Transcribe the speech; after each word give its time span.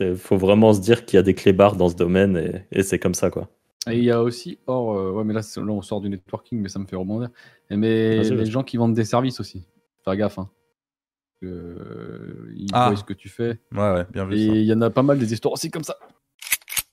Il 0.00 0.16
faut 0.16 0.36
vraiment 0.36 0.72
se 0.72 0.80
dire 0.80 1.04
qu'il 1.04 1.16
y 1.16 1.20
a 1.20 1.22
des 1.22 1.34
clébards 1.34 1.76
dans 1.76 1.88
ce 1.88 1.94
domaine 1.94 2.64
et, 2.70 2.82
c'est 2.82 2.98
comme 2.98 3.14
ça, 3.14 3.30
quoi. 3.30 3.48
Et 3.88 3.98
il 3.98 4.04
y 4.04 4.10
a 4.10 4.22
aussi, 4.22 4.58
or, 4.66 4.96
euh, 4.96 5.12
ouais, 5.12 5.24
mais 5.24 5.34
là, 5.34 5.42
on 5.58 5.82
sort 5.82 6.00
du 6.00 6.08
networking, 6.08 6.58
mais 6.58 6.68
ça 6.68 6.78
me 6.78 6.86
fait 6.86 6.96
rebondir. 6.96 7.28
Mais 7.70 8.22
les 8.22 8.46
gens 8.46 8.62
qui 8.62 8.78
vendent 8.78 8.94
des 8.94 9.04
services 9.04 9.40
aussi, 9.40 9.66
faire 10.04 10.16
gaffe. 10.16 10.38
Hein. 10.38 10.48
ils 11.42 12.66
ah. 12.72 12.88
voient 12.88 12.96
ce 12.96 13.04
que 13.04 13.12
tu 13.12 13.28
fais. 13.28 13.60
Ouais, 13.72 13.92
ouais, 13.92 14.06
bien 14.10 14.24
vu. 14.24 14.36
Et 14.36 14.46
il 14.46 14.64
y 14.64 14.72
en 14.72 14.80
a 14.80 14.90
pas 14.90 15.02
mal 15.02 15.18
des 15.18 15.32
histoires 15.32 15.52
aussi 15.52 15.70
comme 15.70 15.84
ça. 15.84 15.96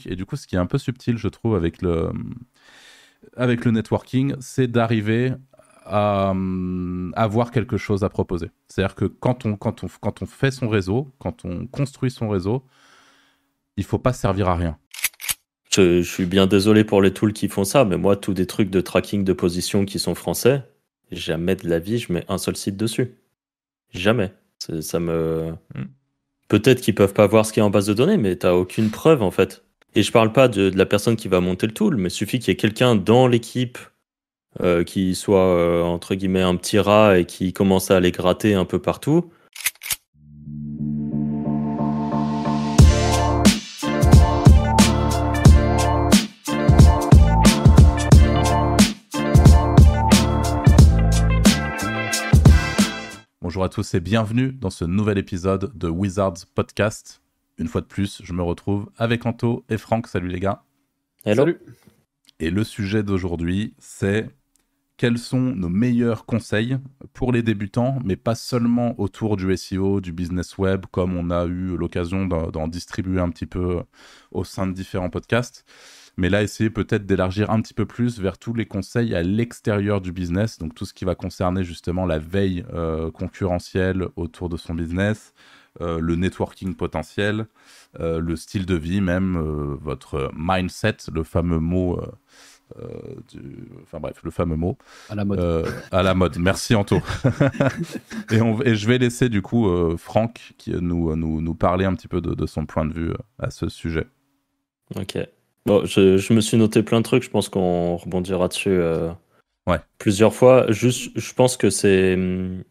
Et 0.05 0.15
du 0.15 0.25
coup, 0.25 0.36
ce 0.36 0.47
qui 0.47 0.55
est 0.55 0.59
un 0.59 0.65
peu 0.65 0.77
subtil, 0.77 1.18
je 1.18 1.27
trouve, 1.29 1.55
avec 1.55 1.81
le, 1.81 2.11
avec 3.36 3.65
le 3.65 3.71
networking, 3.71 4.36
c'est 4.39 4.68
d'arriver 4.68 5.33
à 5.86 6.33
avoir 7.13 7.52
quelque 7.52 7.77
chose 7.77 8.04
à 8.04 8.09
proposer. 8.09 8.52
C'est-à-dire 8.68 8.95
que 8.95 9.05
quand 9.05 9.45
on, 9.45 9.55
quand, 9.55 9.83
on, 9.83 9.88
quand 9.99 10.21
on 10.21 10.25
fait 10.25 10.52
son 10.52 10.70
réseau, 10.70 11.11
quand 11.20 11.43
on 11.43 11.68
construit 11.68 12.11
son 12.11 12.29
réseau, 12.29 12.63
il 13.77 13.83
faut 13.83 13.99
pas 13.99 14.13
servir 14.13 14.49
à 14.49 14.55
rien. 14.55 14.77
Je, 15.73 16.02
suis 16.02 16.25
bien 16.25 16.48
désolé 16.48 16.84
pour 16.84 17.02
les 17.02 17.13
tools 17.13 17.34
qui 17.34 17.48
font 17.48 17.63
ça, 17.63 17.85
mais 17.85 17.97
moi, 17.97 18.16
tous 18.17 18.34
des 18.34 18.45
trucs 18.45 18.70
de 18.70 18.81
tracking 18.81 19.23
de 19.23 19.34
position 19.34 19.85
qui 19.85 19.99
sont 19.99 20.16
français, 20.16 20.63
jamais 21.11 21.55
de 21.55 21.70
la 21.70 21.80
vie, 21.80 21.97
je 21.97 22.11
mets 22.11 22.25
un 22.27 22.38
seul 22.38 22.57
site 22.57 22.75
dessus. 22.75 23.16
Jamais. 23.94 24.34
Ça 24.59 24.99
me. 24.99 25.53
Hmm. 25.73 25.85
Peut-être 26.49 26.81
qu'ils 26.81 26.95
peuvent 26.95 27.13
pas 27.13 27.27
voir 27.27 27.45
ce 27.45 27.53
qu'il 27.53 27.61
y 27.61 27.63
a 27.63 27.66
en 27.66 27.70
base 27.70 27.88
de 27.88 27.94
données, 27.94 28.17
mais 28.17 28.38
tu 28.38 28.45
n'as 28.45 28.53
aucune 28.53 28.89
preuve 28.89 29.23
en 29.23 29.31
fait. 29.31 29.63
Et 29.95 30.03
je 30.03 30.11
parle 30.11 30.33
pas 30.33 30.47
de, 30.47 30.69
de, 30.69 30.77
la 30.77 30.85
personne 30.85 31.16
qui 31.16 31.27
va 31.27 31.39
monter 31.39 31.67
le 31.67 31.73
tool, 31.73 31.95
mais 31.95 32.09
il 32.09 32.11
suffit 32.11 32.39
qu'il 32.39 32.49
y 32.49 32.53
ait 32.53 32.58
quelqu'un 32.58 32.95
dans 32.95 33.27
l'équipe 33.27 33.77
euh, 34.59 34.83
qui 34.83 35.16
soit 35.16 35.55
euh, 35.55 35.81
entre 35.81 36.13
guillemets 36.13 36.41
un 36.41 36.58
petit 36.58 36.77
rat 36.77 37.19
et 37.19 37.25
qui 37.25 37.53
commence 37.53 37.89
à 37.89 37.95
aller 37.95 38.11
gratter 38.11 38.53
un 38.53 38.66
peu 38.66 38.80
partout. 38.80 39.31
Bonjour 53.52 53.66
à 53.66 53.69
tous 53.69 53.95
et 53.95 53.99
bienvenue 53.99 54.53
dans 54.53 54.69
ce 54.69 54.85
nouvel 54.85 55.17
épisode 55.17 55.77
de 55.77 55.89
Wizards 55.89 56.45
Podcast. 56.55 57.21
Une 57.58 57.67
fois 57.67 57.81
de 57.81 57.85
plus, 57.85 58.21
je 58.23 58.31
me 58.31 58.41
retrouve 58.41 58.89
avec 58.95 59.25
Anto 59.25 59.66
et 59.67 59.77
Franck. 59.77 60.08
Salut 60.08 60.30
les 60.30 60.39
gars. 60.39 60.63
Hello. 61.25 61.43
Salut. 61.43 61.59
Et 62.39 62.49
le 62.49 62.63
sujet 62.63 63.03
d'aujourd'hui, 63.03 63.73
c'est 63.77 64.30
quels 64.95 65.17
sont 65.17 65.41
nos 65.41 65.67
meilleurs 65.67 66.25
conseils 66.25 66.77
pour 67.11 67.33
les 67.33 67.43
débutants, 67.43 67.99
mais 68.05 68.16
pas 68.16 68.35
seulement 68.35 68.97
autour 68.97 69.35
du 69.35 69.58
SEO, 69.58 69.99
du 69.99 70.13
business 70.13 70.58
web, 70.58 70.86
comme 70.89 71.17
on 71.17 71.30
a 71.30 71.43
eu 71.43 71.75
l'occasion 71.75 72.27
d'en 72.27 72.69
distribuer 72.69 73.19
un 73.19 73.31
petit 73.31 73.47
peu 73.47 73.81
au 74.31 74.45
sein 74.45 74.65
de 74.65 74.71
différents 74.71 75.09
podcasts. 75.09 75.65
Mais 76.17 76.30
là, 76.30 76.44
essayer 76.44 76.70
peut-être 76.70 77.06
d'élargir 77.06 77.50
un 77.50 77.62
petit 77.62 77.73
peu 77.73 77.86
plus 77.86 78.20
vers 78.20 78.38
tous 78.38 78.54
les 78.54 78.66
conseils 78.66 79.16
à 79.16 79.23
l'extérieur 79.23 80.02
du 80.02 80.12
business, 80.12 80.58
donc 80.58 80.76
tout 80.76 80.86
ce 80.86 80.94
qui 80.94 81.06
va 81.06 81.16
concerner 81.16 81.64
justement 81.64 82.06
la 82.06 82.20
veille 82.20 82.66
euh, 82.73 83.12
concurrentielle 83.12 84.08
autour 84.16 84.50
de 84.50 84.58
son 84.58 84.73
business, 84.73 85.34
euh, 85.80 86.00
le 86.00 86.16
networking 86.16 86.76
potentiel, 86.76 87.48
euh, 88.00 88.20
le 88.20 88.36
style 88.36 88.66
de 88.66 88.76
vie 88.76 89.02
même, 89.02 89.38
votre 89.82 90.32
mindset, 90.36 90.98
le 91.14 91.23
fameux 91.23 91.59
mot 91.59 92.00
euh, 92.80 93.16
enfin 93.84 94.00
bref, 94.00 94.22
le 94.23 94.32
fameux 94.32 94.56
mot. 94.56 94.78
À 95.09 95.16
la 95.16 95.26
mode. 95.26 95.39
Euh, 95.39 95.66
à 95.92 96.04
la 96.04 96.14
mode. 96.14 96.38
Merci 96.38 96.76
Anto. 96.76 96.98
et, 98.32 98.42
on... 98.42 98.62
et, 98.62 98.76
je 98.76 98.88
vais 98.88 98.98
laisser 98.98 99.30
du 99.30 99.42
coup 99.42 99.67
euh, 99.67 99.98
Franck 99.98 100.54
qui 100.58 100.72
nous, 100.72 101.16
nous, 101.16 101.42
nous, 101.42 101.56
parler 101.56 101.86
un 101.86 101.94
petit 101.95 102.08
peu 102.08 102.22
de, 102.22 102.45
son 102.45 102.66
point 102.66 102.86
de 102.86 102.94
vue 102.94 103.14
à 103.39 103.50
ce 103.50 103.70
sujet. 103.70 104.08
Ok. 104.95 105.17
Bon, 105.66 105.86
je, 105.86 106.17
je, 106.17 106.34
me 106.34 106.42
suis 106.42 106.58
noté 106.58 106.84
plein 106.84 107.00
de 107.00 107.04
trucs, 107.04 107.23
je 107.23 107.30
pense 107.30 107.50
qu'on 107.50 107.95
rebondira 107.95 108.48
dessus 108.48 108.80
ouais. 109.67 109.78
plusieurs 110.00 110.34
fois. 110.34 110.66
Juste, 110.72 111.11
je 111.16 111.33
pense 111.33 111.58
que 111.58 111.70
c'est 111.70 112.16
hum, 112.16 112.64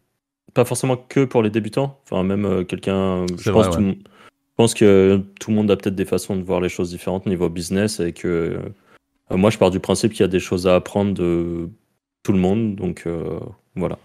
pas 0.53 0.65
forcément 0.65 0.97
que 0.97 1.23
pour 1.23 1.41
les 1.41 1.49
débutants. 1.49 1.99
Enfin, 2.03 2.23
même 2.23 2.65
quelqu'un. 2.65 3.25
Je, 3.37 3.51
pense 3.51 3.77
je 3.77 4.55
pense 4.57 4.73
que 4.73 5.21
tout 5.39 5.51
le 5.51 5.55
monde 5.55 5.71
a 5.71 5.77
peut-être 5.77 5.95
des 5.95 6.05
façons 6.05 6.35
de 6.35 6.43
voir 6.43 6.59
les 6.59 6.69
choses 6.69 6.89
différentes 6.89 7.25
niveau 7.25 7.49
business 7.49 7.99
et 7.99 8.11
que 8.11 8.59
euh, 9.31 9.37
moi, 9.37 9.49
je 9.49 9.57
pars 9.57 9.71
du 9.71 9.79
principe 9.79 10.11
qu'il 10.11 10.21
y 10.21 10.23
a 10.23 10.27
des 10.27 10.39
choses 10.39 10.67
à 10.67 10.75
apprendre 10.75 11.13
de 11.13 11.69
tout 12.23 12.33
le 12.33 12.39
monde, 12.39 12.75
donc 12.75 13.03
euh, 13.05 13.39
voilà. 13.75 13.97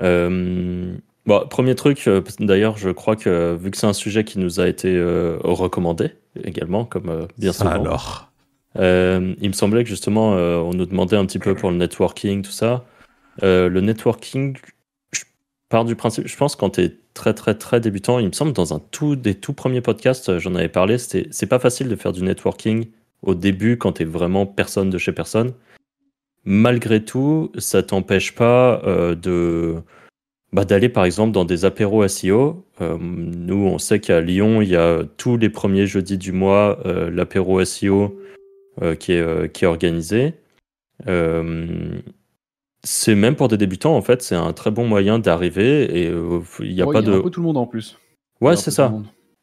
Euh, 0.00 0.94
bon, 1.26 1.46
premier 1.48 1.74
truc, 1.74 2.08
d'ailleurs, 2.38 2.76
je 2.76 2.90
crois 2.90 3.16
que 3.16 3.56
vu 3.56 3.70
que 3.70 3.76
c'est 3.76 3.86
un 3.86 3.92
sujet 3.92 4.24
qui 4.24 4.38
nous 4.38 4.60
a 4.60 4.68
été 4.68 5.00
recommandé 5.42 6.12
également, 6.44 6.84
comme 6.84 7.28
bien 7.38 7.52
souvent. 7.52 7.70
Alors. 7.70 8.30
il 8.76 9.48
me 9.48 9.52
semblait 9.52 9.84
que 9.84 9.90
justement, 9.90 10.30
on 10.32 10.72
nous 10.72 10.86
demandait 10.86 11.16
un 11.16 11.26
petit 11.26 11.38
peu 11.38 11.54
pour 11.54 11.70
le 11.70 11.76
networking, 11.76 12.42
tout 12.42 12.50
ça. 12.50 12.84
le 13.42 13.80
networking, 13.80 14.56
je 15.12 15.22
pars 15.68 15.84
du 15.84 15.96
principe, 15.96 16.26
je 16.26 16.36
pense 16.36 16.56
quand 16.56 16.70
tu 16.70 16.82
es 16.82 16.96
très 17.14 17.34
très 17.34 17.54
très 17.54 17.80
débutant, 17.80 18.18
il 18.18 18.26
me 18.26 18.32
semble 18.32 18.52
dans 18.52 18.74
un 18.74 18.78
tout 18.78 19.16
des 19.16 19.34
tout 19.34 19.52
premiers 19.52 19.80
podcasts, 19.80 20.38
j'en 20.38 20.54
avais 20.54 20.68
parlé, 20.68 20.98
c'est 20.98 21.48
pas 21.48 21.58
facile 21.58 21.88
de 21.88 21.96
faire 21.96 22.12
du 22.12 22.22
networking 22.22 22.86
au 23.22 23.34
début 23.34 23.76
quand 23.76 23.92
tu 23.92 24.02
es 24.02 24.04
vraiment 24.04 24.46
personne 24.46 24.90
de 24.90 24.98
chez 24.98 25.12
personne. 25.12 25.52
Malgré 26.44 27.04
tout, 27.04 27.52
ça 27.58 27.82
t'empêche 27.82 28.34
pas 28.34 28.82
euh, 28.84 29.14
de 29.14 29.76
bah, 30.52 30.64
d'aller 30.64 30.88
par 30.88 31.04
exemple 31.04 31.32
dans 31.32 31.44
des 31.44 31.64
apéros 31.64 32.06
SEO. 32.06 32.64
Euh, 32.80 32.96
nous, 33.00 33.66
on 33.66 33.78
sait 33.78 34.00
qu'à 34.00 34.20
Lyon, 34.20 34.62
il 34.62 34.68
y 34.68 34.76
a 34.76 35.04
tous 35.16 35.36
les 35.36 35.50
premiers 35.50 35.86
jeudis 35.86 36.18
du 36.18 36.32
mois 36.32 36.78
euh, 36.86 37.10
l'apéro 37.10 37.64
SEO 37.64 38.16
qui, 38.98 39.12
est, 39.12 39.52
qui 39.52 39.64
est 39.64 39.68
organisé. 39.68 40.32
c'est 42.82 43.14
même 43.14 43.36
pour 43.36 43.48
des 43.48 43.58
débutants, 43.58 43.94
en 43.94 44.00
fait, 44.00 44.22
c'est 44.22 44.34
un 44.34 44.54
très 44.54 44.70
bon 44.70 44.86
moyen 44.86 45.18
d'arriver 45.18 45.82
et 45.84 46.06
il 46.60 46.74
n'y 46.74 46.80
a 46.80 46.86
pas 46.86 47.02
de. 47.02 47.12
Y 47.12 47.14
a 47.14 47.18
un 47.18 47.22
peu 47.22 47.30
tout 47.30 47.40
le 47.40 47.46
monde 47.46 47.58
en 47.58 47.66
plus. 47.66 47.98
Ouais, 48.40 48.56
c'est 48.56 48.70
ça. 48.70 48.92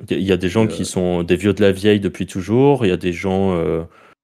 Il 0.09 0.21
y 0.21 0.31
a 0.31 0.37
des 0.37 0.49
gens 0.49 0.67
qui 0.67 0.83
euh, 0.83 0.85
sont 0.85 1.23
des 1.23 1.35
vieux 1.35 1.53
de 1.53 1.61
la 1.61 1.71
vieille 1.71 1.99
depuis 1.99 2.27
toujours, 2.27 2.85
il 2.85 2.89
y 2.89 2.91
a 2.91 2.97
des 2.97 3.13
gens 3.13 3.55
euh, 3.55 3.83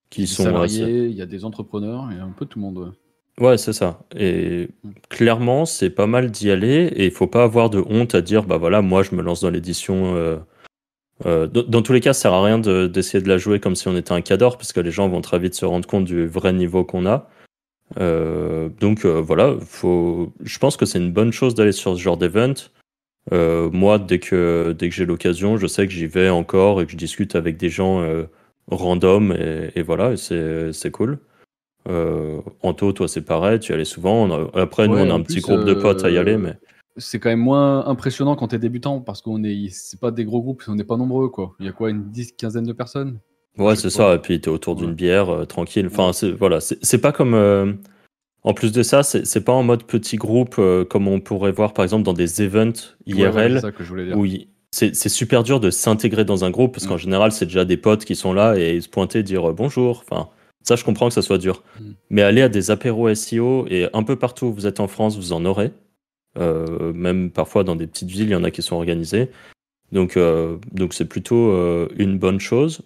qui 0.10 0.28
sont. 0.28 0.44
Salariés, 0.44 1.06
il 1.06 1.16
y 1.16 1.22
a 1.22 1.26
des 1.26 1.46
entrepreneurs, 1.46 2.08
il 2.12 2.18
y 2.18 2.20
a 2.20 2.24
un 2.24 2.32
peu 2.32 2.46
tout 2.46 2.60
le 2.60 2.66
monde. 2.66 2.94
Ouais, 3.40 3.58
c'est 3.58 3.74
ça. 3.74 4.00
Et 4.16 4.70
clairement, 5.10 5.66
c'est 5.66 5.90
pas 5.90 6.08
mal 6.08 6.30
d'y 6.32 6.52
aller 6.52 6.86
et 6.96 7.06
il 7.06 7.12
faut 7.12 7.28
pas 7.28 7.44
avoir 7.44 7.70
de 7.70 7.84
honte 7.88 8.14
à 8.16 8.22
dire 8.22 8.44
bah 8.44 8.58
voilà, 8.58 8.82
moi 8.82 9.02
je 9.04 9.16
me 9.16 9.22
lance 9.22 9.42
dans 9.42 9.50
l'édition. 9.50 10.16
Euh, 11.26 11.48
dans, 11.48 11.82
tous 11.82 11.94
les 11.94 12.02
cas, 12.02 12.14
ça 12.14 12.24
sert 12.24 12.34
à 12.34 12.44
rien 12.44 12.60
d'essayer 12.60 13.24
de, 13.24 13.30
la 13.30 13.38
jouer 13.38 13.60
comme 13.60 13.76
si 13.76 13.88
on 13.88 13.96
était 13.98 14.12
un 14.12 14.22
cador 14.22 14.58
parce 14.58 14.74
que 14.74 14.80
les 14.80 14.92
gens 14.92 15.08
vont 15.10 15.22
très 15.22 15.40
vite 15.40 15.56
se 15.56 15.66
rendre 15.66 15.88
compte 15.88 16.06
du 16.06 16.28
vrai 16.28 16.54
niveau 16.54 16.84
qu'on 16.84 17.06
a. 17.06 17.30
donc 18.00 19.06
voilà, 19.06 19.56
faut... 19.66 20.34
je 20.44 20.60
pense 20.60 20.78
que 20.78 20.86
c'est 20.86 21.00
une 21.00 21.12
bonne 21.12 21.32
chose 21.32 21.56
d'aller 21.56 21.72
sur 21.72 21.96
ce 21.96 22.02
genre 22.02 22.18
d'event. 22.18 22.54
Euh, 23.32 23.70
moi, 23.72 24.00
dès 24.00 24.20
que, 24.20 24.76
dès 24.78 24.90
que 24.90 24.96
j'ai 24.96 25.06
l'occasion, 25.06 25.58
je 25.58 25.68
sais 25.68 25.88
que 25.88 25.94
j'y 25.94 26.08
vais 26.08 26.30
encore 26.30 26.82
et 26.82 26.86
que 26.86 26.92
je 26.92 26.98
discute 26.98 27.36
avec 27.36 27.58
des 27.58 27.70
gens 27.70 28.02
euh, 28.02 28.26
random 28.70 29.32
et, 29.32 29.82
voilà, 29.82 30.18
c'est 30.18 30.92
cool. 30.92 31.20
Euh, 31.90 32.40
Anto, 32.62 32.92
toi, 32.94 33.08
c'est 33.08 33.22
pareil, 33.22 33.60
tu 33.60 33.72
y 33.72 33.76
allais 33.76 33.86
souvent. 33.86 34.48
après, 34.54 34.88
nous, 34.88 34.98
on 34.98 35.10
a 35.10 35.14
un 35.14 35.22
petit 35.22 35.42
groupe 35.42 35.66
de 35.66 35.74
potes 35.74 36.04
à 36.04 36.10
y 36.10 36.18
aller, 36.18 36.38
mais. 36.38 36.58
C'est 36.98 37.20
quand 37.20 37.30
même 37.30 37.40
moins 37.40 37.88
impressionnant 37.88 38.36
quand 38.36 38.50
t'es 38.50 38.60
débutant 38.60 39.02
parce 39.02 39.24
qu'on 39.24 39.44
est, 39.44 39.70
c'est 39.72 40.00
pas 40.00 40.12
des 40.12 40.26
gros 40.26 40.44
groupes, 40.44 40.62
on 40.68 40.76
n'est 40.76 40.84
pas 40.84 40.98
nombreux, 40.98 41.28
quoi. 41.28 41.56
Il 41.60 41.66
y 41.66 41.70
a 41.70 41.72
quoi, 41.72 41.90
une 41.90 42.12
dix, 42.12 42.34
quinzaine 42.34 42.66
de 42.66 42.74
personnes? 42.74 43.20
Ouais, 43.58 43.76
c'est 43.76 43.90
ça. 43.90 44.14
Et 44.14 44.20
puis, 44.20 44.40
t'es 44.40 44.50
autour 44.50 44.76
d'une 44.76 44.94
bière, 44.94 45.48
tranquille. 45.48 45.88
Enfin, 45.88 46.12
voilà, 46.38 46.60
c'est 46.60 47.02
pas 47.02 47.12
comme 47.12 47.34
en 48.44 48.54
plus 48.54 48.72
de 48.74 48.84
ça, 48.84 49.04
c'est 49.04 49.44
pas 49.44 49.54
en 49.54 49.64
mode 49.64 49.84
petit 49.84 50.18
groupe 50.18 50.56
euh, 50.60 50.84
comme 50.84 51.08
on 51.08 51.22
pourrait 51.22 51.54
voir 51.54 51.74
par 51.74 51.84
exemple 51.84 52.04
dans 52.04 52.14
des 52.14 52.42
events 52.42 52.96
IRL 53.06 53.62
où 54.16 54.26
c'est 54.72 55.10
super 55.10 55.44
dur 55.44 55.60
de 55.60 55.70
s'intégrer 55.70 56.26
dans 56.26 56.44
un 56.44 56.52
groupe 56.52 56.74
parce 56.74 56.86
qu'en 56.86 56.96
mm. 56.96 57.00
général 57.00 57.32
c'est 57.32 57.46
déjà 57.46 57.64
des 57.64 57.78
potes 57.78 58.04
qui 58.04 58.16
sont 58.16 58.34
là 58.34 58.56
et 58.58 58.82
se 58.82 58.90
pointer 58.90 59.24
dire 59.24 59.50
euh, 59.50 59.54
bonjour. 59.54 60.04
Enfin, 60.06 60.30
ça 60.64 60.76
je 60.76 60.84
comprends 60.84 61.08
que 61.08 61.14
ça 61.14 61.22
soit 61.22 61.38
dur. 61.38 61.64
Mm. 61.80 61.92
Mais 62.10 62.22
aller 62.22 62.42
à 62.42 62.50
des 62.50 62.72
apéros 62.72 63.14
SEO 63.14 63.66
et 63.70 63.88
un 63.94 64.04
peu 64.04 64.16
partout 64.16 64.48
où 64.48 64.54
vous 64.54 64.68
êtes 64.68 64.80
en 64.80 64.88
France, 64.88 65.18
vous 65.18 65.34
en 65.34 65.46
aurez. 65.46 65.72
Euh, 66.40 66.92
même 66.94 67.30
parfois 67.30 67.64
dans 67.64 67.76
des 67.76 67.86
petites 67.86 68.10
villes, 68.10 68.30
il 68.30 68.32
y 68.32 68.36
en 68.36 68.44
a 68.44 68.52
qui 68.52 68.62
sont 68.62 68.76
organisées. 68.76 69.30
Donc 69.92 70.18
donc 70.72 70.94
c'est 70.94 71.06
plutôt 71.06 71.54
une 71.98 72.18
bonne 72.18 72.40
chose. 72.40 72.82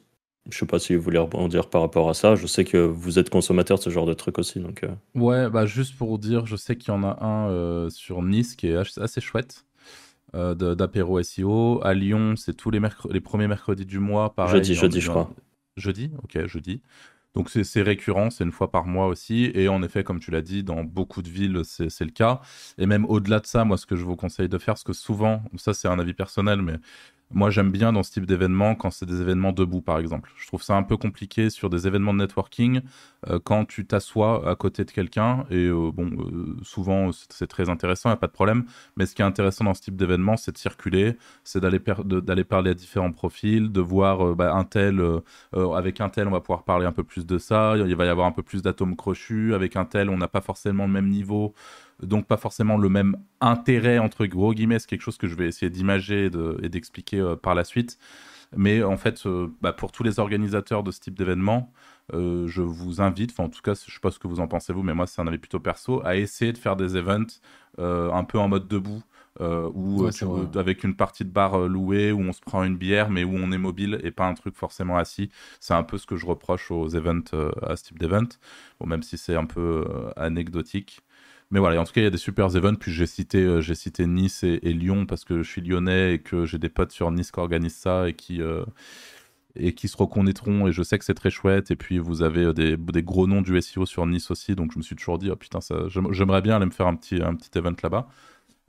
Je 0.50 0.58
sais 0.58 0.66
pas 0.66 0.80
si 0.80 0.96
vous 0.96 1.02
voulez 1.02 1.18
rebondir 1.18 1.70
par 1.70 1.82
rapport 1.82 2.10
à 2.10 2.14
ça. 2.14 2.36
Je 2.36 2.48
sais 2.48 2.64
que 2.64 2.78
vous 2.78 3.20
êtes 3.20 3.30
consommateur 3.30 3.78
de 3.78 3.84
ce 3.84 3.90
genre 3.90 4.06
de 4.06 4.14
trucs 4.14 4.40
aussi. 4.40 4.60
Donc, 4.60 4.84
euh. 4.84 4.90
Ouais, 5.16 5.50
bah 5.50 5.66
juste 5.66 5.98
pour 5.98 6.18
dire, 6.20 6.46
je 6.46 6.56
sais 6.56 6.78
qu'il 6.78 6.94
y 6.94 6.98
en 6.98 7.04
a 7.04 7.24
un 7.24 7.50
euh, 7.50 7.90
sur 7.90 8.22
Nice 8.22 8.56
qui 8.56 8.68
est 8.68 8.76
assez 8.76 9.22
chouette. 9.22 9.66
Euh, 10.36 10.56
d'apéro 10.56 11.22
SEO. 11.22 11.82
À 11.84 11.94
Lyon, 11.94 12.36
c'est 12.36 12.54
tous 12.54 12.70
les, 12.70 12.82
les 13.10 13.22
premiers 13.22 13.48
mercredis 13.48 13.86
du 13.86 14.00
mois. 14.00 14.34
Pareil, 14.36 14.56
jeudi, 14.56 14.76
jeudi, 14.76 15.02
je 15.02 15.10
crois. 15.10 15.30
Jeudi? 15.78 16.12
Ok, 16.24 16.46
jeudi. 16.48 16.82
Donc 17.36 17.50
c'est 17.52 17.82
récurrent, 17.84 18.30
c'est 18.32 18.44
une 18.44 18.52
fois 18.52 18.72
par 18.72 18.86
mois 18.86 19.08
aussi. 19.08 19.52
Et 19.54 19.68
en 19.70 19.84
effet, 19.84 20.04
comme 20.04 20.20
tu 20.20 20.32
l'as 20.32 20.42
dit, 20.42 20.64
dans 20.64 20.84
beaucoup 20.84 21.22
de 21.22 21.30
villes, 21.30 21.62
c'est 21.64 22.02
le 22.02 22.12
cas. 22.12 22.42
Et 22.78 22.88
même 22.88 23.06
au-delà 23.06 23.40
de 23.40 23.46
ça, 23.46 23.64
moi, 23.64 23.78
ce 23.78 23.86
que 23.86 23.96
je 23.96 24.04
vous 24.04 24.16
conseille 24.16 24.50
de 24.50 24.58
faire, 24.58 24.74
parce 24.74 24.84
que 24.84 24.94
souvent, 24.94 25.44
ça 25.56 25.74
c'est 25.74 25.88
un 25.88 26.00
avis 26.00 26.14
personnel, 26.14 26.62
mais 26.62 26.78
Moi, 27.32 27.50
j'aime 27.50 27.72
bien 27.72 27.92
dans 27.92 28.04
ce 28.04 28.12
type 28.12 28.26
d'événement 28.26 28.74
quand 28.76 28.90
c'est 28.90 29.06
des 29.06 29.20
événements 29.20 29.52
debout, 29.52 29.82
par 29.82 30.00
exemple. 30.00 30.32
Je 30.38 30.48
trouve 30.48 30.64
ça 30.64 30.76
un 30.78 30.84
peu 30.84 30.96
compliqué 30.96 31.50
sur 31.50 31.70
des 31.70 31.86
événements 31.86 32.14
de 32.14 32.20
networking 32.20 32.80
euh, 33.28 33.38
quand 33.44 33.66
tu 33.66 33.86
t'assois 33.86 34.50
à 34.50 34.56
côté 34.56 34.86
de 34.86 34.92
quelqu'un. 34.92 35.46
Et 35.50 35.66
euh, 35.66 35.92
bon, 35.92 36.06
euh, 36.06 36.56
souvent, 36.64 37.12
c'est 37.30 37.48
très 37.48 37.70
intéressant, 37.70 38.08
il 38.10 38.14
n'y 38.14 38.18
a 38.18 38.18
pas 38.18 38.28
de 38.28 38.32
problème. 38.32 38.64
Mais 38.96 39.06
ce 39.06 39.14
qui 39.14 39.22
est 39.22 39.26
intéressant 39.26 39.66
dans 39.66 39.74
ce 39.74 39.82
type 39.82 39.98
d'événement, 39.98 40.38
c'est 40.38 40.54
de 40.54 40.58
circuler, 40.58 41.18
c'est 41.44 41.60
d'aller 41.60 42.44
parler 42.46 42.72
à 42.72 42.74
différents 42.74 43.12
profils, 43.12 43.74
de 43.74 43.82
voir 43.82 44.34
bah, 44.36 44.54
un 44.56 44.64
tel, 44.64 45.02
avec 45.54 46.00
un 46.00 46.08
tel, 46.10 46.30
on 46.30 46.32
va 46.32 46.40
pouvoir 46.40 46.64
parler 46.64 46.86
un 46.86 46.94
peu 46.94 47.04
plus 47.04 47.26
de 47.26 47.38
ça. 47.38 47.76
Il 47.76 47.96
va 47.96 48.06
y 48.06 48.10
avoir 48.10 48.28
un 48.28 48.32
peu 48.32 48.44
plus 48.44 48.62
d'atomes 48.62 48.96
crochus. 48.96 49.54
Avec 49.54 49.76
un 49.76 49.86
tel, 49.86 50.10
on 50.10 50.18
n'a 50.18 50.30
pas 50.30 50.42
forcément 50.42 50.86
le 50.86 50.94
même 50.94 51.10
niveau 51.10 51.54
donc 52.04 52.28
pas 52.28 52.38
forcément 52.38 52.78
le 52.78 52.90
même 52.90 53.16
intérêt 53.42 54.00
entre 54.00 54.26
gros 54.26 54.54
guillemets, 54.54 54.80
c'est 54.80 54.88
quelque 54.88 55.02
chose 55.02 55.18
que 55.18 55.28
je 55.28 55.36
vais 55.36 55.48
essayer 55.48 55.70
d'imager 55.70 56.30
et 56.62 56.70
d'expliquer 56.70 57.20
euh, 57.20 57.36
par 57.36 57.56
la 57.56 57.64
suite. 57.64 57.98
Mais 58.56 58.82
en 58.84 58.98
fait, 58.98 59.26
euh, 59.26 59.48
bah, 59.62 59.74
pour 59.74 59.92
tous 59.92 60.04
les 60.04 60.20
organisateurs 60.20 60.84
de 60.84 60.92
ce 60.92 61.00
type 61.02 61.18
d'événement, 61.18 61.74
euh, 62.14 62.48
je 62.48 62.62
vous 62.62 63.02
invite, 63.02 63.32
enfin 63.32 63.46
en 63.46 63.50
tout 63.50 63.62
cas, 63.62 63.74
je 63.74 63.92
sais 63.92 64.00
pas 64.02 64.12
ce 64.12 64.20
que 64.20 64.28
vous 64.28 64.40
en 64.40 64.48
pensez 64.48 64.72
vous, 64.72 64.84
mais 64.84 64.94
moi 64.94 65.08
c'est 65.08 65.22
un 65.22 65.28
avis 65.28 65.38
plutôt 65.38 65.60
perso, 65.60 66.02
à 66.06 66.16
essayer 66.16 66.54
de 66.54 66.58
faire 66.58 66.76
des 66.76 66.96
events 66.96 67.42
un 67.80 68.24
peu 68.24 68.40
en 68.40 68.48
mode 68.48 68.68
debout. 68.68 69.04
ou 69.40 70.08
avec 70.56 70.84
une 70.84 70.96
partie 70.96 71.26
de 71.26 71.30
bar 71.30 71.60
louée 71.68 72.12
où 72.12 72.22
on 72.22 72.34
se 72.34 72.42
prend 72.42 72.64
une 72.64 72.76
bière 72.78 73.12
mais 73.12 73.24
où 73.24 73.36
on 73.36 73.52
est 73.52 73.58
mobile 73.60 74.00
et 74.04 74.10
pas 74.12 74.26
un 74.26 74.34
truc 74.34 74.56
forcément 74.56 74.98
assis. 74.98 75.30
C'est 75.60 75.76
un 75.76 75.84
peu 75.84 75.98
ce 75.98 76.08
que 76.08 76.16
je 76.16 76.26
reproche 76.26 76.72
aux 76.72 76.88
events, 76.96 77.36
à 77.62 77.76
ce 77.76 77.84
type 77.84 78.00
d'event, 78.00 78.30
bon, 78.80 78.88
même 78.88 79.04
si 79.04 79.18
c'est 79.18 79.36
un 79.36 79.46
peu 79.46 79.86
anecdotique. 80.16 81.02
Mais 81.50 81.60
voilà, 81.60 81.80
en 81.80 81.86
tout 81.86 81.94
cas, 81.94 82.02
il 82.02 82.04
y 82.04 82.08
a 82.08 82.12
des 82.12 82.18
super 82.18 82.56
events. 82.56 82.76
Puis 82.76 82.92
j'ai 82.92 83.06
cité, 83.06 83.44
euh, 83.44 83.62
cité 83.62 84.06
Nice 84.06 84.44
et, 84.44 84.60
Lyon 84.74 85.06
parce 85.06 85.24
que 85.24 85.42
je 85.44 85.50
suis 85.50 85.62
lyonnais 85.62 86.16
et 86.16 86.20
que 86.20 86.46
j'ai 86.46 86.58
des 86.58 86.70
potes 86.70 86.92
sur 86.92 87.10
Nice 87.12 87.32
qui 87.32 87.40
organisent 87.40 87.76
ça 87.76 88.10
et 88.10 88.14
qui, 88.14 88.42
euh, 88.42 88.66
et 89.56 89.74
qui 89.74 89.88
se 89.88 89.96
reconnaîtront. 89.96 90.68
Et 90.68 90.74
je 90.74 90.84
sais 90.84 91.00
que 91.00 91.06
c'est 91.06 91.14
très 91.14 91.30
chouette. 91.30 91.72
Et 91.72 91.78
puis 91.78 92.00
vous 92.00 92.22
avez 92.22 92.46
euh, 92.46 92.54
des, 92.54 92.76
des, 92.76 93.04
gros 93.04 93.28
noms 93.28 93.42
du 93.42 93.60
SEO 93.62 93.86
sur 93.86 94.06
Nice 94.06 94.30
aussi. 94.30 94.56
Donc 94.56 94.74
je 94.74 94.78
me 94.78 94.84
suis 94.84 94.96
toujours 94.96 95.20
dit, 95.20 95.30
oh 95.32 95.38
putain, 95.38 95.60
j'aimerais 96.12 96.42
bien 96.42 96.58
aller 96.58 96.66
me 96.66 96.72
faire 96.72 96.88
un 96.88 96.96
petit, 96.96 97.22
un 97.22 97.36
petit 97.36 97.58
event 97.58 97.76
là-bas. 97.82 98.08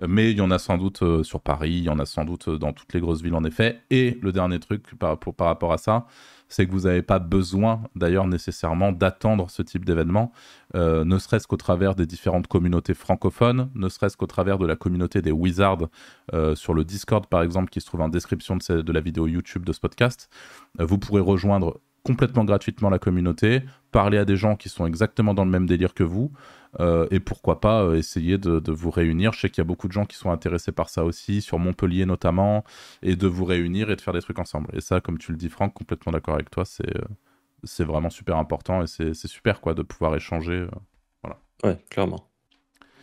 Mais 0.06 0.30
il 0.30 0.38
y 0.38 0.40
en 0.40 0.52
a 0.52 0.60
sans 0.60 0.78
doute 0.78 1.24
sur 1.24 1.40
Paris, 1.40 1.72
il 1.72 1.82
y 1.82 1.88
en 1.88 1.98
a 1.98 2.06
sans 2.06 2.24
doute 2.24 2.48
dans 2.48 2.72
toutes 2.72 2.94
les 2.94 3.00
grosses 3.00 3.20
villes 3.20 3.34
en 3.34 3.42
effet. 3.42 3.80
Et 3.90 4.16
le 4.22 4.30
dernier 4.30 4.60
truc 4.60 4.94
par, 4.96 5.18
par 5.18 5.48
rapport 5.48 5.72
à 5.72 5.78
ça, 5.78 6.06
c'est 6.48 6.66
que 6.66 6.72
vous 6.72 6.82
n'avez 6.82 7.02
pas 7.02 7.18
besoin 7.18 7.82
d'ailleurs 7.94 8.26
nécessairement 8.26 8.92
d'attendre 8.92 9.50
ce 9.50 9.62
type 9.62 9.84
d'événement, 9.84 10.32
euh, 10.74 11.04
ne 11.04 11.18
serait-ce 11.18 11.46
qu'au 11.46 11.56
travers 11.56 11.94
des 11.94 12.06
différentes 12.06 12.46
communautés 12.46 12.94
francophones, 12.94 13.70
ne 13.74 13.88
serait-ce 13.88 14.16
qu'au 14.16 14.26
travers 14.26 14.58
de 14.58 14.66
la 14.66 14.76
communauté 14.76 15.22
des 15.22 15.32
Wizards 15.32 15.88
euh, 16.34 16.54
sur 16.54 16.74
le 16.74 16.84
Discord 16.84 17.26
par 17.26 17.42
exemple 17.42 17.70
qui 17.70 17.80
se 17.80 17.86
trouve 17.86 18.00
en 18.00 18.08
description 18.08 18.56
de, 18.56 18.82
de 18.82 18.92
la 18.92 19.00
vidéo 19.00 19.26
YouTube 19.26 19.64
de 19.64 19.72
ce 19.72 19.80
podcast. 19.80 20.30
Euh, 20.80 20.84
vous 20.84 20.98
pourrez 20.98 21.20
rejoindre 21.20 21.80
complètement 22.02 22.44
gratuitement 22.44 22.88
la 22.88 22.98
communauté, 22.98 23.62
parler 23.92 24.18
à 24.18 24.24
des 24.24 24.36
gens 24.36 24.56
qui 24.56 24.68
sont 24.68 24.86
exactement 24.86 25.34
dans 25.34 25.44
le 25.44 25.50
même 25.50 25.66
délire 25.66 25.92
que 25.92 26.04
vous, 26.04 26.32
et 27.10 27.20
pourquoi 27.20 27.60
pas 27.60 27.82
euh, 27.82 27.96
essayer 27.96 28.38
de, 28.38 28.70
vous 28.70 28.90
réunir. 28.90 29.32
Je 29.32 29.40
sais 29.40 29.50
qu'il 29.50 29.58
y 29.58 29.62
a 29.62 29.64
beaucoup 29.64 29.88
de 29.88 29.92
gens 29.92 30.04
qui 30.04 30.16
sont 30.16 30.30
intéressés 30.30 30.72
par 30.72 30.88
ça 30.88 31.04
aussi, 31.04 31.40
sur 31.40 31.58
Montpellier 31.58 32.06
notamment, 32.06 32.64
et 33.02 33.16
de 33.16 33.26
vous 33.26 33.44
réunir 33.44 33.90
et 33.90 33.96
de 33.96 34.00
faire 34.00 34.14
des 34.14 34.20
trucs 34.20 34.38
ensemble. 34.38 34.68
Et 34.74 34.80
ça, 34.80 35.00
comme 35.00 35.18
tu 35.18 35.32
le 35.32 35.38
dis, 35.38 35.48
Franck, 35.48 35.74
complètement 35.74 36.12
d'accord 36.12 36.34
avec 36.34 36.50
toi, 36.50 36.64
c'est 36.64 36.96
euh, 36.96 37.84
vraiment 37.84 38.10
super 38.10 38.36
important 38.36 38.82
et 38.82 38.86
c'est 38.86 39.14
super 39.14 39.60
quoi 39.60 39.74
de 39.74 39.82
pouvoir 39.82 40.14
échanger. 40.14 40.66
voilà. 41.22 41.38
Ouais, 41.64 41.78
clairement. 41.90 42.28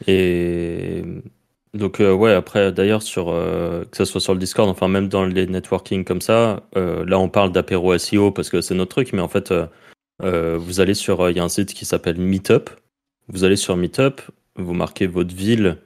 Et 0.08 1.04
donc 1.74 2.00
ouais, 2.00 2.34
après 2.34 2.72
d'ailleurs 2.72 3.00
que 3.00 3.98
ce 3.98 4.06
soit 4.06 4.22
sur 4.22 4.34
le 4.34 4.40
Discord, 4.40 4.70
enfin 4.70 4.88
même 4.88 5.08
dans 5.08 5.26
les 5.26 5.48
networking 5.48 6.04
comme 6.04 6.22
ça, 6.22 6.64
là 6.76 7.18
on 7.18 7.30
parle 7.30 7.52
d'apéro 7.54 7.98
SEO 7.98 8.32
parce 8.32 8.50
que 8.50 8.60
c'est 8.60 8.76
notre 8.76 8.92
truc, 8.92 9.14
mais 9.14 9.22
en 9.22 9.30
fait 9.30 9.54
vous 10.22 10.80
allez 10.80 10.94
sur, 10.94 11.30
il 11.30 11.38
y 11.38 11.40
a 11.40 11.44
un 11.44 11.50
site 11.50 11.74
qui 11.74 11.86
s'appelle 11.86 12.18
Meetup 12.18 12.70
vous 13.28 13.44
allez 13.44 13.56
sur 13.56 13.76
Meetup, 13.78 14.22
vous 14.56 14.74
marquez 14.74 15.08
votre 15.08 15.34
ville 15.34 15.78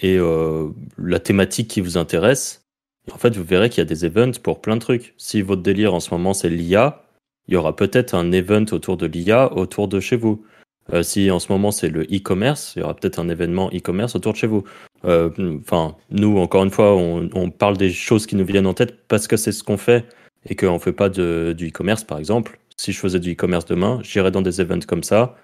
et 0.00 0.16
euh, 0.18 0.68
la 0.98 1.20
thématique 1.20 1.68
qui 1.68 1.80
vous 1.80 1.96
intéresse. 1.96 2.64
En 3.12 3.18
fait, 3.18 3.36
vous 3.36 3.44
verrez 3.44 3.68
qu'il 3.68 3.78
y 3.78 3.82
a 3.82 3.84
des 3.84 4.04
events 4.04 4.38
pour 4.42 4.60
plein 4.60 4.76
de 4.76 4.80
trucs. 4.80 5.14
Si 5.16 5.42
votre 5.42 5.62
délire 5.62 5.94
en 5.94 6.00
ce 6.00 6.10
moment 6.10 6.34
c'est 6.34 6.48
l'IA, 6.48 7.04
il 7.48 7.54
y 7.54 7.56
aura 7.56 7.76
peut-être 7.76 8.14
un 8.14 8.32
event 8.32 8.64
autour 8.72 8.96
de 8.96 9.06
l'IA 9.06 9.52
autour 9.52 9.88
de 9.88 10.00
chez 10.00 10.16
vous. 10.16 10.44
Euh, 10.92 11.02
si 11.02 11.30
en 11.30 11.38
ce 11.38 11.50
moment 11.50 11.70
c'est 11.70 11.88
le 11.88 12.02
e-commerce, 12.02 12.74
il 12.76 12.80
y 12.80 12.82
aura 12.82 12.94
peut-être 12.94 13.18
un 13.18 13.28
événement 13.28 13.70
e-commerce 13.72 14.14
autour 14.16 14.32
de 14.32 14.38
chez 14.38 14.46
vous. 14.46 14.64
Euh, 15.04 15.30
enfin, 15.60 15.96
nous, 16.10 16.38
encore 16.38 16.64
une 16.64 16.70
fois, 16.70 16.94
on, 16.96 17.50
parle 17.50 17.76
des 17.76 17.90
choses 17.90 18.26
qui 18.26 18.36
nous 18.36 18.44
viennent 18.44 18.66
en 18.66 18.74
tête 18.74 19.06
parce 19.06 19.26
que 19.26 19.36
c'est 19.36 19.52
ce 19.52 19.62
qu'on 19.62 19.76
fait 19.76 20.06
et 20.48 20.56
qu'on 20.56 20.74
ne 20.74 20.78
fait 20.78 20.92
pas 20.92 21.08
de, 21.08 21.54
du 21.56 21.68
e-commerce, 21.68 22.04
par 22.04 22.18
exemple. 22.18 22.58
Si 22.76 22.92
je 22.92 22.98
faisais 22.98 23.20
du 23.20 23.32
e-commerce 23.32 23.66
demain, 23.66 24.00
j'irais 24.02 24.30
dans 24.30 24.42
des 24.42 24.60
events 24.60 24.86
comme 24.86 25.02
ça 25.02 25.36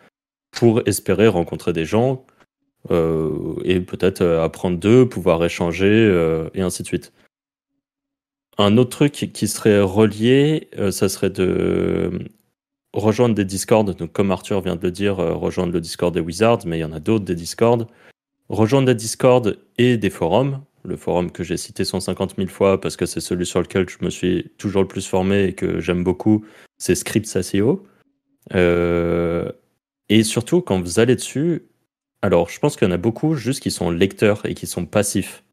pour 0.50 0.82
espérer 0.86 1.28
rencontrer 1.28 1.72
des 1.72 1.84
gens 1.84 2.24
euh, 2.90 3.56
et 3.64 3.80
peut-être 3.80 4.22
euh, 4.22 4.42
apprendre 4.42 4.78
d'eux, 4.78 5.08
pouvoir 5.08 5.44
échanger 5.44 5.86
euh, 5.86 6.48
et 6.54 6.62
ainsi 6.62 6.82
de 6.82 6.88
suite. 6.88 7.12
Un 8.58 8.76
autre 8.76 8.90
truc 8.90 9.12
qui 9.12 9.48
serait 9.48 9.80
relié, 9.80 10.68
ça 10.90 11.08
serait 11.08 11.30
de 11.30 12.10
rejoindre 12.92 13.34
des 13.34 13.46
Discords. 13.46 13.86
Comme 14.12 14.30
Arthur 14.30 14.60
vient 14.60 14.76
de 14.76 14.82
le 14.82 14.90
dire, 14.90 15.16
rejoindre 15.16 15.72
le 15.72 15.80
Discord 15.80 16.12
des 16.12 16.20
Wizards, 16.20 16.66
mais 16.66 16.76
il 16.76 16.80
y 16.82 16.84
en 16.84 16.92
a 16.92 17.00
d'autres 17.00 17.24
des 17.24 17.34
Discords. 17.34 17.86
Rejoindre 18.50 18.88
des 18.88 18.94
Discords 18.94 19.54
et 19.78 19.96
des 19.96 20.10
forums. 20.10 20.60
Le 20.82 20.96
forum 20.96 21.30
que 21.30 21.42
j'ai 21.42 21.56
cité 21.56 21.86
150 21.86 22.36
000 22.36 22.48
fois 22.48 22.78
parce 22.78 22.98
que 22.98 23.06
c'est 23.06 23.20
celui 23.20 23.46
sur 23.46 23.60
lequel 23.62 23.88
je 23.88 24.04
me 24.04 24.10
suis 24.10 24.50
toujours 24.58 24.82
le 24.82 24.88
plus 24.88 25.06
formé 25.06 25.44
et 25.44 25.52
que 25.54 25.80
j'aime 25.80 26.04
beaucoup, 26.04 26.44
c'est 26.76 26.94
Scripts 26.94 27.40
SEO. 27.40 27.86
Euh, 28.54 29.50
et 30.10 30.24
surtout, 30.24 30.60
quand 30.60 30.80
vous 30.80 30.98
allez 30.98 31.14
dessus, 31.14 31.62
alors 32.20 32.50
je 32.50 32.58
pense 32.58 32.76
qu'il 32.76 32.86
y 32.86 32.90
en 32.90 32.94
a 32.94 32.98
beaucoup 32.98 33.36
juste 33.36 33.62
qui 33.62 33.70
sont 33.70 33.90
lecteurs 33.90 34.44
et 34.44 34.54
qui 34.54 34.66
sont 34.66 34.84
passifs. 34.84 35.44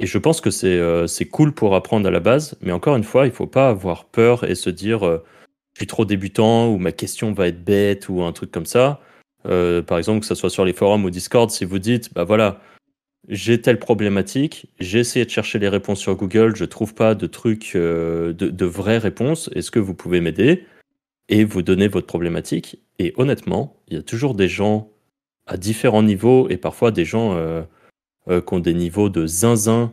Et 0.00 0.06
je 0.06 0.18
pense 0.18 0.40
que 0.40 0.50
c'est 0.50 0.78
euh, 0.78 1.06
cool 1.30 1.52
pour 1.52 1.76
apprendre 1.76 2.08
à 2.08 2.10
la 2.10 2.18
base, 2.18 2.58
mais 2.62 2.72
encore 2.72 2.96
une 2.96 3.04
fois, 3.04 3.26
il 3.26 3.30
ne 3.30 3.34
faut 3.34 3.46
pas 3.46 3.68
avoir 3.68 4.06
peur 4.06 4.42
et 4.42 4.56
se 4.56 4.70
dire 4.70 5.06
euh, 5.06 5.24
je 5.74 5.80
suis 5.80 5.86
trop 5.86 6.04
débutant 6.04 6.68
ou 6.68 6.78
ma 6.78 6.90
question 6.90 7.32
va 7.32 7.46
être 7.46 7.62
bête 7.64 8.08
ou 8.08 8.22
un 8.22 8.32
truc 8.32 8.50
comme 8.50 8.66
ça. 8.66 9.00
Euh, 9.46 9.82
par 9.82 9.98
exemple, 9.98 10.20
que 10.20 10.26
ce 10.26 10.34
soit 10.34 10.50
sur 10.50 10.64
les 10.64 10.72
forums 10.72 11.04
ou 11.04 11.10
Discord, 11.10 11.48
si 11.50 11.64
vous 11.64 11.78
dites 11.78 12.12
bah 12.12 12.24
voilà, 12.24 12.60
j'ai 13.28 13.60
telle 13.60 13.78
problématique, 13.78 14.66
j'ai 14.80 14.98
essayé 14.98 15.24
de 15.24 15.30
chercher 15.30 15.60
les 15.60 15.68
réponses 15.68 16.00
sur 16.00 16.16
Google, 16.16 16.56
je 16.56 16.64
trouve 16.64 16.92
pas 16.92 17.14
de 17.14 17.26
trucs, 17.28 17.76
de, 17.76 18.32
de 18.32 18.64
vraies 18.64 18.98
réponses, 18.98 19.48
est-ce 19.54 19.70
que 19.70 19.78
vous 19.78 19.94
pouvez 19.94 20.20
m'aider? 20.20 20.66
Et 21.30 21.44
vous 21.44 21.62
donnez 21.62 21.88
votre 21.88 22.06
problématique. 22.06 22.78
Et 22.98 23.14
honnêtement, 23.16 23.76
il 23.88 23.94
y 23.94 23.96
a 23.98 24.02
toujours 24.02 24.34
des 24.34 24.48
gens 24.48 24.90
à 25.46 25.56
différents 25.56 26.02
niveaux 26.02 26.48
et 26.50 26.58
parfois 26.58 26.90
des 26.90 27.06
gens 27.06 27.34
euh, 27.34 27.62
euh, 28.28 28.42
qui 28.42 28.54
ont 28.54 28.60
des 28.60 28.74
niveaux 28.74 29.08
de 29.08 29.26
zinzin 29.26 29.92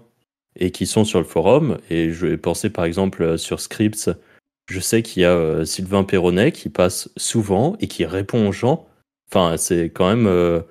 et 0.58 0.72
qui 0.72 0.86
sont 0.86 1.06
sur 1.06 1.20
le 1.20 1.25
forum. 1.25 1.77
Et 1.89 2.12
je 2.12 2.27
vais 2.27 2.38
penser 2.38 2.70
par 2.70 2.86
exemple 2.86 3.24
euh, 3.24 3.38
sur 3.38 3.62
Scripts. 3.62 4.12
Je 4.70 4.79
sais 4.82 5.01
qu'il 5.01 5.22
y 5.22 5.25
a 5.25 5.65
Sylvain 5.65 6.03
Perronnet 6.03 6.51
qui 6.51 6.67
passe 6.67 7.10
souvent 7.15 7.77
et 7.79 7.88
qui 7.88 8.03
répond 8.03 8.50
aux 8.50 8.51
gens. 8.51 8.86
Enfin, 9.32 9.56
c'est 9.56 9.86
quand 9.86 10.13
même. 10.13 10.62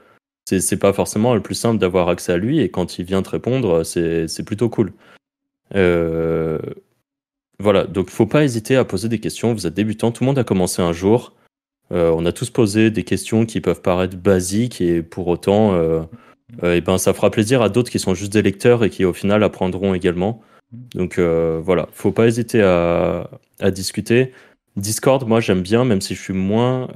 c'est 0.47 0.77
pas 0.77 0.93
forcément 0.93 1.35
le 1.35 1.41
plus 1.41 1.55
simple 1.55 1.79
d'avoir 1.79 2.11
accès 2.11 2.33
à 2.33 2.37
lui 2.37 2.61
et 2.61 2.71
quand 2.71 2.99
il 2.99 3.07
vient 3.07 3.23
te 3.23 3.31
répondre, 3.31 3.85
c'est 3.85 4.45
plutôt 4.45 4.69
cool. 4.69 4.93
Euh, 5.75 6.59
voilà, 7.59 7.85
donc 7.85 8.11
faut 8.11 8.27
pas 8.27 8.45
hésiter 8.45 8.77
à 8.77 8.85
poser 8.85 9.09
des 9.09 9.19
questions. 9.19 9.55
Vous 9.55 9.67
êtes 9.67 9.75
débutant, 9.75 10.13
tout 10.13 10.25
le 10.25 10.27
monde 10.27 10.39
a 10.39 10.45
commencé 10.45 10.83
un 10.83 10.93
jour. 10.93 11.35
Euh, 11.93 12.11
on 12.17 12.27
a 12.27 12.33
tous 12.33 12.51
posé 12.51 12.91
des 12.91 13.05
questions 13.05 13.47
qui 13.47 13.61
peuvent 13.61 13.81
paraître 13.81 14.17
basiques 14.17 14.81
et 14.81 15.03
pour 15.03 15.29
autant, 15.29 15.75
euh, 15.75 16.03
euh, 16.63 16.75
eh 16.77 16.81
ben, 16.81 16.99
ça 16.99 17.15
fera 17.15 17.31
plaisir 17.31 17.63
à 17.63 17.69
d'autres 17.69 17.91
qui 17.91 17.99
sont 17.99 18.15
juste 18.15 18.33
des 18.33 18.43
lecteurs 18.43 18.85
et 18.85 18.91
qui 18.91 19.05
au 19.05 19.13
final 19.13 19.43
apprendront 19.43 19.95
également. 19.95 20.43
Donc 20.95 21.19
voilà, 21.19 21.89
faut 21.93 22.13
pas 22.13 22.27
hésiter 22.27 22.61
à, 22.61 23.29
discuter. 23.71 24.33
Discord, 24.77 25.27
moi 25.27 25.41
j'aime 25.41 25.63
bien, 25.63 25.85
même 25.85 26.01
si 26.03 26.15
je 26.15 26.21
suis 26.21 26.35
moins 26.35 26.89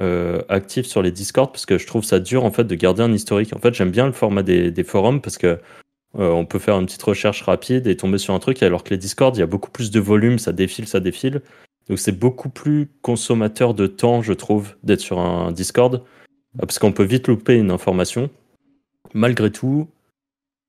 actif 0.49 0.87
sur 0.87 1.02
les 1.02 1.12
Discord, 1.12 1.52
parce 1.52 1.67
que 1.67 1.79
je 1.79 1.87
trouve 1.87 2.05
ça 2.05 2.19
dur 2.19 2.45
en 2.45 2.50
fait 2.50 2.64
de 2.64 2.75
garder 2.75 3.02
un 3.02 3.12
historique. 3.12 3.55
En 3.55 3.61
fait, 3.61 3.73
j'aime 3.73 3.90
bien 3.90 4.07
le 4.07 4.12
format 4.12 4.43
des 4.43 4.85
forums 4.85 5.21
parce 5.23 5.38
que 5.38 5.61
euh, 6.19 6.31
on 6.31 6.45
peut 6.45 6.59
faire 6.59 6.79
une 6.79 6.87
petite 6.87 7.02
recherche 7.02 7.43
rapide 7.43 7.87
et 7.87 7.97
tomber 7.97 8.19
sur 8.19 8.35
un 8.35 8.38
truc, 8.40 8.62
alors 8.62 8.83
que 8.83 8.90
les 8.90 8.99
Discord, 8.99 9.37
il 9.37 9.40
y 9.40 9.43
a 9.43 9.47
beaucoup 9.47 9.71
plus 9.71 9.90
de 9.90 10.00
volume, 10.00 10.38
ça 10.38 10.52
défile, 10.52 10.88
ça 10.88 11.00
défile. 11.00 11.40
Donc 11.88 11.99
c'est 11.99 12.19
beaucoup 12.19 12.49
plus 12.49 12.88
consommateur 13.02 13.75
de 13.75 13.87
temps, 13.87 14.23
je 14.23 14.33
trouve, 14.33 14.75
d'être 14.83 15.00
sur 15.00 15.21
un 15.21 15.52
Discord, 15.52 15.95
euh, 15.95 15.99
parce 16.61 16.79
qu'on 16.79 16.93
peut 16.93 17.05
vite 17.05 17.29
louper 17.29 17.57
une 17.57 17.71
information. 17.71 18.31
Malgré 19.14 19.50
tout, 19.50 19.88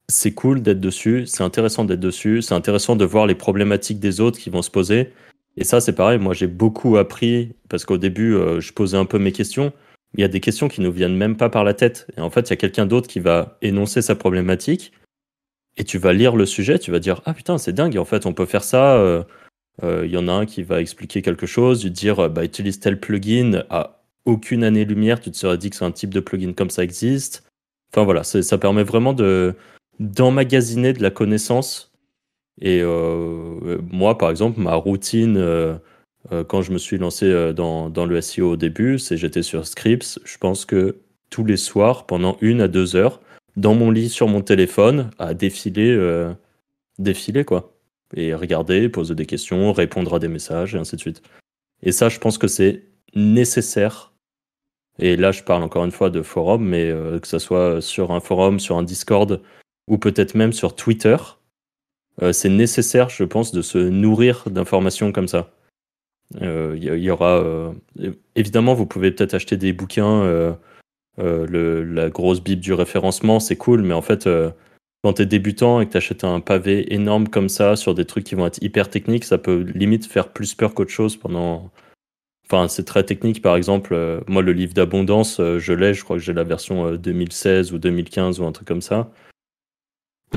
c'est 0.10 0.34
cool 0.34 0.62
d'être 0.62 0.80
dessus, 0.80 1.26
c'est 1.26 1.44
intéressant 1.44 1.86
d'être 1.86 2.00
dessus, 2.00 2.42
c'est 2.42 2.54
intéressant 2.54 2.96
de 2.96 3.06
voir 3.06 3.26
les 3.26 3.36
problématiques 3.36 4.00
des 4.00 4.20
autres 4.20 4.40
qui 4.40 4.50
vont 4.50 4.62
se 4.62 4.72
poser. 4.72 5.12
Et 5.58 5.64
ça, 5.64 5.82
c'est 5.82 5.94
pareil, 5.94 6.20
moi 6.20 6.34
j'ai 6.34 6.48
beaucoup 6.48 6.98
appris, 6.98 7.54
parce 7.68 7.86
qu'au 7.86 7.98
début, 7.98 8.36
euh, 8.36 8.60
je 8.60 8.74
posais 8.74 8.98
un 8.98 9.06
peu 9.06 9.18
mes 9.18 9.32
questions. 9.32 9.74
Il 10.16 10.22
y 10.22 10.24
a 10.24 10.28
des 10.28 10.40
questions 10.40 10.68
qui 10.68 10.82
ne 10.82 10.88
nous 10.88 10.92
viennent 10.92 11.16
même 11.16 11.38
pas 11.38 11.50
par 11.50 11.64
la 11.64 11.74
tête. 11.74 12.08
Et 12.18 12.22
en 12.22 12.30
fait, 12.30 12.42
il 12.42 12.50
y 12.50 12.54
a 12.54 12.58
quelqu'un 12.58 12.86
d'autre 12.86 13.08
qui 13.08 13.20
va 13.20 13.58
énoncer 13.62 14.02
sa 14.02 14.16
problématique 14.16 14.92
et 15.78 15.84
tu 15.84 15.98
vas 15.98 16.14
lire 16.14 16.36
le 16.36 16.46
sujet, 16.46 16.80
tu 16.80 16.92
vas 16.92 17.00
dire 17.00 17.22
ah 17.26 17.34
putain 17.34 17.58
c'est 17.58 17.74
dingue, 17.74 17.98
en 17.98 18.06
fait 18.06 18.26
on 18.26 18.34
peut 18.34 18.46
faire 18.46 18.64
ça. 18.64 19.26
Il 19.84 20.12
y 20.12 20.18
en 20.18 20.28
a 20.28 20.34
un 20.34 20.46
qui 20.46 20.64
va 20.64 20.80
expliquer 20.80 21.22
quelque 21.22 21.48
chose, 21.48 21.84
lui 21.84 21.92
dire 21.92 22.30
bah 22.30 22.44
utilise 22.44 22.80
tel 22.80 23.00
plugin 23.00 23.64
à 23.70 24.04
aucune 24.26 24.64
année-lumière, 24.64 25.20
tu 25.20 25.32
te 25.32 25.38
serais 25.38 25.58
dit 25.58 25.70
que 25.72 25.76
c'est 25.76 25.86
un 25.86 25.92
type 25.92 26.14
de 26.14 26.20
plugin 26.20 26.54
comme 26.54 26.70
ça 26.70 26.84
existe. 26.84 27.44
Enfin 27.92 28.04
voilà, 28.04 28.24
ça 28.24 28.58
permet 28.58 28.84
vraiment 28.84 29.14
de 29.14 29.56
d'emmagasiner 30.00 30.94
de 30.94 31.02
la 31.02 31.10
connaissance. 31.10 31.92
Et 32.62 32.84
moi, 33.92 34.18
par 34.18 34.30
exemple, 34.30 34.60
ma 34.60 34.76
routine 34.76 35.80
euh, 36.32 36.44
quand 36.44 36.62
je 36.62 36.72
me 36.72 36.78
suis 36.78 36.98
lancé 36.98 37.26
euh, 37.26 37.54
dans, 37.54 37.90
dans 37.90 38.06
le 38.06 38.22
SEO 38.22 38.52
au 38.52 38.58
début, 38.58 39.00
c'est 39.00 39.18
j'étais 39.18 39.42
sur 39.42 39.66
Scripts. 39.66 40.20
Je 40.24 40.38
pense 40.38 40.66
que 40.66 40.98
tous 41.30 41.46
les 41.46 41.58
soirs, 41.58 42.06
pendant 42.06 42.38
une 42.42 42.62
à 42.62 42.68
deux 42.68 42.96
heures, 42.96 43.22
dans 43.58 43.76
mon 43.76 43.92
lit, 43.92 44.10
sur 44.10 44.28
mon 44.28 44.42
téléphone, 44.42 45.12
à 45.20 45.34
défiler, 45.34 45.90
euh, 45.90 46.34
défiler 47.00 47.46
quoi. 47.46 47.74
Et 48.16 48.34
regarder, 48.34 48.90
poser 48.90 49.16
des 49.16 49.26
questions, 49.26 49.72
répondre 49.72 50.14
à 50.14 50.20
des 50.20 50.28
messages, 50.28 50.76
et 50.76 50.78
ainsi 50.78 50.96
de 50.96 51.02
suite. 51.02 51.22
Et 51.84 51.92
ça, 51.92 52.10
je 52.10 52.20
pense 52.20 52.38
que 52.38 52.48
c'est 52.48 52.84
nécessaire. 53.16 54.12
Et 55.00 55.16
là, 55.16 55.32
je 55.32 55.44
parle 55.44 55.64
encore 55.64 55.86
une 55.86 55.92
fois 55.92 56.10
de 56.10 56.22
forum, 56.22 56.64
mais 56.64 56.94
que 57.22 57.28
ce 57.28 57.40
soit 57.40 57.82
sur 57.82 58.12
un 58.12 58.20
forum, 58.20 58.60
sur 58.60 58.78
un 58.78 58.84
Discord, 58.84 59.42
ou 59.88 59.98
peut-être 59.98 60.36
même 60.36 60.52
sur 60.52 60.76
Twitter, 60.76 61.16
c'est 62.34 62.50
nécessaire, 62.50 63.08
je 63.08 63.24
pense, 63.24 63.54
de 63.54 63.62
se 63.62 63.78
nourrir 63.78 64.44
d'informations 64.50 65.14
comme 65.14 65.30
ça. 65.30 65.54
Il 66.40 66.48
euh, 66.48 66.78
y, 66.78 67.10
aura 67.10 67.40
euh, 67.40 67.74
évidemment, 68.36 68.74
vous 68.74 68.86
pouvez 68.86 69.12
peut-être 69.12 69.34
acheter 69.34 69.58
des 69.58 69.74
bouquins. 69.74 70.56
Euh, 71.20 71.84
la 71.86 72.10
grosse 72.10 72.42
bible 72.42 72.62
du 72.62 72.74
référencement, 72.74 73.40
c'est 73.40 73.58
cool, 73.58 73.82
mais 73.82 73.94
en 73.94 74.02
fait, 74.02 74.30
quand 75.04 75.14
tu 75.14 75.22
es 75.24 75.26
débutant 75.26 75.82
et 75.82 75.88
que 75.88 75.92
tu 75.92 75.98
achètes 75.98 76.24
un 76.24 76.40
pavé 76.40 76.94
énorme 76.94 77.28
comme 77.28 77.50
ça 77.50 77.76
sur 77.76 77.96
des 77.96 78.06
trucs 78.06 78.24
qui 78.24 78.36
vont 78.36 78.46
être 78.46 78.62
hyper 78.62 78.90
techniques, 78.90 79.26
ça 79.26 79.38
peut 79.38 79.60
limite 79.76 80.06
faire 80.06 80.30
plus 80.30 80.54
peur 80.54 80.74
qu'autre 80.74 80.92
chose 80.92 81.18
pendant. 81.18 81.72
Enfin, 82.48 82.68
c'est 82.68 82.84
très 82.84 83.04
technique. 83.04 83.42
Par 83.42 83.56
exemple, 83.56 84.24
moi, 84.28 84.42
le 84.42 84.54
livre 84.54 84.74
d'abondance, 84.74 85.38
je 85.40 85.74
l'ai, 85.74 85.94
je 85.94 86.04
crois 86.04 86.18
que 86.18 86.24
j'ai 86.24 86.34
la 86.34 86.44
version 86.44 86.96
2016 86.96 87.74
ou 87.74 87.78
2015 87.78 88.40
ou 88.40 88.46
un 88.46 88.52
truc 88.52 88.68
comme 88.68 88.82
ça. 88.82 89.12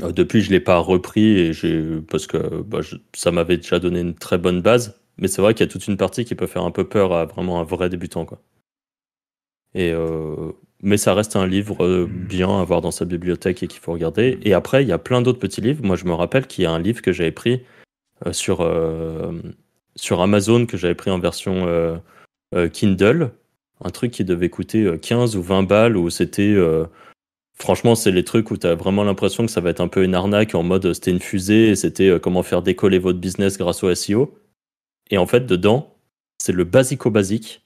depuis, 0.01 0.41
je 0.41 0.51
l'ai 0.51 0.59
pas 0.59 0.77
repris 0.79 1.39
et 1.39 1.51
parce 2.09 2.27
que 2.27 2.61
bah, 2.63 2.79
ça 3.13 3.31
m'avait 3.31 3.57
déjà 3.57 3.79
donné 3.79 4.01
une 4.01 4.15
très 4.15 4.37
bonne 4.37 4.61
base. 4.61 4.99
Mais 5.17 5.27
c'est 5.27 5.41
vrai 5.41 5.53
qu'il 5.53 5.65
y 5.65 5.69
a 5.69 5.71
toute 5.71 5.87
une 5.87 5.97
partie 5.97 6.25
qui 6.25 6.35
peut 6.35 6.47
faire 6.47 6.63
un 6.63 6.71
peu 6.71 6.87
peur 6.87 7.13
à 7.13 7.25
vraiment 7.25 7.59
un 7.59 7.63
vrai 7.63 7.89
débutant. 7.89 8.25
Quoi. 8.25 8.41
Et, 9.73 9.91
euh, 9.91 10.51
mais 10.85 10.97
ça 10.97 11.15
reste 11.15 11.35
un 11.35 11.47
livre 11.47 11.83
euh, 11.83 12.07
bien 12.07 12.47
à 12.47 12.61
avoir 12.61 12.79
dans 12.79 12.91
sa 12.91 13.05
bibliothèque 13.05 13.63
et 13.63 13.67
qu'il 13.67 13.81
faut 13.81 13.91
regarder. 13.91 14.37
Et 14.43 14.53
après, 14.53 14.83
il 14.83 14.87
y 14.87 14.91
a 14.91 14.99
plein 14.99 15.23
d'autres 15.23 15.39
petits 15.39 15.59
livres. 15.59 15.83
Moi, 15.83 15.95
je 15.95 16.05
me 16.05 16.13
rappelle 16.13 16.45
qu'il 16.45 16.63
y 16.63 16.67
a 16.67 16.71
un 16.71 16.79
livre 16.79 17.01
que 17.01 17.11
j'avais 17.11 17.31
pris 17.31 17.63
euh, 18.25 18.33
sur, 18.33 18.57
sur 19.95 20.21
Amazon, 20.21 20.67
que 20.67 20.77
j'avais 20.77 20.93
pris 20.93 21.09
en 21.09 21.17
version 21.17 21.99
Kindle. 22.71 23.31
Un 23.83 23.89
truc 23.89 24.11
qui 24.11 24.23
devait 24.23 24.49
coûter 24.49 24.97
15 25.01 25.35
ou 25.35 25.41
20 25.41 25.63
balles, 25.63 25.97
où 25.97 26.09
c'était. 26.11 26.55
Franchement, 27.57 27.95
c'est 27.95 28.11
les 28.11 28.23
trucs 28.23 28.51
où 28.51 28.57
tu 28.57 28.67
as 28.67 28.75
vraiment 28.75 29.03
l'impression 29.03 29.45
que 29.45 29.51
ça 29.51 29.61
va 29.61 29.71
être 29.71 29.81
un 29.81 29.87
peu 29.87 30.03
une 30.03 30.13
arnaque 30.13 30.55
en 30.55 30.63
mode 30.63 30.93
c'était 30.93 31.11
une 31.11 31.21
fusée 31.21 31.69
et 31.69 31.75
c'était 31.75 32.19
comment 32.21 32.43
faire 32.43 32.61
décoller 32.61 32.99
votre 32.99 33.17
business 33.17 33.57
grâce 33.57 33.83
au 33.83 33.93
SEO. 33.95 34.37
Et 35.09 35.17
en 35.17 35.25
fait, 35.25 35.45
dedans, 35.45 35.95
c'est 36.37 36.51
le 36.51 36.63
basico-basique, 36.63 37.64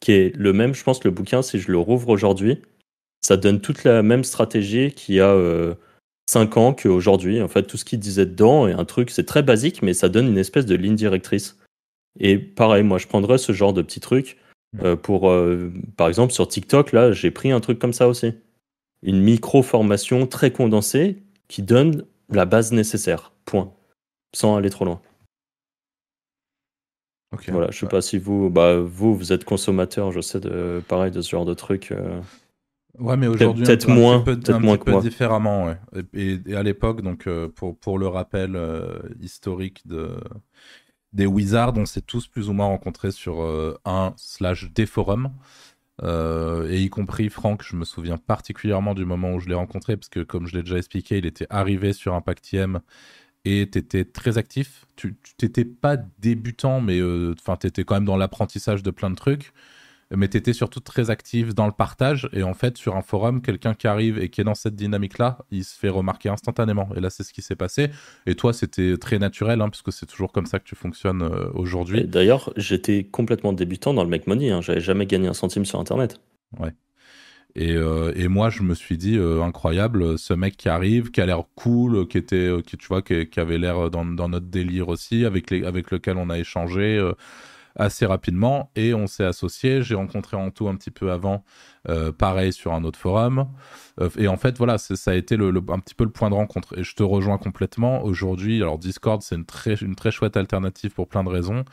qui 0.00 0.12
est 0.12 0.36
le 0.36 0.52
même, 0.52 0.74
je 0.74 0.82
pense, 0.82 1.02
le 1.04 1.10
bouquin, 1.10 1.42
si 1.42 1.58
je 1.58 1.70
le 1.70 1.78
rouvre 1.78 2.08
aujourd'hui, 2.08 2.62
ça 3.20 3.36
donne 3.36 3.60
toute 3.60 3.84
la 3.84 4.02
même 4.02 4.24
stratégie 4.24 4.92
qu'il 4.92 5.16
y 5.16 5.20
a 5.20 5.30
euh, 5.30 5.74
5 6.30 6.56
ans 6.56 6.72
qu'aujourd'hui. 6.72 7.42
En 7.42 7.48
fait, 7.48 7.64
tout 7.64 7.76
ce 7.76 7.84
qu'il 7.84 7.98
disait 7.98 8.26
dedans 8.26 8.68
est 8.68 8.72
un 8.72 8.84
truc, 8.84 9.10
c'est 9.10 9.26
très 9.26 9.42
basique, 9.42 9.82
mais 9.82 9.94
ça 9.94 10.08
donne 10.08 10.28
une 10.28 10.38
espèce 10.38 10.66
de 10.66 10.74
ligne 10.74 10.94
directrice. 10.94 11.56
Et 12.20 12.38
pareil, 12.38 12.82
moi, 12.82 12.98
je 12.98 13.06
prendrais 13.06 13.38
ce 13.38 13.52
genre 13.52 13.72
de 13.72 13.82
petit 13.82 14.00
truc 14.00 14.38
euh, 14.82 14.96
pour, 14.96 15.30
euh, 15.30 15.72
par 15.96 16.08
exemple, 16.08 16.32
sur 16.32 16.46
TikTok, 16.46 16.92
là, 16.92 17.12
j'ai 17.12 17.30
pris 17.30 17.50
un 17.50 17.60
truc 17.60 17.78
comme 17.78 17.92
ça 17.92 18.08
aussi. 18.08 18.32
Une 19.02 19.20
micro-formation 19.20 20.26
très 20.26 20.50
condensée 20.50 21.18
qui 21.48 21.62
donne 21.62 22.04
la 22.28 22.44
base 22.44 22.72
nécessaire. 22.72 23.32
Point. 23.44 23.72
Sans 24.34 24.56
aller 24.56 24.70
trop 24.70 24.84
loin 24.84 25.00
voilà, 27.48 27.70
je 27.70 27.78
sais 27.78 27.86
pas 27.86 28.00
si 28.00 28.18
vous, 28.18 28.50
bah, 28.50 28.78
vous, 28.78 29.14
vous 29.14 29.32
êtes 29.32 29.44
consommateur, 29.44 30.12
je 30.12 30.20
sais, 30.20 30.40
de, 30.40 30.82
pareil, 30.88 31.10
de 31.10 31.20
ce 31.20 31.30
genre 31.30 31.44
de 31.44 31.54
truc. 31.54 31.92
Euh. 31.92 32.20
Ouais, 32.98 33.16
mais 33.16 33.26
aujourd'hui, 33.26 33.64
peut-être 33.64 33.88
moins, 33.88 34.20
peut-être 34.20 34.58
moins 34.58 34.78
peu 34.78 34.98
différemment, 35.00 35.66
ouais. 35.66 35.76
Et, 36.14 36.54
à 36.54 36.62
l'époque, 36.62 37.02
donc, 37.02 37.26
euh, 37.26 37.48
pour, 37.48 37.76
pour 37.78 37.98
le 37.98 38.08
rappel 38.08 38.56
euh, 38.56 38.98
historique 39.20 39.86
de, 39.86 40.16
des 41.12 41.26
Wizards, 41.26 41.76
on 41.76 41.86
s'est 41.86 42.00
tous 42.00 42.26
plus 42.26 42.48
ou 42.48 42.54
moins 42.54 42.66
rencontrés 42.66 43.12
sur 43.12 43.40
un 43.84 44.14
slash 44.16 44.72
des 44.72 44.86
forums. 44.86 45.30
et 46.02 46.80
y 46.80 46.88
compris 46.88 47.28
Franck, 47.28 47.62
je 47.62 47.76
me 47.76 47.84
souviens 47.84 48.16
particulièrement 48.16 48.94
du 48.94 49.04
moment 49.04 49.34
où 49.34 49.40
je 49.40 49.48
l'ai 49.48 49.54
rencontré, 49.54 49.96
parce 49.96 50.08
que 50.08 50.20
comme 50.20 50.46
je 50.46 50.56
l'ai 50.56 50.62
déjà 50.62 50.78
expliqué, 50.78 51.18
il 51.18 51.26
était 51.26 51.46
arrivé 51.50 51.92
sur 51.92 52.14
Impact 52.14 52.52
IM 52.54 52.80
et 53.48 53.68
tu 53.70 53.78
étais 53.78 54.04
très 54.04 54.36
actif. 54.36 54.84
Tu 54.96 55.16
n'étais 55.42 55.64
pas 55.64 55.96
débutant, 56.18 56.80
mais 56.80 57.00
euh, 57.00 57.34
tu 57.60 57.66
étais 57.66 57.84
quand 57.84 57.94
même 57.94 58.04
dans 58.04 58.16
l'apprentissage 58.16 58.82
de 58.82 58.90
plein 58.90 59.10
de 59.10 59.14
trucs. 59.14 59.52
Mais 60.14 60.28
tu 60.28 60.38
étais 60.38 60.54
surtout 60.54 60.80
très 60.80 61.10
actif 61.10 61.54
dans 61.54 61.66
le 61.66 61.72
partage. 61.72 62.28
Et 62.32 62.42
en 62.42 62.54
fait, 62.54 62.78
sur 62.78 62.96
un 62.96 63.02
forum, 63.02 63.42
quelqu'un 63.42 63.74
qui 63.74 63.86
arrive 63.86 64.18
et 64.18 64.30
qui 64.30 64.40
est 64.40 64.44
dans 64.44 64.54
cette 64.54 64.74
dynamique-là, 64.74 65.38
il 65.50 65.64
se 65.64 65.78
fait 65.78 65.90
remarquer 65.90 66.30
instantanément. 66.30 66.88
Et 66.96 67.00
là, 67.00 67.10
c'est 67.10 67.22
ce 67.22 67.32
qui 67.32 67.42
s'est 67.42 67.56
passé. 67.56 67.90
Et 68.26 68.34
toi, 68.34 68.52
c'était 68.52 68.96
très 68.96 69.18
naturel, 69.18 69.60
hein, 69.60 69.68
puisque 69.68 69.92
c'est 69.92 70.06
toujours 70.06 70.32
comme 70.32 70.46
ça 70.46 70.58
que 70.58 70.64
tu 70.64 70.74
fonctionnes 70.74 71.22
euh, 71.22 71.50
aujourd'hui. 71.54 72.04
D'ailleurs, 72.04 72.52
j'étais 72.56 73.04
complètement 73.04 73.52
débutant 73.52 73.92
dans 73.92 74.02
le 74.02 74.10
Make 74.10 74.26
Money. 74.26 74.50
Hein. 74.50 74.62
J'avais 74.62 74.80
jamais 74.80 75.04
gagné 75.06 75.28
un 75.28 75.34
centime 75.34 75.66
sur 75.66 75.78
Internet. 75.78 76.20
Ouais. 76.58 76.72
Euh, 77.58 78.12
et, 78.14 78.28
moi, 78.28 78.50
je 78.50 78.62
me 78.62 78.74
suis 78.74 78.96
dit, 78.96 79.16
euh, 79.16 79.42
incroyable, 79.42 80.18
ce 80.18 80.34
mec 80.34 80.56
qui 80.56 80.68
arrive, 80.68 81.10
qui 81.10 81.20
a 81.20 81.26
l'air 81.26 81.42
cool, 81.54 82.06
qui 82.08 82.18
était, 82.18 82.36
euh, 82.36 82.62
qui, 82.62 82.76
vois, 82.88 83.02
qui, 83.02 83.28
avait 83.40 83.58
l'air 83.58 83.90
dans, 83.90 84.04
notre 84.04 84.46
délire 84.46 84.88
aussi, 84.88 85.24
avec 85.24 85.50
lequel 85.50 86.16
on 86.16 86.30
a 86.30 86.38
échangé 86.38 87.00
assez 87.76 88.06
rapidement. 88.06 88.70
Et 88.76 88.94
on 88.94 89.06
s'est 89.06 89.24
associé. 89.24 89.82
J'ai 89.82 89.94
rencontré 89.94 90.36
Anto 90.36 90.68
un 90.68 90.76
petit 90.76 90.90
peu 90.90 91.10
avant, 91.12 91.44
pareil 92.18 92.52
sur 92.52 92.72
un 92.72 92.84
autre 92.84 92.98
forum. 92.98 93.46
et 94.18 94.28
en 94.28 94.36
fait, 94.36 94.58
voilà, 94.58 94.78
ça 94.78 95.10
a 95.10 95.14
été 95.14 95.36
le, 95.36 95.48
un 95.68 95.78
petit 95.78 95.94
peu 95.94 96.04
le 96.04 96.10
point 96.10 96.30
de 96.30 96.34
rencontre. 96.34 96.78
Et 96.78 96.84
je 96.84 96.94
te 96.94 97.02
rejoins 97.02 97.38
complètement. 97.38 98.04
Aujourd'hui, 98.04 98.62
alors 98.62 98.78
Discord, 98.78 99.22
c'est 99.22 99.34
une 99.34 99.44
très, 99.44 99.74
une 99.74 99.94
très 99.94 100.10
chouette 100.10 100.36
alternative 100.36 100.92
pour 100.92 101.08
plein 101.08 101.24
de 101.24 101.28
raisons. 101.28 101.64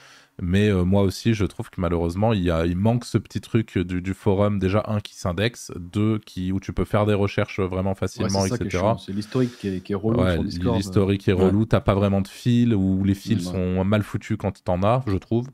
Mais 0.41 0.67
euh, 0.67 0.83
moi 0.83 1.03
aussi, 1.03 1.33
je 1.33 1.45
trouve 1.45 1.69
que 1.69 1.79
malheureusement, 1.79 2.33
il, 2.33 2.43
y 2.43 2.51
a, 2.51 2.65
il 2.65 2.75
manque 2.75 3.05
ce 3.05 3.17
petit 3.17 3.39
truc 3.39 3.77
du, 3.77 4.01
du 4.01 4.13
forum. 4.13 4.59
Déjà, 4.59 4.83
un 4.87 4.99
qui 4.99 5.15
s'indexe, 5.15 5.71
deux 5.77 6.19
qui, 6.19 6.51
où 6.51 6.59
tu 6.59 6.73
peux 6.73 6.83
faire 6.83 7.05
des 7.05 7.13
recherches 7.13 7.61
vraiment 7.61 7.95
facilement, 7.95 8.45
etc. 8.45 8.83
C'est 9.03 9.13
l'historique 9.13 9.57
qui, 9.57 9.67
est 9.67 9.95
relou 9.95 10.21
ouais, 10.21 10.37
L'historique 10.43 11.27
est 11.29 11.33
relou. 11.33 11.65
T'as 11.65 11.79
pas 11.79 11.95
vraiment 11.95 12.21
de 12.21 12.27
fil 12.27 12.75
ou 12.75 13.03
les 13.03 13.15
fils 13.15 13.45
sont 13.45 13.85
mal 13.85 14.03
foutus 14.03 14.37
quand 14.37 14.61
t'en 14.63 14.83
as, 14.83 15.03
je 15.07 15.17
trouve. 15.17 15.47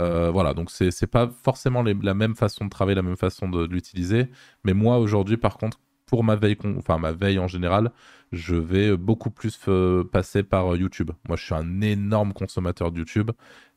Euh, 0.00 0.30
voilà, 0.30 0.54
donc 0.54 0.70
c'est 0.70 1.06
pas 1.06 1.30
forcément 1.42 1.82
la 1.82 2.14
même 2.14 2.36
façon 2.36 2.64
de 2.64 2.70
travailler, 2.70 2.96
la 2.96 3.02
même 3.02 3.16
façon 3.16 3.48
de, 3.48 3.66
l'utiliser. 3.66 4.26
Mais 4.64 4.74
moi, 4.74 4.98
aujourd'hui, 4.98 5.36
par 5.36 5.58
contre, 5.58 5.80
pour 6.06 6.22
ma 6.22 6.36
veille, 6.36 6.56
enfin 6.78 6.98
ma 6.98 7.12
veille 7.12 7.38
en 7.38 7.48
général, 7.48 7.90
je 8.32 8.54
vais 8.54 8.96
beaucoup 8.96 9.30
plus 9.30 9.58
euh, 9.68 10.04
passer 10.04 10.42
par 10.42 10.76
YouTube. 10.76 11.10
Moi, 11.28 11.36
je 11.36 11.44
suis 11.44 11.54
un 11.54 11.80
énorme 11.80 12.32
consommateur 12.32 12.92
de 12.92 12.98
YouTube 12.98 13.30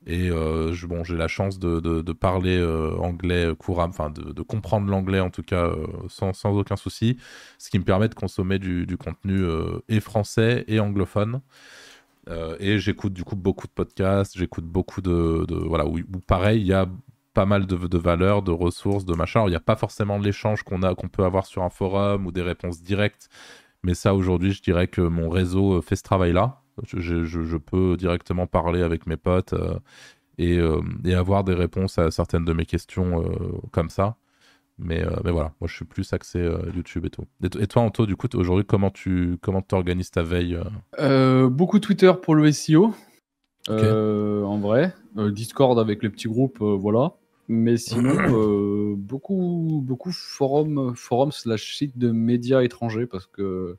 et 0.06 0.30
euh, 0.30 0.74
bon, 0.88 1.04
j'ai 1.04 1.18
la 1.18 1.28
chance 1.28 1.60
de, 1.60 1.80
de, 1.80 2.14
parler 2.14 2.58
euh, 2.58 2.96
anglais 2.98 3.50
couramment, 3.58 3.90
enfin 3.90 4.10
de, 4.10 4.42
comprendre 4.42 4.90
l'anglais 4.90 5.20
en 5.20 5.30
tout 5.30 5.44
cas 5.44 5.66
euh, 5.66 5.88
sans, 6.08 6.32
sans, 6.34 6.56
aucun 6.58 6.78
souci, 6.78 7.18
ce 7.58 7.70
qui 7.70 7.80
me 7.80 7.84
permet 7.84 8.08
de 8.08 8.16
consommer 8.16 8.60
du 8.60 8.98
contenu 8.98 9.44
et 9.90 10.00
français 10.00 10.64
et 10.68 10.80
anglophone. 10.80 11.42
Et 12.60 12.80
j'écoute 12.80 13.14
du 13.14 13.24
coup 13.24 13.36
beaucoup 13.36 13.68
de 13.68 13.72
podcasts, 13.72 14.38
j'écoute 14.38 14.66
beaucoup 14.66 15.02
de, 15.02 15.46
voilà 15.68 15.88
où, 15.88 16.00
pareil 16.28 16.62
il 16.62 16.68
y 16.68 16.74
a 16.74 16.88
pas 17.34 17.46
mal 17.46 17.66
de, 17.66 17.98
valeurs, 17.98 18.42
de 18.42 18.52
ressources, 18.52 19.06
de 19.06 19.14
machin. 19.14 19.44
il 19.46 19.50
n'y 19.50 19.56
a 19.56 19.62
pas 19.62 19.76
forcément 19.76 20.18
l'échange 20.18 20.64
qu'on 20.64 20.80
peut 20.80 21.24
avoir 21.24 21.46
sur 21.46 21.64
un 21.64 21.70
forum 21.70 22.26
ou 22.26 22.32
des 22.32 22.42
réponses 22.42 22.82
directes, 22.82 23.30
mais 23.84 23.94
ça 23.94 24.14
aujourd'hui, 24.14 24.52
je 24.52 24.62
dirais 24.62 24.88
que 24.88 25.02
mon 25.02 25.30
réseau 25.30 25.82
fait 25.82 25.96
ce 25.96 26.04
travail-là. 26.04 26.62
Je, 26.94 27.58
peux 27.58 27.98
directement 27.98 28.48
parler 28.48 28.82
avec 28.82 29.06
mes 29.06 29.18
potes 29.18 29.54
euh, 29.54 29.80
euh, 30.40 30.82
et, 31.06 31.14
avoir 31.14 31.44
des 31.44 31.54
réponses 31.54 31.98
à 31.98 32.12
certaines 32.12 32.46
de 32.46 32.54
mes 32.54 32.66
questions 32.66 33.22
euh, 33.22 33.60
comme 33.72 33.90
ça. 33.90 34.16
Mais, 34.80 35.04
mais, 35.24 35.32
voilà, 35.32 35.54
moi 35.60 35.68
je 35.68 35.76
suis 35.76 35.86
plus 35.86 36.12
axé 36.14 36.40
YouTube 36.74 37.06
et 37.06 37.10
tout. 37.10 37.26
Et, 37.44 37.68
toi, 37.68 37.82
Anto, 37.82 38.06
du 38.06 38.16
coup, 38.16 38.28
aujourd'hui, 38.36 38.66
comment 38.66 38.90
tu 38.90 39.38
comment 39.42 39.64
organises 39.74 40.12
ta 40.12 40.24
veille 40.24 40.58
Beaucoup 40.98 41.80
Twitter 41.80 42.12
pour 42.22 42.36
le 42.36 42.52
SEO, 42.52 42.94
en 43.68 44.58
vrai. 44.60 44.94
Discord 45.16 45.78
avec 45.80 46.02
les 46.02 46.10
petits 46.10 46.30
groupes, 46.30 46.60
voilà. 46.62 47.14
Mais 47.50 47.78
sinon, 47.78 48.96
beaucoup, 48.98 49.82
beaucoup 49.84 50.12
forum, 50.12 50.96
forum 50.96 51.32
slash 51.32 51.76
site 51.76 51.98
de 51.98 52.12
médias 52.12 52.62
étrangers 52.62 53.06
parce 53.06 53.28
que 53.28 53.78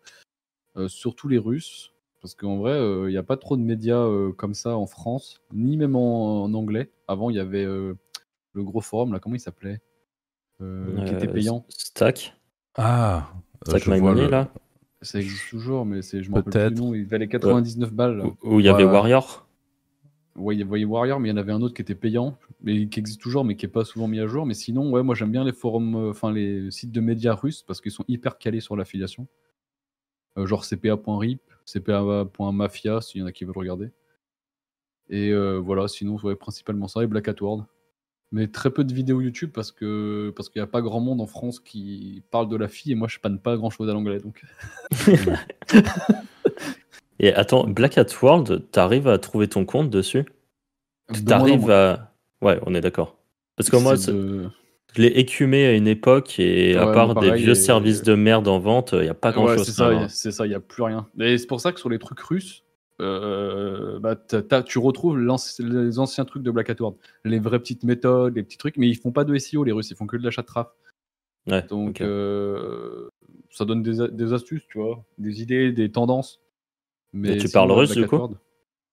surtout 0.89 1.29
les 1.29 1.39
Russes, 1.39 1.95
parce 2.21 2.35
qu'en 2.35 2.59
vrai, 2.59 2.79
il 3.07 3.11
n'y 3.11 3.17
a 3.17 3.23
pas 3.23 3.39
trop 3.39 3.57
de 3.57 3.63
médias 3.63 4.07
comme 4.37 4.55
ça 4.55 4.77
en 4.77 4.87
France, 4.87 5.41
ni 5.53 5.79
même 5.79 5.97
en, 5.97 6.53
anglais. 6.53 6.91
Avant, 7.09 7.31
il 7.31 7.37
y 7.37 7.41
avait 7.41 7.65
le 7.65 8.65
gros 8.65 8.81
forum, 8.81 9.13
là, 9.13 9.21
comment 9.21 9.37
il 9.37 9.41
s'appelait? 9.41 9.81
Qui 10.61 11.15
était 11.15 11.29
payant. 11.29 11.65
Stack. 11.69 12.35
Ah, 12.77 13.33
Stack 13.67 13.87
My 13.87 14.01
Money, 14.01 14.29
là 14.29 14.53
Ça 15.03 15.19
existe 15.19 15.51
toujours, 15.51 15.85
mais 15.85 16.03
je 16.03 16.31
m'en 16.31 16.37
rappelle 16.37 16.73
plus 16.73 16.75
le 16.77 16.81
nom. 16.81 16.95
Il 16.95 17.07
valait 17.07 17.29
99 17.29 17.93
balles. 17.93 18.23
Où 18.43 18.61
il 18.61 18.67
y 18.67 18.69
avait 18.69 18.85
Warrior 18.85 19.47
Ouais, 20.37 20.55
il 20.55 20.59
y 20.59 20.63
avait 20.63 20.85
Warrior, 20.85 21.21
mais 21.21 21.29
il 21.29 21.33
y 21.33 21.35
en 21.35 21.37
avait 21.37 21.53
un 21.53 21.61
autre 21.61 21.75
qui 21.75 21.83
était 21.83 21.95
payant, 21.95 22.39
mais 22.63 22.87
qui 22.87 23.01
existe 23.01 23.21
toujours, 23.21 23.45
mais 23.45 23.57
qui 23.57 23.67
est 23.67 23.71
pas 23.71 23.85
souvent 23.85 24.09
mis 24.09 24.21
à 24.21 24.27
jour. 24.27 24.47
Mais 24.47 24.55
sinon, 24.55 24.91
ouais, 24.91 25.03
moi 25.03 25.15
j'aime 25.15 25.33
bien 25.33 25.45
les 25.45 25.53
forums, 25.53 25.97
euh, 25.97 26.11
enfin 26.11 26.33
les 26.33 26.71
sites 26.71 26.93
de 26.93 27.01
médias 27.01 27.35
russes 27.35 27.63
parce 27.63 27.81
qu'ils 27.81 27.93
sont 27.93 28.05
hyper 28.09 28.39
calés 28.39 28.61
sur 28.61 28.77
l'affiliation. 28.77 29.27
Euh, 30.39 30.47
genre 30.47 30.65
cpa.rip, 30.65 31.43
cpa.mafia, 31.67 33.01
s'il 33.01 33.21
y 33.21 33.25
en 33.25 33.27
a 33.27 33.33
qui 33.33 33.45
veulent 33.45 33.59
regarder. 33.59 33.91
Et 35.09 35.31
euh, 35.31 35.59
voilà, 35.59 35.89
sinon, 35.89 36.17
ouais, 36.23 36.37
principalement 36.37 36.87
ça 36.87 37.03
et 37.03 37.07
Black 37.07 37.29
Hat 37.29 37.35
World. 37.41 37.65
Mais 38.33 38.47
très 38.47 38.71
peu 38.71 38.85
de 38.85 38.95
vidéos 38.95 39.21
YouTube 39.21 39.51
parce 39.53 39.73
que 39.73 40.33
parce 40.37 40.49
qu'il 40.49 40.61
n'y 40.61 40.65
a 40.65 40.69
pas 40.69 40.83
grand 40.83 41.01
monde 41.01 41.21
en 41.21 41.27
France 41.27 41.59
qui 41.59 42.23
parle 42.31 42.49
de 42.49 42.57
la 42.57 42.69
fille 42.69 42.93
et 42.93 42.95
moi 42.95 43.09
je 43.09 43.19
panne 43.19 43.41
pas 43.41 43.57
grand 43.57 43.71
chose 43.71 43.91
à 43.91 43.93
l'anglais 43.93 44.21
donc. 44.21 44.45
Et 47.21 47.35
attends, 47.35 47.65
Black 47.65 47.99
Hat 47.99 48.07
World, 48.23 48.71
t'arrives 48.73 49.07
à 49.07 49.19
trouver 49.19 49.47
ton 49.47 49.67
compte 49.67 49.91
dessus? 49.91 50.25
T'arrives 51.27 51.71
à. 51.71 52.15
Ouais, 52.41 52.59
on 52.65 52.75
est 52.75 52.81
d'accord. 52.81 53.19
Parce 53.57 53.69
que 53.69 53.77
moi, 53.77 53.95
je 53.97 55.03
l'ai 55.03 55.09
écumé 55.09 55.67
à 55.67 55.73
une 55.73 55.87
époque 55.87 56.41
et 56.41 56.77
à 56.77 56.87
part 56.87 57.15
des 57.15 57.33
vieux 57.33 57.55
services 57.55 58.03
de 58.03 58.15
merde 58.15 58.49
en 58.49 58.59
vente, 58.59 58.93
il 58.95 59.03
n'y 59.03 59.09
a 59.09 59.15
pas 59.15 59.33
grand 59.33 59.55
chose. 59.55 59.67
c'est 60.09 60.33
ça, 60.33 60.47
il 60.47 60.49
n'y 60.49 60.55
a 60.55 60.61
plus 60.61 60.83
rien. 60.83 61.07
Et 61.21 61.37
c'est 61.37 61.47
pour 61.47 61.61
ça 61.61 61.73
que 61.73 61.79
sur 61.79 61.91
les 61.91 61.99
trucs 61.99 62.21
russes, 62.21 62.65
euh, 63.01 63.99
bah, 63.99 64.17
tu 64.63 64.79
retrouves 64.79 65.19
les 65.19 65.99
anciens 65.99 66.25
trucs 66.25 66.43
de 66.43 66.51
Black 66.51 66.71
Hat 66.71 66.77
World. 66.81 66.99
Les 67.25 67.39
vraies 67.39 67.59
petites 67.59 67.85
méthodes, 67.85 68.37
les 68.37 68.43
petits 68.43 68.59
trucs, 68.59 68.77
mais 68.77 68.89
ils 68.89 68.97
font 68.97 69.13
pas 69.13 69.25
de 69.25 69.37
SEO, 69.37 69.65
les 69.65 69.73
Russes, 69.73 69.91
ils 69.91 69.97
font 69.97 70.07
que 70.07 70.17
de 70.17 70.25
l'achat 70.25 70.43
de 70.43 70.47
traf. 70.47 70.69
Ouais, 71.47 71.63
Donc, 71.63 72.01
euh, 72.01 73.09
ça 73.51 73.65
donne 73.65 73.83
des, 73.83 74.09
des, 74.09 74.33
astuces, 74.33 74.67
tu 74.69 74.79
vois, 74.79 75.05
des 75.19 75.43
idées, 75.43 75.73
des 75.73 75.91
tendances. 75.91 76.41
Mais 77.13 77.39
tu 77.39 77.49
parles 77.49 77.73
russe 77.73 77.93
du 77.93 78.07
coup 78.07 78.37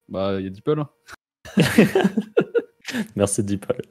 Bah, 0.09 0.39
il 0.39 0.45
y 0.45 0.47
a 0.47 0.49
DeepL. 0.49 0.79
Hein. 0.79 0.89
Merci 3.15 3.43
DeepL. 3.43 3.81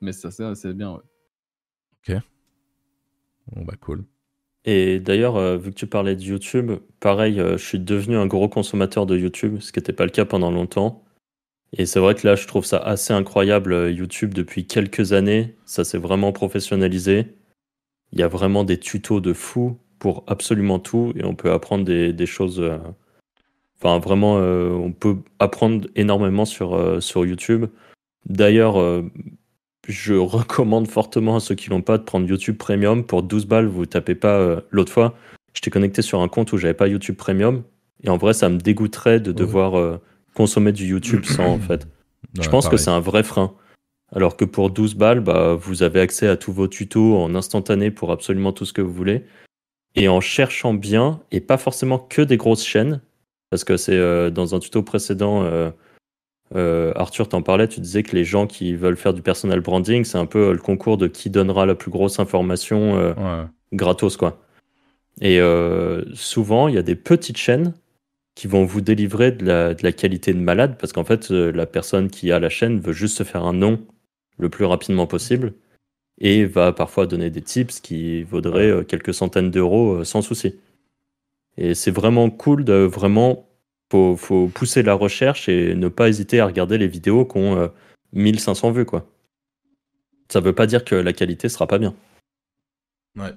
Mais 0.00 0.12
ça, 0.12 0.30
c'est 0.30 0.72
bien, 0.72 0.92
ouais. 0.92 1.02
Ok. 2.08 2.22
Bon, 3.48 3.64
bah, 3.64 3.74
cool. 3.80 4.04
Et 4.66 4.98
d'ailleurs, 4.98 5.36
euh, 5.36 5.56
vu 5.56 5.70
que 5.70 5.76
tu 5.76 5.86
parlais 5.86 6.16
de 6.16 6.22
YouTube, 6.22 6.72
pareil, 6.98 7.40
euh, 7.40 7.56
je 7.56 7.64
suis 7.64 7.78
devenu 7.78 8.16
un 8.16 8.26
gros 8.26 8.48
consommateur 8.48 9.06
de 9.06 9.16
YouTube, 9.16 9.60
ce 9.60 9.70
qui 9.70 9.78
n'était 9.78 9.92
pas 9.92 10.04
le 10.04 10.10
cas 10.10 10.24
pendant 10.24 10.50
longtemps. 10.50 11.04
Et 11.72 11.86
c'est 11.86 12.00
vrai 12.00 12.16
que 12.16 12.26
là, 12.26 12.34
je 12.34 12.46
trouve 12.48 12.64
ça 12.64 12.78
assez 12.78 13.12
incroyable, 13.12 13.72
euh, 13.72 13.90
YouTube, 13.92 14.34
depuis 14.34 14.66
quelques 14.66 15.12
années. 15.12 15.54
Ça 15.66 15.84
s'est 15.84 15.98
vraiment 15.98 16.32
professionnalisé. 16.32 17.36
Il 18.12 18.18
y 18.18 18.24
a 18.24 18.28
vraiment 18.28 18.64
des 18.64 18.78
tutos 18.78 19.20
de 19.20 19.32
fou 19.32 19.78
pour 20.00 20.24
absolument 20.26 20.80
tout 20.80 21.12
et 21.16 21.24
on 21.24 21.36
peut 21.36 21.52
apprendre 21.52 21.84
des, 21.84 22.26
choses. 22.26 22.62
Enfin, 23.78 23.98
vraiment, 23.98 24.34
on 24.36 24.92
peut 24.92 25.16
apprendre 25.38 25.88
énormément 25.96 26.44
sur, 26.44 27.02
sur 27.02 27.26
YouTube. 27.26 27.66
D'ailleurs, 28.26 28.76
je 29.88 30.14
recommande 30.14 30.88
fortement 30.88 31.36
à 31.36 31.40
ceux 31.40 31.54
qui 31.54 31.70
l'ont 31.70 31.82
pas 31.82 31.98
de 31.98 32.02
prendre 32.02 32.26
YouTube 32.26 32.56
Premium. 32.56 33.04
Pour 33.04 33.22
12 33.22 33.46
balles, 33.46 33.66
vous 33.66 33.86
tapez 33.86 34.14
pas. 34.14 34.62
L'autre 34.70 34.92
fois, 34.92 35.14
j'étais 35.54 35.70
connecté 35.70 36.02
sur 36.02 36.20
un 36.20 36.28
compte 36.28 36.52
où 36.52 36.58
j'avais 36.58 36.74
pas 36.74 36.88
YouTube 36.88 37.16
Premium. 37.16 37.62
Et 38.02 38.08
en 38.08 38.16
vrai, 38.16 38.34
ça 38.34 38.48
me 38.48 38.58
dégoûterait 38.58 39.20
de 39.20 39.32
devoir 39.32 40.00
consommer 40.34 40.72
du 40.72 40.86
YouTube 40.86 41.24
sans, 41.24 41.46
en 41.46 41.58
fait. 41.58 41.86
je 42.40 42.48
pense 42.48 42.68
que 42.68 42.76
c'est 42.76 42.90
un 42.90 43.00
vrai 43.00 43.22
frein. 43.22 43.54
Alors 44.14 44.36
que 44.36 44.44
pour 44.44 44.70
12 44.70 44.94
balles, 44.94 45.20
bah, 45.20 45.54
vous 45.54 45.82
avez 45.82 46.00
accès 46.00 46.28
à 46.28 46.36
tous 46.36 46.52
vos 46.52 46.68
tutos 46.68 47.16
en 47.16 47.34
instantané 47.34 47.90
pour 47.90 48.12
absolument 48.12 48.52
tout 48.52 48.64
ce 48.64 48.72
que 48.72 48.82
vous 48.82 48.92
voulez 48.92 49.24
et 49.96 50.08
en 50.08 50.20
cherchant 50.20 50.74
bien, 50.74 51.20
et 51.32 51.40
pas 51.40 51.56
forcément 51.56 51.98
que 51.98 52.22
des 52.22 52.36
grosses 52.36 52.64
chaînes, 52.64 53.00
parce 53.50 53.64
que 53.64 53.76
c'est 53.76 53.96
euh, 53.96 54.30
dans 54.30 54.54
un 54.54 54.58
tuto 54.58 54.82
précédent, 54.82 55.42
euh, 56.54 56.90
euh, 56.90 56.92
Arthur 56.96 57.28
t'en 57.28 57.42
parlait, 57.42 57.68
tu 57.68 57.80
disais 57.80 58.02
que 58.02 58.14
les 58.14 58.24
gens 58.24 58.46
qui 58.46 58.74
veulent 58.74 58.96
faire 58.96 59.14
du 59.14 59.22
personal 59.22 59.60
branding, 59.60 60.04
c'est 60.04 60.18
un 60.18 60.26
peu 60.26 60.52
le 60.52 60.58
concours 60.58 60.96
de 60.96 61.06
qui 61.08 61.30
donnera 61.30 61.66
la 61.66 61.74
plus 61.74 61.90
grosse 61.90 62.18
information 62.20 63.14
gratos, 63.72 64.16
quoi. 64.16 64.40
Et 65.20 65.40
souvent, 66.14 66.68
il 66.68 66.74
y 66.74 66.78
a 66.78 66.82
des 66.82 66.94
petites 66.94 67.38
chaînes 67.38 67.74
qui 68.34 68.46
vont 68.48 68.64
vous 68.64 68.82
délivrer 68.82 69.32
de 69.32 69.46
la, 69.46 69.74
de 69.74 69.82
la 69.82 69.92
qualité 69.92 70.32
de 70.34 70.38
malade, 70.38 70.76
parce 70.78 70.92
qu'en 70.92 71.04
fait, 71.04 71.30
la 71.30 71.66
personne 71.66 72.10
qui 72.10 72.30
a 72.32 72.38
la 72.38 72.50
chaîne 72.50 72.80
veut 72.80 72.92
juste 72.92 73.18
se 73.18 73.22
faire 73.24 73.44
un 73.44 73.54
nom 73.54 73.80
le 74.38 74.48
plus 74.48 74.64
rapidement 74.64 75.06
possible 75.06 75.54
et 76.18 76.44
va 76.44 76.72
parfois 76.72 77.06
donner 77.06 77.30
des 77.30 77.42
tips 77.42 77.80
qui 77.80 78.22
vaudraient 78.22 78.70
euh, 78.70 78.82
quelques 78.82 79.14
centaines 79.14 79.50
d'euros 79.50 79.96
euh, 79.96 80.04
sans 80.04 80.22
souci. 80.22 80.56
Et 81.58 81.74
c'est 81.74 81.90
vraiment 81.90 82.30
cool 82.30 82.64
de 82.64 82.74
vraiment. 82.74 83.45
Faut, 83.90 84.16
faut 84.16 84.48
pousser 84.48 84.82
la 84.82 84.94
recherche 84.94 85.48
et 85.48 85.74
ne 85.74 85.88
pas 85.88 86.08
hésiter 86.08 86.40
à 86.40 86.46
regarder 86.46 86.76
les 86.76 86.88
vidéos 86.88 87.24
qui 87.24 87.38
ont 87.38 87.72
1500 88.12 88.68
euh, 88.68 88.72
vues, 88.72 88.84
quoi. 88.84 89.08
Ça 90.28 90.40
veut 90.40 90.54
pas 90.54 90.66
dire 90.66 90.84
que 90.84 90.96
la 90.96 91.12
qualité 91.12 91.48
sera 91.48 91.66
pas 91.68 91.78
bien. 91.78 91.94
Ouais. 93.16 93.32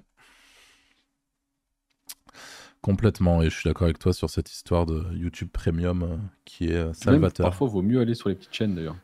Complètement, 2.81 3.43
et 3.43 3.49
je 3.49 3.55
suis 3.55 3.67
d'accord 3.69 3.85
avec 3.85 3.99
toi 3.99 4.13
sur 4.13 4.29
cette 4.29 4.51
histoire 4.51 4.85
de 4.85 5.05
YouTube 5.13 5.49
Premium 5.51 6.19
qui 6.45 6.69
est 6.69 6.93
salvateur. 6.93 7.45
parfois, 7.45 7.67
il 7.67 7.73
vaut 7.73 7.81
mieux 7.81 7.99
aller 7.99 8.15
sur 8.15 8.29
les 8.29 8.35
petites 8.35 8.53
chaînes 8.53 8.73
d'ailleurs. 8.73 8.97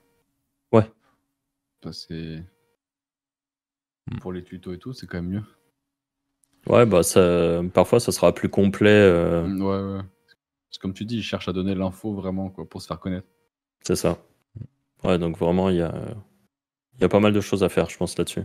Ouais. 0.72 0.90
Parce 1.82 2.06
que 2.06 2.42
Mm. 4.12 4.20
pour 4.20 4.34
les 4.34 4.44
tutos 4.44 4.74
et 4.74 4.78
tout, 4.78 4.94
c'est 4.94 5.08
quand 5.08 5.22
même 5.22 5.32
mieux. 5.32 5.44
Ouais, 6.68 6.86
bah 6.86 7.04
ça, 7.04 7.62
parfois 7.74 8.00
ça 8.00 8.12
sera 8.12 8.34
plus 8.34 8.50
complet. 8.50 8.90
Euh. 8.90 9.46
Mm, 9.48 9.62
ouais, 9.62 10.02
comme 10.80 10.94
tu 10.94 11.06
dis, 11.06 11.18
ils 11.18 11.24
cherchent 11.24 11.48
à 11.48 11.54
donner 11.54 11.76
l'info 11.76 12.14
vraiment 12.14 12.50
quoi, 12.50 12.68
pour 12.68 12.82
se 12.82 12.88
faire 12.88 13.00
connaître. 13.00 13.28
C'est 13.82 13.96
ça. 13.96 14.18
Ouais, 15.04 15.20
donc 15.20 15.38
vraiment, 15.38 15.70
il 15.70 15.78
y 15.78 15.82
a, 15.82 15.94
y 17.00 17.04
a 17.04 17.10
pas 17.10 17.20
mal 17.20 17.34
de 17.34 17.42
choses 17.42 17.64
à 17.64 17.70
faire, 17.70 17.90
je 17.90 17.98
pense, 17.98 18.18
là-dessus. 18.18 18.44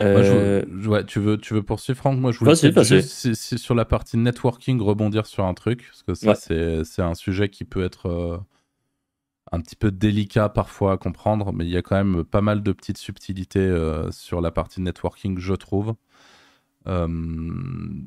Euh, 0.00 0.64
ouais, 0.86 1.04
tu 1.04 1.20
veux, 1.20 1.36
tu 1.36 1.52
veux 1.52 1.62
poursuivre, 1.62 1.98
Franck? 1.98 2.18
Moi, 2.18 2.32
je 2.32 2.38
voulais 2.38 2.54
juste, 2.54 3.34
sur 3.34 3.74
la 3.74 3.84
partie 3.84 4.16
networking, 4.16 4.80
rebondir 4.80 5.26
sur 5.26 5.44
un 5.44 5.52
truc, 5.52 5.86
parce 5.86 6.02
que 6.02 6.14
ça, 6.14 6.34
c'est 6.84 7.02
un 7.02 7.14
sujet 7.14 7.50
qui 7.50 7.64
peut 7.64 7.84
être 7.84 8.06
euh, 8.06 8.38
un 9.52 9.60
petit 9.60 9.76
peu 9.76 9.90
délicat 9.90 10.48
parfois 10.48 10.92
à 10.92 10.96
comprendre, 10.96 11.52
mais 11.52 11.66
il 11.66 11.70
y 11.70 11.76
a 11.76 11.82
quand 11.82 11.96
même 11.96 12.24
pas 12.24 12.40
mal 12.40 12.62
de 12.62 12.72
petites 12.72 12.96
subtilités 12.96 13.58
euh, 13.58 14.10
sur 14.10 14.40
la 14.40 14.50
partie 14.50 14.80
networking, 14.80 15.38
je 15.38 15.52
trouve. 15.54 15.94
Euh, 16.86 17.06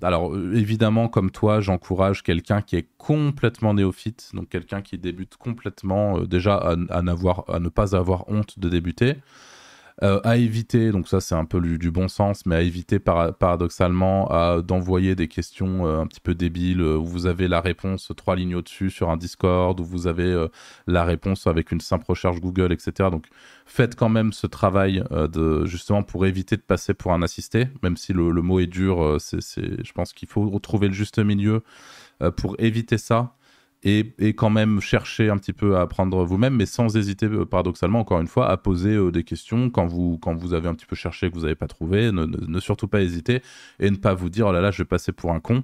alors 0.01 0.35
évidemment, 0.35 1.07
comme 1.07 1.31
toi, 1.31 1.61
j'encourage 1.61 2.23
quelqu'un 2.23 2.61
qui 2.61 2.75
est 2.75 2.87
complètement 2.97 3.73
néophyte, 3.73 4.31
donc 4.33 4.49
quelqu'un 4.49 4.81
qui 4.81 4.97
débute 4.97 5.37
complètement, 5.37 6.19
euh, 6.19 6.25
déjà 6.25 6.55
à 6.55 7.01
ne 7.01 7.69
pas 7.69 7.95
avoir 7.95 8.27
honte 8.29 8.59
de 8.59 8.69
débuter. 8.69 9.15
Euh, 10.01 10.19
à 10.23 10.37
éviter, 10.37 10.91
donc 10.91 11.07
ça 11.07 11.21
c'est 11.21 11.35
un 11.35 11.45
peu 11.45 11.61
du, 11.61 11.91
bon 11.91 12.07
sens, 12.07 12.47
mais 12.47 12.55
à 12.55 12.61
éviter 12.61 12.97
paradoxalement 12.97 14.27
d'envoyer 14.61 15.13
des 15.13 15.27
questions 15.27 15.85
euh, 15.85 15.99
un 15.99 16.07
petit 16.07 16.19
peu 16.19 16.33
débiles 16.33 16.81
euh, 16.81 16.97
où 16.97 17.05
vous 17.05 17.27
avez 17.27 17.47
la 17.47 17.61
réponse 17.61 18.11
trois 18.17 18.35
lignes 18.35 18.55
au-dessus 18.55 18.89
sur 18.89 19.11
un 19.11 19.17
Discord, 19.17 19.79
où 19.79 19.83
vous 19.83 20.07
avez 20.07 20.47
la 20.87 21.03
réponse 21.03 21.45
avec 21.45 21.71
une 21.71 21.79
simple 21.79 22.05
recherche 22.07 22.39
Google, 22.41 22.73
etc. 22.73 23.09
Donc 23.11 23.27
faites 23.67 23.95
quand 23.95 24.09
même 24.09 24.33
ce 24.33 24.47
travail 24.47 25.03
de 25.11 25.65
justement 25.65 26.01
pour 26.01 26.25
éviter 26.25 26.57
de 26.57 26.61
passer 26.61 26.95
pour 26.95 27.13
un 27.13 27.21
assisté, 27.21 27.67
même 27.83 27.97
si 27.97 28.13
le, 28.13 28.31
mot 28.41 28.59
est 28.59 28.67
dur, 28.67 29.17
c'est, 29.19 29.41
je 29.41 29.91
pense 29.93 30.13
qu'il 30.13 30.27
faut 30.27 30.49
retrouver 30.49 30.87
le 30.87 30.93
juste 30.93 31.19
milieu 31.19 31.61
pour 32.35 32.55
éviter 32.59 32.97
ça 32.97 33.35
et, 33.85 34.33
quand 34.33 34.49
même 34.49 34.79
chercher 34.79 35.29
un 35.29 35.37
petit 35.37 35.51
peu 35.51 35.75
à 35.75 35.81
apprendre 35.81 36.23
vous-même, 36.23 36.55
mais 36.55 36.65
sans 36.65 36.95
hésiter, 36.95 37.25
euh, 37.25 37.45
paradoxalement, 37.45 37.99
encore 37.99 38.21
une 38.21 38.27
fois, 38.27 38.49
à 38.49 38.55
poser 38.55 38.95
euh, 38.95 39.11
des 39.11 39.23
questions 39.23 39.69
quand 39.69 39.85
vous, 39.85 40.17
quand 40.21 40.33
vous 40.33 40.53
avez 40.53 40.69
un 40.69 40.73
petit 40.73 40.85
peu 40.85 40.95
cherché 40.95 41.29
que 41.29 41.35
vous 41.35 41.41
n'avez 41.41 41.55
pas 41.55 41.67
trouvé. 41.67 42.11
Ne, 42.11 42.59
surtout 42.59 42.87
pas 42.87 43.01
hésiter 43.01 43.41
et 43.79 43.91
ne 43.91 43.97
pas 43.97 44.13
vous 44.13 44.29
dire, 44.29 44.47
oh 44.47 44.51
là 44.53 44.61
là, 44.61 44.71
je 44.71 44.79
vais 44.79 44.87
passer 44.87 45.11
pour 45.11 45.31
un 45.31 45.41
con. 45.41 45.63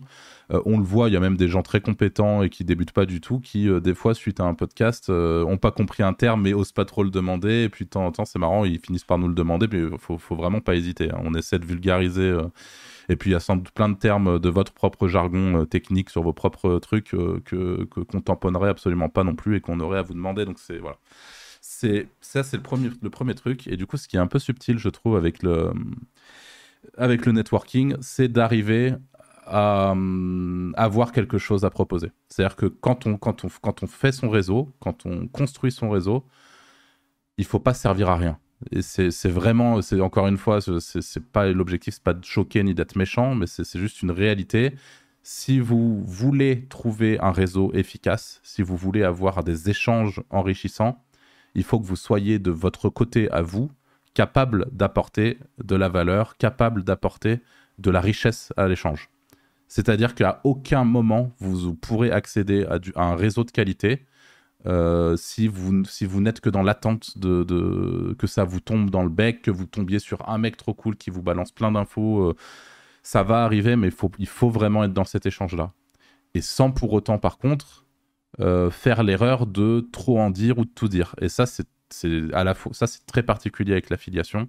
Euh, 0.51 0.61
on 0.65 0.77
le 0.77 0.83
voit, 0.83 1.07
il 1.07 1.13
y 1.13 1.17
a 1.17 1.21
même 1.21 1.37
des 1.37 1.47
gens 1.47 1.61
très 1.61 1.79
compétents 1.79 2.43
et 2.43 2.49
qui 2.49 2.65
débutent 2.65 2.91
pas 2.91 3.05
du 3.05 3.21
tout, 3.21 3.39
qui, 3.39 3.69
des 3.81 3.93
fois, 3.93 4.13
suite 4.13 4.41
à 4.41 4.43
un 4.43 4.53
podcast, 4.53 5.09
ont 5.09 5.57
pas 5.57 5.71
compris 5.71 6.03
un 6.03 6.13
terme, 6.13 6.41
mais 6.41 6.53
osent 6.53 6.73
pas 6.73 6.85
trop 6.85 7.03
le 7.03 7.11
demander. 7.11 7.63
Et 7.63 7.69
puis, 7.69 7.85
de 7.85 7.89
temps 7.89 8.05
en 8.05 8.11
temps, 8.11 8.25
c'est 8.25 8.39
marrant, 8.39 8.65
ils 8.65 8.79
finissent 8.79 9.05
par 9.05 9.17
nous 9.17 9.29
le 9.29 9.35
demander, 9.35 9.67
mais 9.71 9.79
il 9.79 9.97
faut, 9.97 10.17
faut, 10.17 10.35
vraiment 10.35 10.59
pas 10.59 10.75
hésiter. 10.75 11.09
Hein. 11.09 11.21
On 11.23 11.33
essaie 11.35 11.59
de 11.59 11.65
vulgariser 11.65 12.35
et 13.09 13.15
puis 13.15 13.31
il 13.31 13.33
y 13.33 13.35
a 13.35 13.39
sans 13.39 13.57
doute 13.57 13.71
plein 13.71 13.89
de 13.89 13.97
termes 13.97 14.39
de 14.39 14.49
votre 14.49 14.71
propre 14.73 15.07
jargon 15.07 15.61
euh, 15.61 15.65
technique 15.65 16.09
sur 16.09 16.23
vos 16.23 16.33
propres 16.33 16.79
trucs 16.79 17.13
euh, 17.13 17.41
que 17.43 17.83
qu'on 17.85 18.21
tamponnerait 18.21 18.69
absolument 18.69 19.09
pas 19.09 19.23
non 19.23 19.35
plus 19.35 19.57
et 19.57 19.61
qu'on 19.61 19.79
aurait 19.79 19.99
à 19.99 20.03
vous 20.03 20.13
demander. 20.13 20.45
Donc 20.45 20.59
c'est 20.59 20.77
voilà. 20.77 20.97
C'est 21.61 22.07
ça 22.21 22.43
c'est 22.43 22.57
le 22.57 22.63
premier 22.63 22.89
le 23.01 23.09
premier 23.09 23.35
truc 23.35 23.67
et 23.67 23.75
du 23.77 23.85
coup 23.85 23.97
ce 23.97 24.07
qui 24.07 24.15
est 24.15 24.19
un 24.19 24.27
peu 24.27 24.39
subtil 24.39 24.77
je 24.77 24.89
trouve 24.89 25.17
avec 25.17 25.43
le 25.43 25.73
avec 26.97 27.25
le 27.25 27.31
networking, 27.33 27.95
c'est 28.01 28.29
d'arriver 28.29 28.93
à 29.45 29.95
avoir 30.75 31.11
quelque 31.11 31.37
chose 31.39 31.65
à 31.65 31.69
proposer. 31.71 32.11
C'est-à-dire 32.29 32.55
que 32.55 32.67
quand 32.67 33.07
on, 33.07 33.17
quand, 33.17 33.45
on, 33.45 33.49
quand 33.61 33.83
on 33.83 33.87
fait 33.87 34.11
son 34.11 34.29
réseau, 34.29 34.71
quand 34.79 35.05
on 35.05 35.27
construit 35.27 35.71
son 35.71 35.89
réseau, 35.89 36.23
il 37.37 37.45
faut 37.45 37.59
pas 37.59 37.73
servir 37.73 38.09
à 38.09 38.15
rien. 38.17 38.37
Et 38.71 38.81
c'est 38.81 39.29
vraiment, 39.29 39.81
c'est 39.81 40.01
encore 40.01 40.27
une 40.27 40.37
fois, 40.37 40.59
c'est 40.61 41.31
pas 41.31 41.47
l'objectif, 41.47 41.93
c'est 41.93 42.03
pas 42.03 42.13
de 42.13 42.25
choquer 42.25 42.63
ni 42.63 42.73
d'être 42.73 42.95
méchant, 42.95 43.33
mais 43.35 43.47
c'est 43.47 43.79
juste 43.79 44.01
une 44.01 44.11
réalité. 44.11 44.73
Si 45.23 45.59
vous 45.59 46.03
voulez 46.05 46.65
trouver 46.69 47.19
un 47.19 47.31
réseau 47.31 47.71
efficace, 47.73 48.41
si 48.43 48.61
vous 48.61 48.75
voulez 48.75 49.03
avoir 49.03 49.43
des 49.43 49.69
échanges 49.69 50.21
enrichissants, 50.29 51.03
il 51.55 51.63
faut 51.63 51.79
que 51.79 51.85
vous 51.85 51.95
soyez 51.95 52.39
de 52.39 52.51
votre 52.51 52.89
côté 52.89 53.29
à 53.31 53.41
vous, 53.41 53.71
capable 54.13 54.67
d'apporter 54.71 55.39
de 55.63 55.75
la 55.75 55.89
valeur, 55.89 56.37
capable 56.37 56.83
d'apporter 56.83 57.39
de 57.77 57.91
la 57.91 58.01
richesse 58.01 58.51
à 58.57 58.67
l'échange. 58.67 59.09
C'est-à-dire 59.67 60.15
qu'à 60.15 60.41
aucun 60.43 60.83
moment 60.83 61.31
vous 61.39 61.75
pourrez 61.75 62.11
accéder 62.11 62.65
à, 62.65 62.79
un 62.95 63.15
réseau 63.15 63.43
de 63.43 63.51
qualité 63.51 64.05
euh, 64.65 65.15
si 65.15 65.47
vous, 65.47 65.85
si 65.85 66.05
vous 66.05 66.21
n'êtes 66.21 66.41
que 66.41 66.49
dans 66.49 66.63
l'attente 66.63 67.17
de, 67.17 68.13
que 68.17 68.27
ça 68.27 68.43
vous 68.43 68.59
tombe 68.59 68.89
dans 68.89 69.03
le 69.03 69.09
bec, 69.09 69.41
que 69.41 69.51
vous 69.51 69.65
tombiez 69.65 69.99
sur 69.99 70.27
un 70.27 70.37
mec 70.37 70.57
trop 70.57 70.73
cool 70.73 70.95
qui 70.97 71.09
vous 71.09 71.21
balance 71.21 71.51
plein 71.51 71.71
d'infos. 71.71 72.29
Euh, 72.29 72.35
ça 73.03 73.23
va 73.23 73.43
arriver, 73.43 73.75
mais 73.75 73.91
faut, 73.91 74.11
il 74.19 74.27
faut 74.27 74.49
vraiment 74.49 74.83
être 74.83 74.93
dans 74.93 75.05
cet 75.05 75.25
échange-là. 75.25 75.71
Et 76.35 76.41
sans 76.41 76.71
pour 76.71 76.93
autant, 76.93 77.17
par 77.17 77.37
contre, 77.37 77.85
euh, 78.39 78.69
faire 78.69 79.03
l'erreur 79.03 79.47
de 79.47 79.87
trop 79.91 80.19
en 80.19 80.29
dire 80.29 80.59
ou 80.59 80.65
de 80.65 80.69
tout 80.69 80.87
dire. 80.87 81.15
Et 81.21 81.29
ça, 81.29 81.45
c'est 81.45 81.67
à 82.33 82.43
la 82.43 82.53
fois 82.53 82.71
ça 82.71 82.85
c'est 82.85 83.03
très 83.07 83.23
particulier 83.23 83.71
avec 83.71 83.89
l'affiliation 83.89 84.47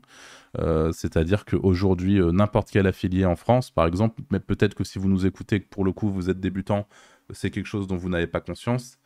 c'est-à-dire 0.93 1.47
qu'aujourd'hui 1.47 2.21
n'importe 2.21 2.69
quel 2.71 2.87
affilié 2.87 3.25
en 3.25 3.35
France 3.35 3.71
par 3.71 3.87
exemple 3.87 4.21
mais 4.31 4.41
peut-être 4.41 4.75
que 4.75 4.85
si 4.85 4.99
vous 4.99 5.09
nous 5.09 5.25
écoutez 5.25 5.59
pour 5.59 5.83
le 5.83 5.93
coup 5.93 6.11
vous 6.11 6.29
êtes 6.29 6.39
débutant 6.39 6.87
c'est 7.33 7.51
quelque 7.51 7.65
chose 7.65 7.87
dont 7.87 7.97
vous 7.97 8.11
n'avez 8.11 8.27
pas 8.27 8.41
conscience 8.41 9.00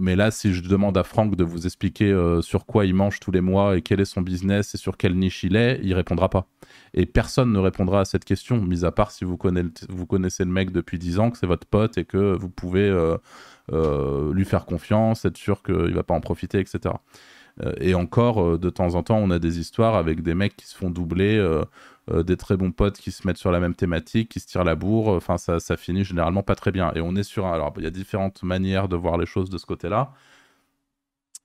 mais 0.00 0.16
là, 0.16 0.30
si 0.30 0.52
je 0.52 0.62
demande 0.62 0.96
à 0.98 1.04
Franck 1.04 1.36
de 1.36 1.44
vous 1.44 1.66
expliquer 1.66 2.10
euh, 2.10 2.42
sur 2.42 2.66
quoi 2.66 2.84
il 2.84 2.94
mange 2.94 3.20
tous 3.20 3.30
les 3.30 3.40
mois 3.40 3.76
et 3.76 3.82
quel 3.82 4.00
est 4.00 4.04
son 4.04 4.22
business 4.22 4.74
et 4.74 4.78
sur 4.78 4.96
quelle 4.96 5.16
niche 5.16 5.44
il 5.44 5.56
est, 5.56 5.80
il 5.82 5.94
répondra 5.94 6.28
pas. 6.28 6.46
Et 6.94 7.06
personne 7.06 7.52
ne 7.52 7.58
répondra 7.58 8.00
à 8.00 8.04
cette 8.04 8.24
question, 8.24 8.60
mis 8.60 8.84
à 8.84 8.90
part 8.90 9.10
si 9.10 9.24
vous, 9.24 9.36
connaissez, 9.36 10.44
le 10.44 10.50
mec 10.50 10.72
depuis 10.72 10.98
10 10.98 11.18
ans, 11.18 11.30
que 11.30 11.38
c'est 11.38 11.46
votre 11.46 11.66
pote 11.66 11.96
et 11.98 12.04
que 12.04 12.36
vous 12.36 12.50
pouvez 12.50 12.88
euh, 12.88 13.16
euh, 13.72 14.32
lui 14.32 14.44
faire 14.44 14.66
confiance, 14.66 15.24
être 15.24 15.36
sûr 15.36 15.62
qu'il 15.62 15.94
va 15.94 16.02
pas 16.02 16.14
en 16.14 16.20
profiter, 16.20 16.58
etc. 16.58 16.94
et 17.80 17.94
encore, 17.94 18.58
de 18.58 18.70
temps 18.70 18.96
en 18.96 19.04
temps, 19.04 19.18
on 19.18 19.30
a 19.30 19.38
des 19.38 19.60
histoires 19.60 19.94
avec 19.94 20.22
des 20.22 20.34
mecs 20.34 20.56
qui 20.56 20.66
se 20.66 20.76
font 20.76 20.90
doubler 20.90 21.38
des 22.12 22.36
très 22.36 22.56
bons 22.56 22.72
potes 22.72 22.98
qui 22.98 23.10
se 23.10 23.26
mettent 23.26 23.38
sur 23.38 23.50
la 23.50 23.60
même 23.60 23.74
thématique, 23.74 24.28
qui 24.28 24.40
se 24.40 24.46
tirent 24.46 24.64
la 24.64 24.74
bourre. 24.74 25.08
Enfin, 25.08 25.38
ça, 25.38 25.60
ça 25.60 25.76
finit 25.76 26.04
généralement 26.04 26.42
pas 26.42 26.54
très 26.54 26.72
bien. 26.72 26.92
Et 26.94 27.00
on 27.00 27.16
est 27.16 27.22
sur 27.22 27.46
Alors, 27.46 27.72
il 27.78 27.84
y 27.84 27.86
a 27.86 27.90
différentes 27.90 28.42
manières 28.42 28.88
de 28.88 28.96
voir 28.96 29.16
les 29.16 29.26
choses 29.26 29.50
de 29.50 29.58
ce 29.58 29.66
côté-là. 29.66 30.12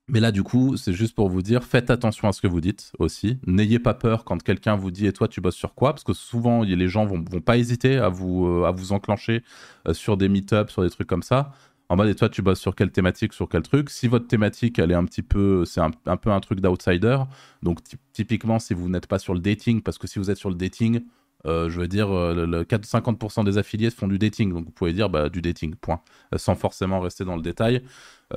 Mais 0.09 0.19
là, 0.19 0.31
du 0.31 0.41
coup, 0.41 0.75
c'est 0.75 0.93
juste 0.93 1.13
pour 1.13 1.29
vous 1.29 1.43
dire, 1.43 1.63
faites 1.63 1.91
attention 1.91 2.27
à 2.27 2.31
ce 2.31 2.41
que 2.41 2.47
vous 2.47 2.61
dites 2.61 2.91
aussi. 2.97 3.37
N'ayez 3.45 3.77
pas 3.77 3.93
peur 3.93 4.23
quand 4.25 4.41
quelqu'un 4.41 4.75
vous 4.75 4.89
dit, 4.89 5.05
et 5.05 5.13
toi, 5.13 5.27
tu 5.27 5.39
bosses 5.39 5.55
sur 5.55 5.75
quoi? 5.75 5.93
Parce 5.93 6.03
que 6.03 6.13
souvent, 6.13 6.63
les 6.63 6.87
gens 6.87 7.05
vont, 7.05 7.23
vont 7.29 7.41
pas 7.41 7.57
hésiter 7.57 7.97
à 7.97 8.09
vous, 8.09 8.47
euh, 8.47 8.65
à 8.65 8.71
vous 8.71 8.91
enclencher 8.91 9.43
euh, 9.87 9.93
sur 9.93 10.17
des 10.17 10.27
meet-ups, 10.27 10.71
sur 10.71 10.81
des 10.81 10.89
trucs 10.89 11.07
comme 11.07 11.21
ça 11.21 11.51
en 11.89 11.95
mode 11.95 12.09
et 12.09 12.15
toi 12.15 12.29
tu 12.29 12.41
bosses 12.41 12.59
sur 12.59 12.75
quelle 12.75 12.91
thématique, 12.91 13.33
sur 13.33 13.49
quel 13.49 13.63
truc? 13.63 13.89
Si 13.89 14.07
votre 14.07 14.27
thématique 14.27 14.79
elle 14.79 14.91
est 14.91 14.95
un 14.95 15.05
petit 15.05 15.23
peu, 15.23 15.65
c'est 15.65 15.81
un, 15.81 15.91
peu 16.17 16.31
un 16.31 16.39
truc 16.39 16.61
d'outsider, 16.61 17.17
donc 17.63 17.79
typiquement 18.13 18.59
si 18.59 18.73
vous 18.73 18.89
n'êtes 18.89 19.07
pas 19.07 19.19
sur 19.19 19.33
le 19.33 19.39
dating, 19.39 19.81
parce 19.81 19.97
que 19.97 20.07
si 20.07 20.19
vous 20.19 20.29
êtes 20.29 20.37
sur 20.37 20.49
le 20.49 20.55
dating, 20.55 21.01
euh, 21.45 21.69
je 21.69 21.79
veux 21.79 21.87
dire, 21.87 22.11
euh, 22.11 22.45
le, 22.45 22.63
50% 22.63 23.45
des 23.45 23.57
affiliés 23.57 23.89
font 23.91 24.07
du 24.07 24.19
dating, 24.19 24.53
donc 24.53 24.65
vous 24.65 24.71
pouvez 24.71 24.91
dire 24.91 25.09
bah, 25.09 25.29
du 25.29 25.41
dating, 25.41 25.75
point, 25.75 26.01
euh, 26.33 26.37
sans 26.37 26.55
forcément 26.55 26.99
rester 26.99 27.23
dans 27.23 27.35
le 27.35 27.41
détail. 27.41 27.81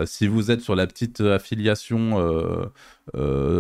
si 0.05 0.27
vous 0.27 0.51
êtes 0.51 0.61
sur 0.63 0.75
la 0.75 0.87
petite 0.87 1.21
affiliation 1.21 2.17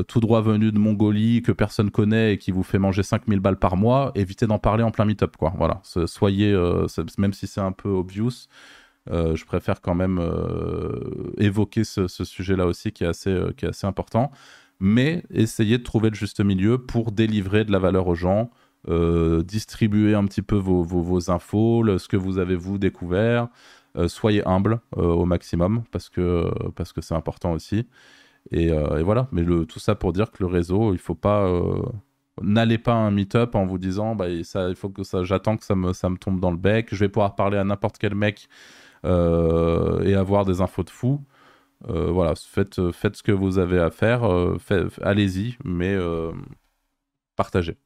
tout 0.08 0.20
droit 0.20 0.40
venue 0.40 0.72
de 0.72 0.78
Mongolie 0.78 1.42
que 1.42 1.52
personne 1.52 1.90
connaît 1.90 2.34
et 2.34 2.38
qui 2.38 2.52
vous 2.52 2.62
fait 2.62 2.78
manger 2.78 3.02
5000 3.02 3.40
balles 3.40 3.58
par 3.58 3.76
mois, 3.76 4.12
évitez 4.14 4.46
d'en 4.46 4.58
parler 4.58 4.82
en 4.82 4.90
plein 4.90 5.04
meet-up, 5.04 5.36
quoi. 5.36 5.52
Voilà, 5.58 5.82
soyez, 6.06 6.54
même 7.18 7.32
si 7.34 7.46
c'est 7.46 7.60
un 7.60 7.72
peu 7.72 7.90
obvious, 7.90 8.48
euh, 9.10 9.34
je 9.34 9.44
préfère 9.44 9.80
quand 9.80 9.94
même 9.94 10.18
euh, 10.20 11.32
évoquer 11.38 11.84
ce, 11.84 12.06
sujet-là 12.06 12.66
aussi 12.66 12.92
qui 12.92 13.04
est, 13.04 13.08
assez, 13.08 13.30
euh, 13.30 13.52
qui 13.56 13.64
est 13.64 13.68
assez 13.68 13.86
important. 13.86 14.30
Mais 14.80 15.24
essayer 15.30 15.78
de 15.78 15.82
trouver 15.82 16.10
le 16.10 16.14
juste 16.14 16.40
milieu 16.40 16.78
pour 16.78 17.12
délivrer 17.12 17.64
de 17.64 17.72
la 17.72 17.78
valeur 17.78 18.08
aux 18.08 18.14
gens, 18.14 18.50
distribuer 19.44 20.14
un 20.14 20.24
petit 20.24 20.42
peu 20.42 20.56
vos, 20.56 20.82
vos, 20.82 21.30
infos, 21.30 21.84
ce 21.98 22.08
que 22.08 22.16
vous 22.16 22.38
avez 22.38 22.56
vous 22.56 22.78
découvert. 22.78 23.46
soyez 24.08 24.44
humble 24.44 24.80
au 24.96 25.24
maximum 25.24 25.84
parce 25.92 26.08
que 26.08 26.50
parce 26.74 26.92
que 26.92 27.00
c'est 27.00 27.14
important 27.14 27.52
aussi. 27.52 27.86
Et, 28.50 28.72
voilà. 29.04 29.28
Mais 29.30 29.44
le, 29.44 29.66
tout 29.66 29.78
ça 29.78 29.94
pour 29.94 30.12
dire 30.12 30.32
que 30.32 30.38
le 30.40 30.46
réseau, 30.46 30.94
il 30.94 30.98
faut 30.98 31.14
pas 31.14 31.48
n'allez 32.40 32.78
pas 32.78 32.94
à 32.94 32.96
un 32.96 33.12
meet-up 33.12 33.54
en 33.54 33.66
vous 33.66 33.78
disant 33.78 34.16
bah, 34.16 34.26
ça, 34.42 34.68
il 34.68 34.74
faut 34.74 34.88
que 34.88 35.02
j'attends 35.22 35.56
que 35.56 35.64
ça 35.64 35.76
me, 35.76 35.92
ça 35.92 36.10
me 36.10 36.16
tombe 36.16 36.40
dans 36.40 36.50
le 36.50 36.56
bec, 36.56 36.88
je 36.90 36.98
vais 36.98 37.08
pouvoir 37.08 37.36
parler 37.36 37.58
à 37.58 37.62
n'importe 37.62 37.98
quel 37.98 38.16
mec 38.16 38.48
et 39.04 40.14
avoir 40.14 40.44
des 40.44 40.60
infos 40.60 40.84
de 40.84 40.90
fou. 40.90 41.20
Euh, 41.88 42.10
voilà, 42.10 42.34
faites, 42.36 42.90
faites 42.92 43.16
ce 43.16 43.22
que 43.22 43.32
vous 43.32 43.58
avez 43.58 43.80
à 43.80 43.90
faire, 43.90 44.24
euh, 44.24 44.56
allez-y, 45.02 45.56
mais 45.64 45.96
partagez. 47.36 47.76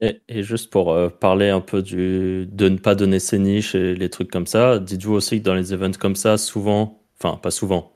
Et, 0.00 0.42
juste 0.42 0.70
pour 0.70 0.94
parler 1.20 1.48
un 1.48 1.60
peu 1.60 1.82
du, 1.82 2.46
de 2.46 2.68
ne 2.68 2.76
pas 2.76 2.94
donner 2.94 3.18
ses 3.18 3.38
niches 3.38 3.74
et 3.74 3.94
les 3.94 4.10
trucs 4.10 4.30
comme 4.30 4.46
ça, 4.46 4.78
dites-vous 4.78 5.14
aussi 5.14 5.38
que 5.38 5.44
dans 5.44 5.54
les 5.54 5.72
events 5.72 5.98
comme 5.98 6.16
ça, 6.16 6.36
souvent, 6.36 7.02
enfin 7.18 7.38
pas 7.38 7.50
souvent, 7.50 7.92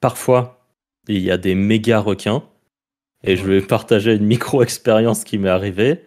parfois, 0.00 0.66
il 1.08 1.20
y 1.20 1.30
a 1.30 1.36
des 1.36 1.54
méga 1.54 2.00
requins. 2.00 2.44
Et 3.26 3.36
je 3.36 3.44
vais 3.44 3.62
partager 3.62 4.14
une 4.14 4.26
micro-expérience 4.26 5.24
qui 5.24 5.38
m'est 5.38 5.48
arrivée 5.48 6.04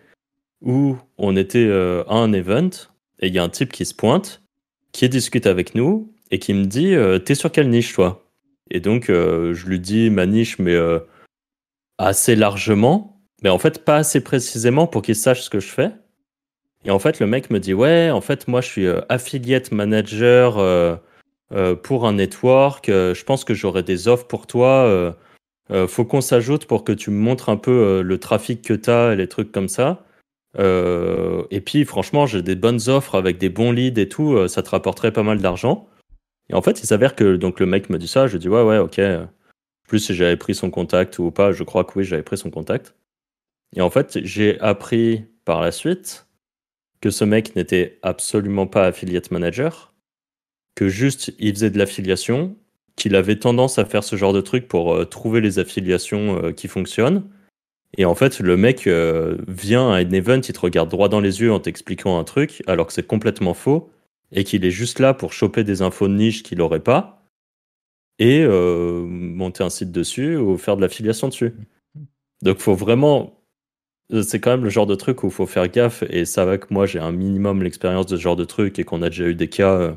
où 0.62 0.98
on 1.18 1.36
était 1.36 1.70
à 2.08 2.14
un 2.14 2.32
event 2.32 2.70
et 3.20 3.28
il 3.28 3.34
y 3.34 3.40
a 3.40 3.44
un 3.44 3.50
type 3.50 3.72
qui 3.72 3.86
se 3.86 3.94
pointe 3.94 4.44
qui 4.92 5.10
discute 5.10 5.48
avec 5.48 5.76
nous 5.76 6.12
et 6.32 6.40
qui 6.40 6.54
me 6.54 6.66
dit 6.66 6.94
euh, 6.96 7.20
T'es 7.20 7.36
sur 7.36 7.52
quelle 7.52 7.70
niche, 7.70 7.94
toi? 7.94 8.26
Et 8.70 8.80
donc, 8.80 9.10
euh, 9.10 9.54
je 9.54 9.68
lui 9.68 9.80
dis 9.80 10.10
ma 10.10 10.26
niche, 10.26 10.60
mais 10.60 10.74
euh, 10.74 11.00
assez 11.98 12.36
largement, 12.36 13.22
mais 13.44 13.50
en 13.50 13.60
fait, 13.60 13.86
pas 13.86 13.98
assez 13.98 14.22
précisément 14.22 14.88
pour 14.88 15.02
qu'il 15.02 15.16
sache 15.16 15.42
ce 15.42 15.50
que 15.50 15.60
je 15.60 15.70
fais. 15.70 15.92
Et 16.86 16.92
en 16.92 17.00
fait, 17.00 17.20
le 17.20 17.28
mec 17.28 17.50
me 17.50 17.60
dit 17.60 17.74
Ouais, 17.74 18.12
en 18.12 18.22
fait, 18.22 18.48
moi, 18.48 18.62
je 18.62 18.68
suis 18.68 18.88
affiliate 19.10 19.72
manager 19.72 21.00
pour 21.84 22.08
un 22.08 22.14
network. 22.14 22.88
je 22.88 23.24
pense 23.24 23.44
que 23.44 23.54
j'aurai 23.54 23.84
des 23.84 24.08
offres 24.08 24.28
pour 24.28 24.48
toi. 24.48 25.16
faut 25.88 26.06
qu'on 26.06 26.22
s'ajoute 26.22 26.66
pour 26.66 26.84
que 26.84 26.92
tu 26.92 27.10
me 27.10 27.20
montres 27.20 27.50
un 27.50 27.58
peu 27.58 28.02
le 28.02 28.18
trafic 28.20 28.62
que 28.62 28.74
tu 28.74 28.90
as 28.90 29.14
et 29.14 29.16
les 29.16 29.28
trucs 29.28 29.52
comme 29.52 29.70
ça. 29.70 30.07
Euh, 30.56 31.44
et 31.52 31.62
puis, 31.62 31.86
franchement, 31.86 32.26
j'ai 32.26 32.42
des 32.42 32.56
bonnes 32.56 32.80
offres 32.88 33.16
avec 33.16 33.38
des 33.38 33.50
bons 33.50 33.72
leads 33.72 34.00
et 34.00 34.10
tout. 34.10 34.36
Euh, 34.36 34.48
ça 34.48 34.64
te 34.64 34.70
rapporterait 34.70 35.12
pas 35.12 35.24
mal 35.24 35.40
d'argent. 35.42 35.88
Et 36.50 36.54
en 36.54 36.62
fait, 36.62 36.82
il 36.82 36.88
s'avère 36.88 37.16
que 37.16 37.36
donc 37.36 37.60
le 37.60 37.66
mec 37.66 37.90
me 37.90 37.98
dit 37.98 38.08
ça. 38.08 38.28
Je 38.28 38.38
dis 38.38 38.50
ouais, 38.50 38.64
ouais, 38.64 38.78
ok. 38.78 39.02
Plus 39.88 40.00
si 40.00 40.16
j'avais 40.16 40.38
pris 40.38 40.56
son 40.56 40.70
contact 40.70 41.20
ou 41.20 41.32
pas. 41.32 41.52
Je 41.52 41.64
crois 41.64 41.84
que 41.84 42.00
oui, 42.00 42.06
j'avais 42.06 42.24
pris 42.24 42.38
son 42.38 42.50
contact. 42.50 42.96
Et 43.76 43.82
en 43.82 43.90
fait, 43.90 44.20
j'ai 44.24 44.60
appris 44.62 45.26
par 45.46 45.62
la 45.62 45.72
suite 45.72 46.28
que 47.02 47.10
ce 47.10 47.26
mec 47.26 47.56
n'était 47.56 48.00
absolument 48.02 48.66
pas 48.66 48.86
affiliate 48.86 49.30
manager, 49.30 49.94
que 50.76 50.88
juste 50.88 51.34
il 51.38 51.54
faisait 51.54 51.70
de 51.70 51.78
l'affiliation, 51.78 52.56
qu'il 52.96 53.16
avait 53.16 53.38
tendance 53.38 53.78
à 53.78 53.86
faire 53.86 54.04
ce 54.04 54.16
genre 54.16 54.34
de 54.34 54.42
truc 54.42 54.68
pour 54.68 54.96
euh, 54.96 55.06
trouver 55.06 55.42
les 55.42 55.60
affiliations 55.60 56.52
qui 56.54 56.68
fonctionnent 56.68 57.30
et 57.96 58.06
en 58.06 58.16
fait, 58.16 58.40
le 58.40 58.58
mec 58.58 58.88
euh, 58.88 59.38
vient 59.48 59.92
à 59.92 59.98
un 59.98 60.12
event, 60.12 60.42
il 60.42 60.54
te 60.54 60.60
regarde 60.60 60.90
droit 60.90 61.10
dans 61.10 61.22
les 61.22 61.42
yeux 61.42 61.54
en 61.54 61.60
t'expliquant 61.60 62.20
un 62.20 62.24
truc, 62.24 62.62
alors 62.68 62.88
que 62.88 62.94
c'est 62.94 63.08
complètement 63.08 63.54
faux, 63.54 63.90
et 64.32 64.44
qu'il 64.44 64.66
est 64.66 64.72
juste 64.72 65.00
là 65.00 65.14
pour 65.14 65.32
choper 65.32 65.64
des 65.64 65.82
infos 65.82 66.08
de 66.08 66.14
niche 66.14 66.44
qu'il 66.44 66.58
n'aurait 66.58 66.82
pas, 66.82 67.26
et 68.20 68.42
euh, 68.44 69.06
monter 69.06 69.64
un 69.64 69.70
site 69.70 69.92
dessus 69.92 70.36
ou 70.36 70.58
faire 70.58 70.76
de 70.76 70.82
l'affiliation 70.82 71.30
dessus. 71.30 71.56
Donc, 72.42 72.60
faut 72.60 72.76
vraiment. 72.76 73.34
C'est 74.24 74.40
quand 74.40 74.52
même 74.52 74.64
le 74.64 74.70
genre 74.70 74.86
de 74.86 74.96
truc 74.96 75.24
où 75.24 75.28
il 75.28 75.34
faut 75.34 75.46
faire 75.46 75.68
gaffe, 75.68 76.04
et 76.10 76.26
ça 76.26 76.46
va 76.46 76.58
que 76.58 76.74
moi 76.74 76.86
j'ai 76.86 77.00
un 77.00 77.12
minimum 77.12 77.62
l'expérience 77.62 78.06
de 78.06 78.16
ce 78.16 78.22
genre 78.22 78.38
de 78.38 78.46
truc, 78.46 78.80
et 78.80 78.86
qu'on 78.86 79.02
a 79.02 79.10
déjà 79.10 79.26
eu 79.26 79.36
des 79.36 79.50
cas 79.50 79.74
euh, 79.74 79.94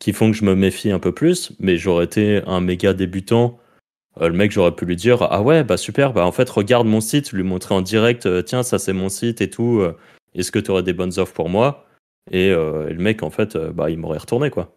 qui 0.00 0.12
font 0.12 0.30
que 0.30 0.36
je 0.36 0.44
me 0.44 0.56
méfie 0.56 0.90
un 0.90 0.98
peu 0.98 1.12
plus, 1.12 1.52
mais 1.60 1.76
j'aurais 1.76 2.06
été 2.06 2.42
un 2.46 2.60
méga 2.60 2.94
débutant 2.94 3.58
euh, 3.58 3.63
le 4.20 4.32
mec, 4.32 4.52
j'aurais 4.52 4.74
pu 4.74 4.84
lui 4.84 4.96
dire 4.96 5.22
Ah 5.22 5.42
ouais, 5.42 5.64
bah 5.64 5.76
super, 5.76 6.12
bah 6.12 6.26
en 6.26 6.32
fait, 6.32 6.48
regarde 6.48 6.86
mon 6.86 7.00
site, 7.00 7.32
lui 7.32 7.42
montrer 7.42 7.74
en 7.74 7.82
direct 7.82 8.26
euh, 8.26 8.42
Tiens, 8.42 8.62
ça 8.62 8.78
c'est 8.78 8.92
mon 8.92 9.08
site 9.08 9.40
et 9.40 9.50
tout, 9.50 9.80
euh, 9.80 9.96
est-ce 10.34 10.52
que 10.52 10.58
tu 10.58 10.70
aurais 10.70 10.82
des 10.82 10.92
bonnes 10.92 11.18
offres 11.18 11.34
pour 11.34 11.48
moi? 11.48 11.86
Et, 12.30 12.50
le 12.50 12.96
mec, 12.96 13.22
en 13.22 13.30
fait, 13.30 13.56
bah 13.56 13.90
il 13.90 13.98
m'aurait 13.98 14.18
retourné, 14.18 14.50
quoi. 14.50 14.74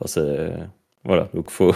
Enfin, 0.00 0.08
c'est. 0.08 0.52
Voilà, 1.04 1.28
donc 1.34 1.50
faut. 1.50 1.74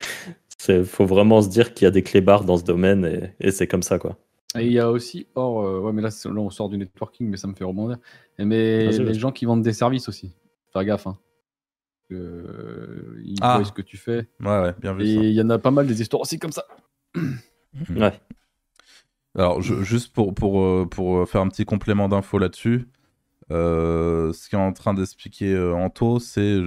faut 0.84 1.04
vraiment 1.06 1.42
se 1.42 1.48
dire 1.48 1.74
qu'il 1.74 1.84
y 1.84 1.88
a 1.88 1.90
des 1.90 2.02
clébards 2.02 2.44
dans 2.44 2.56
ce 2.56 2.64
domaine 2.64 3.32
et, 3.40 3.50
c'est 3.50 3.66
comme 3.66 3.82
ça, 3.82 3.98
quoi. 3.98 4.16
Et 4.56 4.66
il 4.66 4.72
y 4.72 4.78
a 4.78 4.90
aussi, 4.90 5.26
or, 5.34 5.82
ouais, 5.82 5.92
mais 5.92 6.00
là, 6.00 6.10
là, 6.10 6.40
on 6.40 6.50
sort 6.50 6.68
du 6.68 6.78
networking, 6.78 7.28
mais 7.28 7.36
ça 7.36 7.48
me 7.48 7.54
fait 7.54 7.64
rebondir. 7.64 7.98
Mais 8.38 8.86
les 8.86 9.14
gens 9.14 9.32
qui 9.32 9.46
vendent 9.46 9.62
des 9.62 9.72
services 9.72 10.08
aussi. 10.08 10.32
Faire 10.72 10.84
gaffe. 10.84 11.08
Hein. 11.08 11.18
Ils 12.10 13.36
ah. 13.40 13.56
voient 13.56 13.64
ce 13.64 13.72
que 13.72 13.82
tu 13.82 13.96
fais. 13.96 14.28
Ouais, 14.40 14.60
ouais, 14.60 14.74
bien 14.80 14.94
vu. 14.94 15.04
Et 15.04 15.14
il 15.14 15.34
y 15.34 15.42
en 15.42 15.50
a 15.50 15.58
pas 15.58 15.70
mal 15.70 15.86
des 15.86 16.00
histoires 16.00 16.22
aussi 16.22 16.38
comme 16.38 16.52
ça. 16.52 16.64
ouais. 17.96 18.20
Alors, 19.36 19.60
juste 19.62 20.12
pour, 20.12 20.32
pour, 20.34 20.62
euh, 20.62 20.86
pour 20.88 21.18
euh, 21.18 21.26
faire 21.26 21.40
un 21.40 21.48
petit 21.48 21.64
complément 21.64 22.08
d'info 22.08 22.38
là-dessus, 22.38 22.86
euh, 23.50 24.32
ce 24.32 24.48
qu'est 24.48 24.56
en 24.56 24.72
train 24.72 24.94
d'expliquer 24.94 25.58
Anto, 25.58 26.20
c'est 26.20 26.58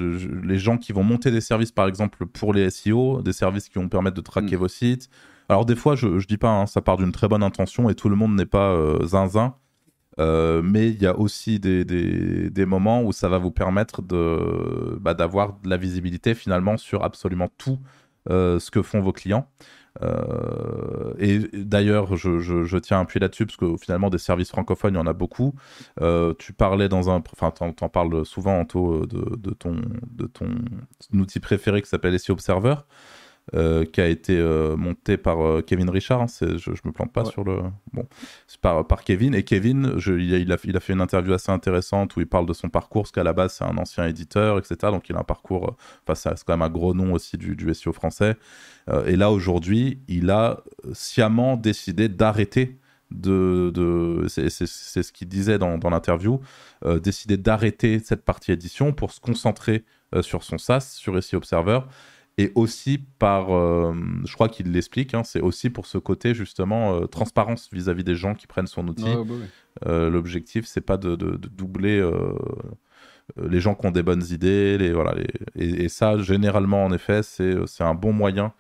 les 0.44 0.60
gens 0.60 0.78
qui 0.78 0.92
vont 0.92 1.04
monter 1.04 1.32
des 1.32 1.42
services, 1.42 1.72
par 1.72 1.88
exemple, 1.88 2.26
pour 2.26 2.54
les 2.54 2.70
SEO, 2.70 3.22
des 3.22 3.34
services 3.34 3.70
qui 3.70 3.80
vont 3.80 3.88
permettre 3.88 4.18
de 4.18 4.22
traquer 4.22 4.58
mm. 4.58 4.60
vos 4.60 4.68
sites. 4.68 5.10
Alors, 5.50 5.66
des 5.66 5.76
fois, 5.76 5.96
je, 5.96 6.20
je 6.20 6.28
dis 6.28 6.38
pas, 6.38 6.50
hein, 6.50 6.66
ça 6.66 6.82
part 6.82 6.98
d'une 6.98 7.14
très 7.14 7.30
bonne 7.30 7.44
intention 7.44 7.90
et 7.90 7.96
tout 7.96 8.10
le 8.10 8.18
monde 8.18 8.36
n'est 8.36 8.46
pas 8.46 8.78
zinzin. 9.06 9.56
Mais 10.18 10.90
il 10.90 11.02
y 11.02 11.06
a 11.06 11.18
aussi 11.18 11.60
des, 11.60 11.86
des, 11.86 12.66
moments 12.66 13.04
où 13.04 13.12
ça 13.12 13.30
va 13.30 13.38
vous 13.38 13.52
permettre 13.52 14.02
de, 14.02 14.98
bah, 15.00 15.14
d'avoir 15.14 15.60
de 15.60 15.70
la 15.70 15.78
visibilité 15.78 16.34
finalement 16.34 16.78
sur 16.78 17.04
absolument 17.04 17.50
tout 17.58 17.80
ce 18.30 18.72
que 18.72 18.82
font 18.82 19.02
vos 19.02 19.14
clients. 19.14 19.48
Euh, 20.04 21.14
et 21.20 21.40
d'ailleurs, 21.54 22.16
je, 22.16 22.40
je, 22.40 22.78
tiens 22.78 23.00
un 23.00 23.06
pied 23.06 23.20
là-dessus 23.20 23.46
parce 23.46 23.58
que 23.58 23.78
finalement, 23.78 24.10
des 24.10 24.18
services 24.18 24.50
francophones, 24.50 24.94
il 24.94 24.98
y 24.98 25.02
en 25.02 25.08
a 25.08 25.14
beaucoup. 25.14 25.54
Euh, 26.02 26.34
tu 26.38 26.54
parlais 26.54 26.90
dans 26.90 27.10
un, 27.10 27.24
enfin, 27.34 27.52
t'en, 27.52 27.74
en 27.80 27.90
parles 27.90 28.26
souvent, 28.26 28.60
Anto, 28.60 29.06
de, 29.06 29.36
de, 29.36 29.52
ton, 29.52 29.76
de 30.12 30.28
ton 30.28 30.50
outil 31.14 31.40
préféré 31.40 31.82
qui 31.82 31.90
s'appelle 31.90 32.20
SEO 32.20 32.34
Observer. 32.34 32.76
Euh, 33.56 33.86
qui 33.86 34.02
a 34.02 34.08
été 34.08 34.38
euh, 34.38 34.76
monté 34.76 35.16
par 35.16 35.40
euh, 35.40 35.62
Kevin 35.62 35.90
Richard. 35.90 36.22
Hein, 36.22 36.26
je, 36.42 36.58
je 36.58 36.82
me 36.84 36.92
plante 36.92 37.14
pas 37.14 37.24
sur 37.24 37.46
le. 37.46 37.62
Bon, 37.94 38.06
c'est 38.46 38.60
par, 38.60 38.86
par 38.86 39.06
Kevin. 39.06 39.34
Et 39.34 39.44
Kevin, 39.44 39.94
je, 39.96 40.12
il, 40.12 40.52
a, 40.52 40.58
il, 40.66 40.76
a, 40.76 40.80
fait 40.82 40.92
une 40.92 41.00
interview 41.00 41.32
assez 41.32 41.50
intéressante 41.50 42.18
où 42.18 42.20
il 42.20 42.28
parle 42.28 42.46
de 42.46 42.52
son 42.52 42.68
parcours, 42.68 43.04
parce 43.04 43.14
qu'à 43.14 43.24
la 43.24 43.32
base, 43.32 43.54
c'est 43.54 43.64
un 43.64 43.78
ancien 43.78 44.06
éditeur, 44.06 44.58
etc. 44.58 44.92
Donc, 44.92 45.08
il 45.08 45.16
a 45.16 45.20
un 45.20 45.24
parcours. 45.24 45.78
Enfin, 46.06 46.34
c'est 46.36 46.44
quand 46.44 46.54
même 46.54 46.62
un 46.62 46.70
gros 46.70 46.94
nom 46.94 47.14
aussi 47.14 47.38
du, 47.38 47.56
du 47.56 47.74
SEO 47.74 47.94
français. 47.94 48.36
et 49.06 49.16
là, 49.16 49.32
aujourd'hui, 49.32 50.02
il 50.10 50.30
a 50.30 50.62
sciemment 50.92 51.56
décidé 51.56 52.10
d'arrêter 52.10 52.78
de, 53.12 53.72
de 53.74 54.26
c'est 54.28 54.50
ce 54.50 55.12
qu'il 55.14 55.30
disait 55.30 55.58
dans, 55.58 55.78
dans 55.78 55.90
l'interview, 55.90 56.42
euh, 56.84 57.00
décider 57.00 57.38
d'arrêter 57.38 58.00
cette 58.00 58.26
partie 58.26 58.52
édition 58.52 58.92
pour 58.92 59.14
se 59.14 59.22
concentrer 59.22 59.86
sur 60.22 60.44
son 60.44 60.58
SaaS, 60.58 60.96
sur 60.98 61.22
SEO 61.22 61.38
Observer, 61.38 61.80
et 62.38 62.52
aussi 62.56 63.00
par, 63.20 63.56
euh, 63.56 63.94
je 64.26 64.34
crois 64.34 64.48
qu'il 64.48 64.72
l'explique, 64.72 65.14
hein, 65.14 65.24
c'est 65.24 65.42
aussi 65.42 65.70
pour 65.70 65.88
ce 65.88 65.98
côté 65.98 66.36
justement 66.36 66.94
euh, 66.94 67.06
transparence 67.08 67.70
vis-à-vis 67.72 68.04
des 68.04 68.16
gens 68.16 68.36
qui 68.36 68.46
prennent 68.46 68.68
son 68.68 68.88
outil. 68.88 69.04
Bah 69.04 69.34
euh, 69.88 70.10
l'objectif, 70.10 70.66
c'est 70.66 70.82
pas 70.82 70.98
de, 70.98 71.16
doubler 71.16 72.04
les 73.38 73.60
gens 73.60 73.76
qui 73.76 73.86
ont 73.86 73.92
des 73.92 74.04
bonnes 74.04 74.24
idées, 74.32 74.78
les, 74.78 74.92
voilà, 74.92 75.14
Et, 75.56 75.90
ça, 75.90 76.18
généralement, 76.18 76.86
en 76.86 76.92
effet, 76.92 77.22
c'est 77.24 77.84
un 77.84 77.94
bon 77.94 78.14
moyen 78.14 78.54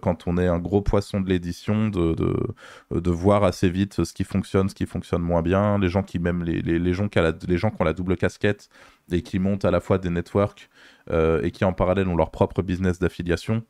quand 0.00 0.26
on 0.26 0.36
est 0.36 0.46
un 0.46 0.58
gros 0.58 0.82
poisson 0.82 1.20
de 1.20 1.28
l'édition, 1.28 1.88
de, 1.88 2.14
de, 2.14 3.10
voir 3.10 3.44
assez 3.44 3.70
vite 3.70 4.04
ce 4.04 4.12
qui 4.12 4.24
fonctionne, 4.24 4.68
ce 4.68 4.74
qui 4.74 4.86
fonctionne 4.86 5.22
moins 5.22 5.42
bien. 5.42 5.78
Les 5.78 5.88
gens 5.88 6.02
qui, 6.02 6.18
même 6.18 6.44
les, 6.44 6.60
les, 6.60 6.92
gens, 6.92 7.08
qui 7.08 7.18
les 7.48 7.58
gens 7.58 7.70
qui 7.70 7.76
ont 7.80 7.84
la 7.84 7.92
double 7.92 8.16
casquette 8.16 8.68
et 9.10 9.22
qui 9.22 9.38
montent 9.38 9.64
à 9.64 9.70
la 9.70 9.80
fois 9.80 9.98
des 9.98 10.10
networks 10.10 10.68
euh, 11.10 11.42
et 11.42 11.50
qui 11.50 11.64
en 11.64 11.72
parallèle 11.72 12.08
ont 12.08 12.16
leur 12.16 12.30
propre 12.30 12.62
business 12.62 12.98
d'affiliation, 12.98 13.62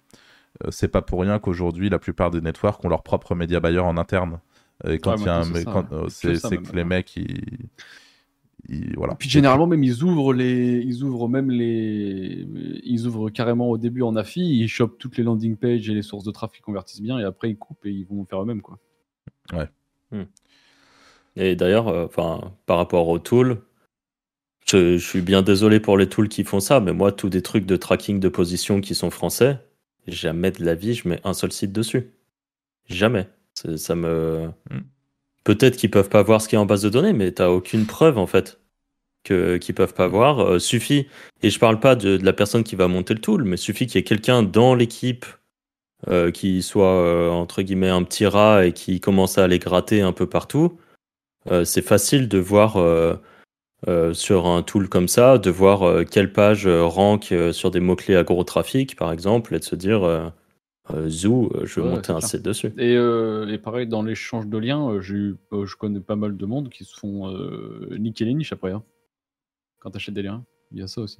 euh, 0.65 0.71
c'est 0.71 0.89
pas 0.89 1.03
pour 1.03 1.21
rien 1.21 1.39
qu'aujourd'hui 1.39 1.89
la 1.89 1.99
plupart 1.99 2.31
des 2.31 2.41
networks 2.41 2.85
ont 2.85 2.89
leur 2.89 3.03
propre 3.03 3.35
média 3.35 3.61
buyer 3.61 3.79
en 3.79 3.97
interne. 3.97 4.41
Et 4.87 4.99
quand 4.99 5.17
il 5.17 5.25
y 5.25 5.29
a 5.29 5.37
un, 5.37 5.55
euh, 5.93 6.09
c'est 6.09 6.57
que 6.57 6.75
les 6.75 6.85
mecs 6.85 7.15
ils, 7.17 7.69
voilà. 8.97 9.15
Puis 9.15 9.29
généralement 9.29 9.67
même 9.67 9.83
ils 9.83 10.03
ouvrent 10.03 10.33
les, 10.33 10.81
ils 10.81 11.03
ouvrent 11.03 11.29
même 11.29 11.51
les, 11.51 12.47
ils 12.85 13.07
ouvrent 13.07 13.31
carrément 13.31 13.71
au 13.71 13.79
début 13.79 14.03
en 14.03 14.17
affi, 14.17 14.41
ils 14.41 14.69
chopent 14.69 14.99
toutes 14.99 15.17
les 15.17 15.25
landing 15.25 15.57
pages 15.57 15.89
et 15.89 15.95
les 15.95 16.03
sources 16.03 16.25
de 16.25 16.31
trafic 16.31 16.63
convertissent 16.63 17.03
bien 17.03 17.19
et 17.19 17.25
après 17.25 17.51
ils 17.51 17.57
coupent 17.57 17.85
et 17.87 17.91
ils 17.91 18.07
vont 18.07 18.25
faire 18.25 18.43
eux-mêmes 18.43 18.63
quoi. 18.63 18.79
Ouais. 19.53 19.69
Hmm. 20.13 20.25
Et 21.37 21.57
d'ailleurs, 21.57 21.87
enfin 21.87 22.53
par 22.67 22.77
rapport 22.77 23.09
au 23.09 23.19
tool, 23.19 23.63
je, 24.71 24.99
suis 24.99 25.21
bien 25.21 25.43
désolé 25.43 25.81
pour 25.81 25.99
les 25.99 26.09
tools 26.09 26.29
qui 26.29 26.45
font 26.45 26.61
ça, 26.61 26.81
mais 26.81 26.93
moi, 26.93 27.11
tous 27.13 27.29
des 27.29 27.43
trucs 27.43 27.67
de 27.67 27.77
tracking 27.77 28.21
de 28.21 28.29
position 28.29 28.81
qui 28.81 28.95
sont 28.95 29.11
français, 29.11 29.59
jamais 30.07 30.53
de 30.53 30.65
la 30.65 30.75
vie, 30.75 30.95
je 30.95 31.09
mets 31.09 31.21
un 31.25 31.35
seul 31.35 31.51
site 31.51 31.73
dessus. 31.73 32.13
Jamais. 32.89 33.29
Ça 33.55 33.95
me. 33.97 34.51
Hmm. 34.71 34.81
Peut-être 35.45 35.77
qu'ils 35.77 35.91
peuvent 35.91 36.09
pas 36.09 36.23
voir 36.23 36.41
ce 36.41 36.49
qui 36.49 36.55
est 36.55 36.59
en 36.59 36.67
base 36.67 36.83
de 36.83 36.89
données, 36.89 37.13
mais 37.13 37.33
t'as 37.33 37.49
aucune 37.49 37.87
preuve 37.87 38.19
en 38.19 38.27
fait 38.27 38.61
que 39.25 39.57
qu'ils 39.57 39.75
peuvent 39.75 39.95
pas 39.95 40.07
voir. 40.07 40.41
Euh, 40.41 40.59
suffit. 40.59 41.07
Et 41.43 41.51
je 41.51 41.59
parle 41.59 41.81
pas 41.81 41.95
de, 41.95 42.19
la 42.23 42.33
personne 42.33 42.65
qui 42.65 42.77
va 42.77 42.89
monter 42.89 43.15
le 43.15 43.21
tool, 43.21 43.45
mais 43.45 43.57
suffit 43.57 43.87
qu'il 43.87 43.97
y 43.97 44.01
ait 44.01 44.05
quelqu'un 44.05 44.43
dans 44.43 44.75
l'équipe 44.75 45.27
euh, 46.09 46.31
qui 46.31 46.63
soit 46.63 46.95
euh, 46.95 47.29
entre 47.31 47.63
guillemets 47.63 47.91
un 47.91 48.03
petit 48.03 48.27
rat 48.27 48.67
et 48.67 48.73
qui 48.73 49.01
commence 49.01 49.39
à 49.39 49.45
aller 49.45 49.59
gratter 49.59 50.01
un 50.03 50.13
peu 50.13 50.27
partout. 50.29 50.79
c'est 51.65 51.83
facile 51.83 52.29
de 52.29 52.39
voir 52.39 52.77
euh, 53.89 54.13
sur 54.13 54.47
un 54.47 54.63
tool 54.63 54.91
comme 54.91 55.09
ça, 55.09 55.39
de 55.39 55.51
voir 55.51 55.85
euh, 55.85 56.05
quelle 56.05 56.35
page 56.35 56.67
euh, 56.67 56.85
rank 56.85 57.33
sur 57.53 57.71
des 57.71 57.81
mots-clés 57.81 58.15
à 58.17 58.25
gros 58.25 58.45
trafic, 58.45 58.95
par 58.95 59.11
exemple, 59.11 59.55
et 59.55 59.59
de 59.59 59.65
se 59.65 59.75
dire 59.75 60.33
Zoo, 61.09 61.51
je 61.65 61.81
vais 61.81 61.89
monter 61.89 62.13
un 62.13 62.21
site 62.21 62.43
dessus. 62.43 62.73
Et, 62.79 62.95
et 62.95 63.59
pareil, 63.59 63.87
dans 63.87 64.03
l'échange 64.03 64.47
de 64.47 64.59
liens, 64.59 65.01
je 65.01 65.77
connais 65.77 66.01
pas 66.01 66.17
mal 66.17 66.37
de 66.37 66.47
monde 66.47 66.69
qui 66.69 66.85
se 66.85 66.99
font 66.99 67.33
niquer 67.99 68.25
les 68.25 68.35
niches 68.35 68.53
après. 68.53 68.73
Hein. 68.73 68.83
Quand 69.81 69.91
tu 69.91 69.97
achètes 69.97 70.15
des 70.15 70.23
liens, 70.23 70.45
il 70.73 70.79
y 70.79 70.83
a 70.83 70.87
ça 70.87 71.01
aussi. 71.01 71.19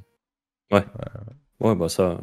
Ouais. 0.71 0.85
Ouais, 1.61 1.75
bah 1.75 1.89
ça. 1.89 2.19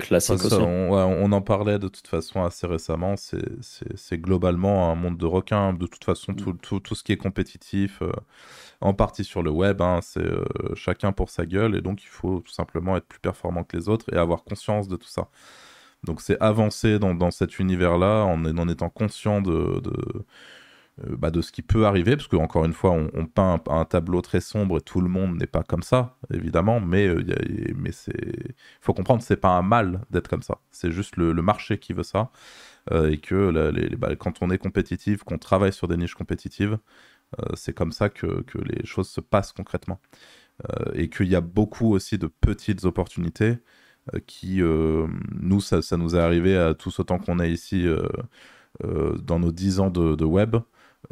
Classique 0.00 0.44
aussi. 0.44 0.54
On, 0.54 1.32
en 1.32 1.40
parlait 1.40 1.78
de 1.78 1.88
toute 1.88 2.06
façon 2.06 2.44
assez 2.44 2.66
récemment. 2.66 3.14
C'est 3.16 4.18
globalement 4.18 4.90
un 4.90 4.94
monde 4.94 5.16
de 5.16 5.24
requins. 5.24 5.72
De 5.72 5.86
toute 5.86 6.04
façon, 6.04 6.34
tout, 6.34 6.50
mm. 6.50 6.58
tout, 6.58 6.80
tout, 6.80 6.94
ce 6.94 7.02
qui 7.02 7.12
est 7.12 7.16
compétitif 7.16 8.02
en 8.80 8.92
partie 8.92 9.24
sur 9.24 9.42
le 9.42 9.50
web. 9.50 9.80
Hein, 9.80 10.00
c'est 10.02 10.20
euh, 10.20 10.44
chacun 10.74 11.12
pour 11.12 11.30
sa 11.30 11.46
gueule 11.46 11.74
et 11.74 11.80
donc 11.80 12.02
il 12.02 12.08
faut 12.08 12.40
tout 12.40 12.52
simplement 12.52 12.96
être 12.96 13.06
plus 13.06 13.20
performant 13.20 13.64
que 13.64 13.76
les 13.76 13.88
autres 13.88 14.12
et 14.12 14.16
avoir 14.16 14.44
conscience 14.44 14.88
de 14.88 14.96
tout 14.96 15.08
ça. 15.08 15.28
Donc 16.04 16.20
c'est 16.20 16.40
avancer 16.40 16.98
dans, 16.98 17.14
dans 17.14 17.30
cet 17.30 17.58
univers-là 17.58 18.24
en, 18.24 18.44
en, 18.44 18.68
étant 18.68 18.88
conscient 18.88 19.40
de, 19.40 19.80
de, 19.80 19.92
euh, 21.04 21.16
bah, 21.16 21.30
de, 21.30 21.40
ce 21.42 21.52
qui 21.52 21.62
peut 21.62 21.86
arriver, 21.86 22.16
parce 22.16 22.28
qu'encore 22.28 22.64
une 22.64 22.72
fois, 22.72 22.92
on, 22.92 23.26
peint 23.26 23.60
un, 23.68 23.84
tableau 23.84 24.20
très 24.22 24.40
sombre 24.40 24.78
et 24.78 24.80
tout 24.80 25.00
le 25.00 25.08
monde 25.08 25.36
n'est 25.38 25.46
pas 25.46 25.62
comme 25.62 25.82
ça, 25.82 26.16
évidemment, 26.32 26.80
mais, 26.80 27.06
euh, 27.08 27.22
c'est 27.92 28.54
faut 28.80 28.94
comprendre 28.94 29.22
c'est 29.22 29.36
pas 29.36 29.50
un 29.50 29.62
mal 29.62 30.02
d'être 30.10 30.28
comme 30.28 30.42
ça, 30.42 30.58
c'est 30.70 30.92
juste 30.92 31.16
le, 31.16 31.32
marché 31.34 31.78
qui 31.78 31.92
veut 31.92 32.02
ça. 32.02 32.30
et 32.92 33.18
que 33.18 33.50
les, 33.70 33.96
bah, 33.96 34.16
quand 34.16 34.42
on 34.42 34.50
est 34.50 34.58
compétitif, 34.58 35.24
qu'on 35.24 35.38
travaille 35.38 35.72
sur 35.72 35.88
des 35.88 35.96
niches 35.96 36.14
compétitives, 36.14 36.78
euh, 37.40 37.54
c'est 37.54 37.74
comme 37.74 37.92
ça 37.92 38.08
que, 38.08 38.44
les 38.64 38.84
choses 38.86 39.08
se 39.08 39.20
passent 39.20 39.52
concrètement. 39.52 40.00
Euh, 40.70 40.92
et 40.94 41.08
qu'il 41.10 41.28
y 41.28 41.36
a 41.36 41.40
beaucoup 41.40 41.92
aussi 41.94 42.18
de 42.18 42.26
petites 42.26 42.84
opportunités 42.84 43.50
euh, 43.50 43.58
qui, 44.26 44.60
nous, 44.60 45.60
ça, 45.60 45.96
nous 45.96 46.16
est 46.16 46.20
arrivé 46.20 46.56
à 46.56 46.74
tous 46.74 46.98
autant 47.00 47.18
qu'on 47.18 47.40
est 47.40 47.50
ici 47.50 47.86
dans 48.82 49.38
nos 49.38 49.52
10 49.52 49.80
ans 49.80 49.90
de, 49.90 50.24
web, 50.24 50.56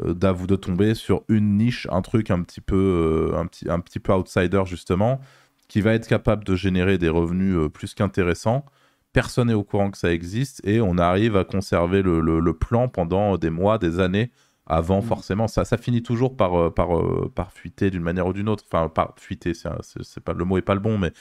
d'avouer 0.02 0.46
de 0.46 0.56
tomber 0.56 0.94
sur 0.94 1.22
une 1.28 1.56
niche, 1.56 1.86
un 1.90 2.02
truc 2.02 2.30
un 2.30 2.42
petit 2.42 2.60
peu, 2.60 3.32
un 3.36 3.46
petit, 3.46 3.68
un 3.68 3.80
petit 3.80 3.98
peu 3.98 4.12
outsider 4.12 4.62
justement, 4.66 5.20
qui 5.68 5.80
va 5.80 5.94
être 5.94 6.06
capable 6.06 6.44
de 6.44 6.54
générer 6.54 6.98
des 6.98 7.08
revenus 7.08 7.70
plus 7.72 7.94
qu'intéressants. 7.94 8.64
Personne 9.12 9.48
n'est 9.48 9.54
au 9.54 9.64
courant 9.64 9.90
que 9.90 9.98
ça 9.98 10.12
existe 10.12 10.60
et 10.66 10.80
on 10.80 10.98
arrive 10.98 11.36
à 11.36 11.44
conserver 11.44 12.02
le 12.02 12.52
plan 12.52 12.88
pendant 12.88 13.36
des 13.36 13.50
mois, 13.50 13.78
des 13.78 14.00
années, 14.00 14.30
avant, 14.66 14.98
mm. 14.98 15.02
forcément, 15.02 15.48
ça, 15.48 15.64
ça 15.64 15.76
finit 15.76 16.02
toujours 16.02 16.36
par, 16.36 16.60
euh, 16.60 16.70
par, 16.70 16.98
euh, 16.98 17.30
par 17.34 17.52
fuiter 17.52 17.90
d'une 17.90 18.02
manière 18.02 18.26
ou 18.26 18.32
d'une 18.32 18.48
autre. 18.48 18.64
Enfin, 18.70 18.88
par 18.88 19.14
fuiter, 19.16 19.52
c'est, 19.54 20.20
pas, 20.20 20.32
le 20.32 20.44
mot 20.44 20.58
est 20.58 20.62
pas 20.62 20.74
le 20.74 20.80
bon, 20.80 20.98
mais 20.98 21.12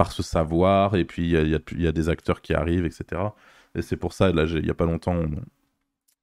par 0.00 0.12
se 0.12 0.22
savoir, 0.22 0.96
et 0.96 1.04
puis 1.04 1.30
il 1.30 1.82
y 1.82 1.86
a, 1.86 1.92
des 1.92 2.08
acteurs 2.08 2.40
qui 2.40 2.54
arrivent, 2.54 2.86
etc. 2.86 3.20
Et 3.74 3.82
c'est 3.82 3.98
pour 3.98 4.14
ça, 4.14 4.32
là, 4.32 4.44
il 4.44 4.64
y 4.64 4.70
a 4.70 4.74
pas 4.74 4.86
longtemps, 4.86 5.20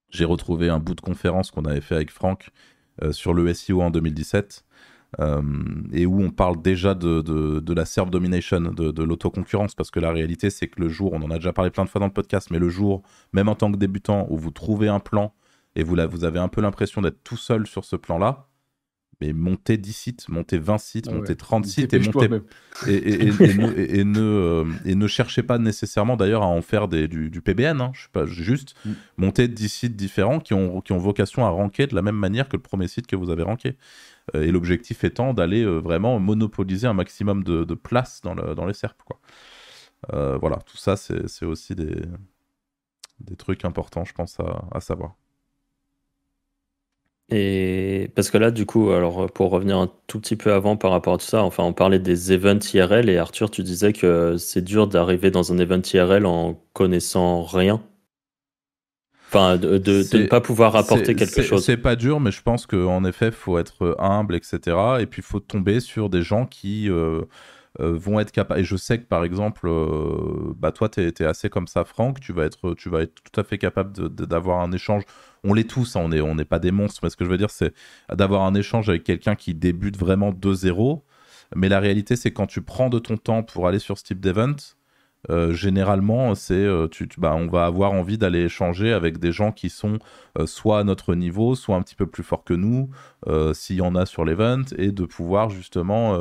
j'ai 0.10 0.26
retrouvé 0.26 0.68
un 0.68 0.80
bout 0.80 0.96
de 0.96 1.02
conférence 1.02 1.52
qu'on 1.52 1.64
avait 1.66 1.82
fait 1.82 1.94
avec 1.94 2.10
Franck 2.10 2.50
euh, 3.04 3.12
sur 3.12 3.36
le 3.36 3.54
SEO 3.54 3.84
en 3.84 3.92
2017. 3.92 4.66
et 5.94 6.08
où 6.08 6.24
on 6.24 6.32
parle 6.32 6.60
déjà 6.60 6.96
de, 6.96 7.72
la 7.72 7.86
serve 7.86 8.10
domination, 8.10 8.62
de, 8.62 8.90
de 8.90 9.04
l'autoconcurrence, 9.04 9.76
parce 9.76 9.92
que 9.92 10.00
la 10.00 10.12
réalité, 10.12 10.50
c'est 10.50 10.68
que 10.68 10.82
le 10.82 10.90
jour, 10.90 11.14
on 11.14 11.22
en 11.22 11.30
a 11.30 11.36
déjà 11.36 11.54
parlé 11.54 11.70
plein 11.70 11.86
de 11.86 11.90
fois 11.90 12.00
dans 12.00 12.08
le 12.08 12.14
podcast, 12.14 12.50
mais 12.50 12.58
le 12.58 12.70
jour, 12.70 13.04
même 13.32 13.48
en 13.48 13.54
tant 13.54 13.72
que 13.72 13.78
débutant, 13.78 14.26
où 14.32 14.40
vous 14.40 14.50
trouvez 14.50 14.88
un 14.88 15.00
plan 15.00 15.36
et 15.76 15.84
vous, 15.84 15.98
vous 16.10 16.24
avez 16.26 16.40
un 16.40 16.48
peu 16.48 16.62
l'impression 16.62 17.04
d'être 17.04 17.24
tout 17.24 17.38
seul 17.38 17.68
sur 17.68 17.86
ce 17.86 17.96
plan-là, 17.96 18.48
mais 19.20 19.34
montez 19.34 19.78
10 19.78 19.94
sites, 19.94 20.30
montez 20.30 20.60
20 20.60 20.78
sites, 20.78 21.08
ah 21.10 21.14
montez 21.14 21.36
30 21.36 21.66
sites 21.66 21.94
et, 21.94 21.98
et, 21.98 23.28
et, 24.00 24.04
ne, 24.04 24.20
euh, 24.20 24.66
et, 24.86 24.96
ne, 24.96 25.08
cherchez 25.08 25.42
pas 25.42 25.58
nécessairement 25.58 26.18
d'ailleurs 26.18 26.44
à 26.44 26.48
en 26.48 26.62
faire 26.62 26.88
des, 26.88 27.08
du, 27.08 27.42
PBN, 27.42 27.82
hein, 27.82 27.92
je 27.94 28.04
sais 28.04 28.10
pas, 28.12 28.26
juste 28.26 28.76
mm. 28.86 28.92
montez 29.18 29.48
10 29.48 29.70
sites 29.70 29.96
différents 29.96 30.40
qui 30.40 30.54
ont, 30.54 30.82
qui 30.82 30.92
ont 30.92 31.00
vocation 31.00 31.46
à 31.46 31.50
ranker 31.50 31.88
de 31.88 31.96
la 31.96 32.04
même 32.04 32.16
manière 32.16 32.48
que 32.48 32.58
le 32.58 32.62
premier 32.62 32.88
site 32.88 33.08
que 33.08 33.16
vous 33.16 33.30
avez 33.30 33.44
ranké. 33.44 33.78
Euh, 34.36 34.44
et 34.44 34.52
l'objectif 34.52 35.04
étant 35.04 35.34
d'aller 35.34 35.64
euh, 35.64 35.78
vraiment 35.78 36.20
monopoliser 36.20 36.86
un 36.86 36.94
maximum 36.94 37.44
de, 37.44 37.64
de 37.64 37.74
place 37.74 38.22
dans, 38.22 38.36
le, 38.36 38.54
dans 38.54 38.66
les 38.66 38.74
SERP. 38.74 39.02
Quoi. 39.04 39.20
voilà, 40.38 40.58
tout 40.58 40.78
ça 40.78 40.96
c'est 40.96 41.46
aussi 41.46 41.74
des, 41.74 41.96
des 43.20 43.36
trucs 43.36 43.66
importants, 43.66 44.06
je 44.06 44.14
pense, 44.14 44.40
à, 44.40 44.66
à 44.72 44.80
savoir. 44.80 45.16
Et 47.30 48.10
parce 48.16 48.32
que 48.32 48.38
là, 48.38 48.52
du 48.52 48.66
coup, 48.66 48.92
alors 48.92 49.30
pour 49.32 49.50
revenir 49.52 49.78
un 49.78 49.92
tout 50.08 50.20
petit 50.20 50.38
peu 50.38 50.54
avant 50.54 50.78
par 50.78 50.92
rapport 50.92 51.16
à 51.16 51.18
tout 51.18 51.26
ça, 51.26 51.44
enfin, 51.44 51.64
on 51.64 51.74
parlait 51.74 52.00
des 52.00 52.32
events 52.32 52.60
IRL 52.74 53.10
et 53.10 53.18
Arthur, 53.18 53.52
tu 53.52 53.64
disais 53.64 53.92
que 53.92 54.38
c'est 54.38 54.64
dur 54.64 54.88
d'arriver 54.88 55.30
dans 55.30 55.52
un 55.52 55.58
event 55.58 55.82
IRL 55.94 56.26
en 56.26 56.58
connaissant 56.74 57.44
rien. 57.44 57.82
Enfin, 59.28 59.58
de, 59.58 59.78
de, 59.78 60.06
ne 60.18 60.28
pas 60.28 60.40
pouvoir 60.40 60.78
apporter 60.78 61.14
quelque 61.14 61.42
chose. 61.42 61.66
C'est 61.66 61.76
pas 61.76 61.98
dur, 61.98 62.22
mais 62.22 62.32
je 62.32 62.42
pense 62.42 62.66
qu'en 62.66 63.04
effet, 63.04 63.26
il 63.28 63.34
faut 63.34 63.60
être 63.60 63.98
humble, 64.00 64.36
etc. 64.36 64.78
Et 65.02 65.06
puis, 65.06 65.22
il 65.22 65.26
faut 65.26 65.42
tomber 65.42 65.82
sur 65.82 66.10
des 66.10 66.22
gens 66.22 66.46
qui 66.46 66.90
euh, 66.90 67.24
vont 67.80 68.20
être 68.20 68.32
capables. 68.32 68.60
Et 68.60 68.64
je 68.64 68.76
sais 68.76 69.00
que 69.00 69.06
par 69.06 69.24
exemple, 69.24 69.68
euh, 69.68 70.54
bah 70.58 70.72
toi, 70.72 70.90
tu 70.90 71.02
es, 71.02 71.24
assez 71.24 71.50
comme 71.50 71.68
ça, 71.68 71.86
Franck. 71.86 72.20
Tu 72.20 72.34
vas 72.34 72.46
être, 72.46 72.74
tu 72.74 72.90
vas 72.90 73.02
être 73.02 73.16
tout 73.16 73.40
à 73.40 73.44
fait 73.44 73.58
capable 73.58 74.10
d'avoir 74.10 74.62
un 74.62 74.72
échange. 74.72 75.04
On 75.44 75.54
l'est 75.54 75.70
tous, 75.70 75.96
hein, 75.96 76.02
on 76.04 76.10
n'est 76.10 76.22
on 76.22 76.36
pas 76.38 76.60
des 76.60 76.72
monstres, 76.72 77.02
mais 77.04 77.10
ce 77.10 77.16
que 77.16 77.26
je 77.26 77.30
veux 77.30 77.38
dire, 77.38 77.52
c'est 77.52 77.74
d'avoir 78.12 78.44
un 78.44 78.56
échange 78.56 78.90
avec 78.90 79.04
quelqu'un 79.04 79.36
qui 79.36 79.54
débute 79.54 79.98
vraiment 79.98 80.32
de 80.32 80.54
zéro. 80.54 81.06
Mais 81.56 81.70
la 81.70 81.80
réalité, 81.80 82.16
c'est 82.16 82.32
quand 82.32 82.48
tu 82.48 82.62
prends 82.62 82.90
de 82.90 83.00
ton 83.00 83.18
temps 83.18 83.44
pour 83.44 83.68
aller 83.68 83.80
sur 83.80 83.98
ce 83.98 84.04
type 84.04 84.20
d'event, 84.20 84.56
euh, 85.30 85.54
généralement, 85.54 86.36
c'est, 86.36 86.54
euh, 86.54 86.88
bah, 87.18 87.36
on 87.36 87.48
va 87.48 87.66
avoir 87.66 87.92
envie 87.92 88.18
d'aller 88.18 88.44
échanger 88.46 88.94
avec 88.94 89.18
des 89.18 89.32
gens 89.32 89.52
qui 89.52 89.70
sont 89.70 90.00
euh, 90.40 90.46
soit 90.46 90.80
à 90.80 90.84
notre 90.84 91.16
niveau, 91.16 91.56
soit 91.56 91.76
un 91.76 91.82
petit 91.82 91.96
peu 91.96 92.06
plus 92.06 92.24
forts 92.24 92.44
que 92.44 92.54
nous, 92.54 92.90
s'il 93.54 93.78
y 93.78 93.82
en 93.82 93.96
a 93.96 94.06
sur 94.06 94.24
l'event, 94.24 94.64
et 94.78 94.92
de 94.92 95.04
pouvoir 95.06 95.50
justement 95.50 96.18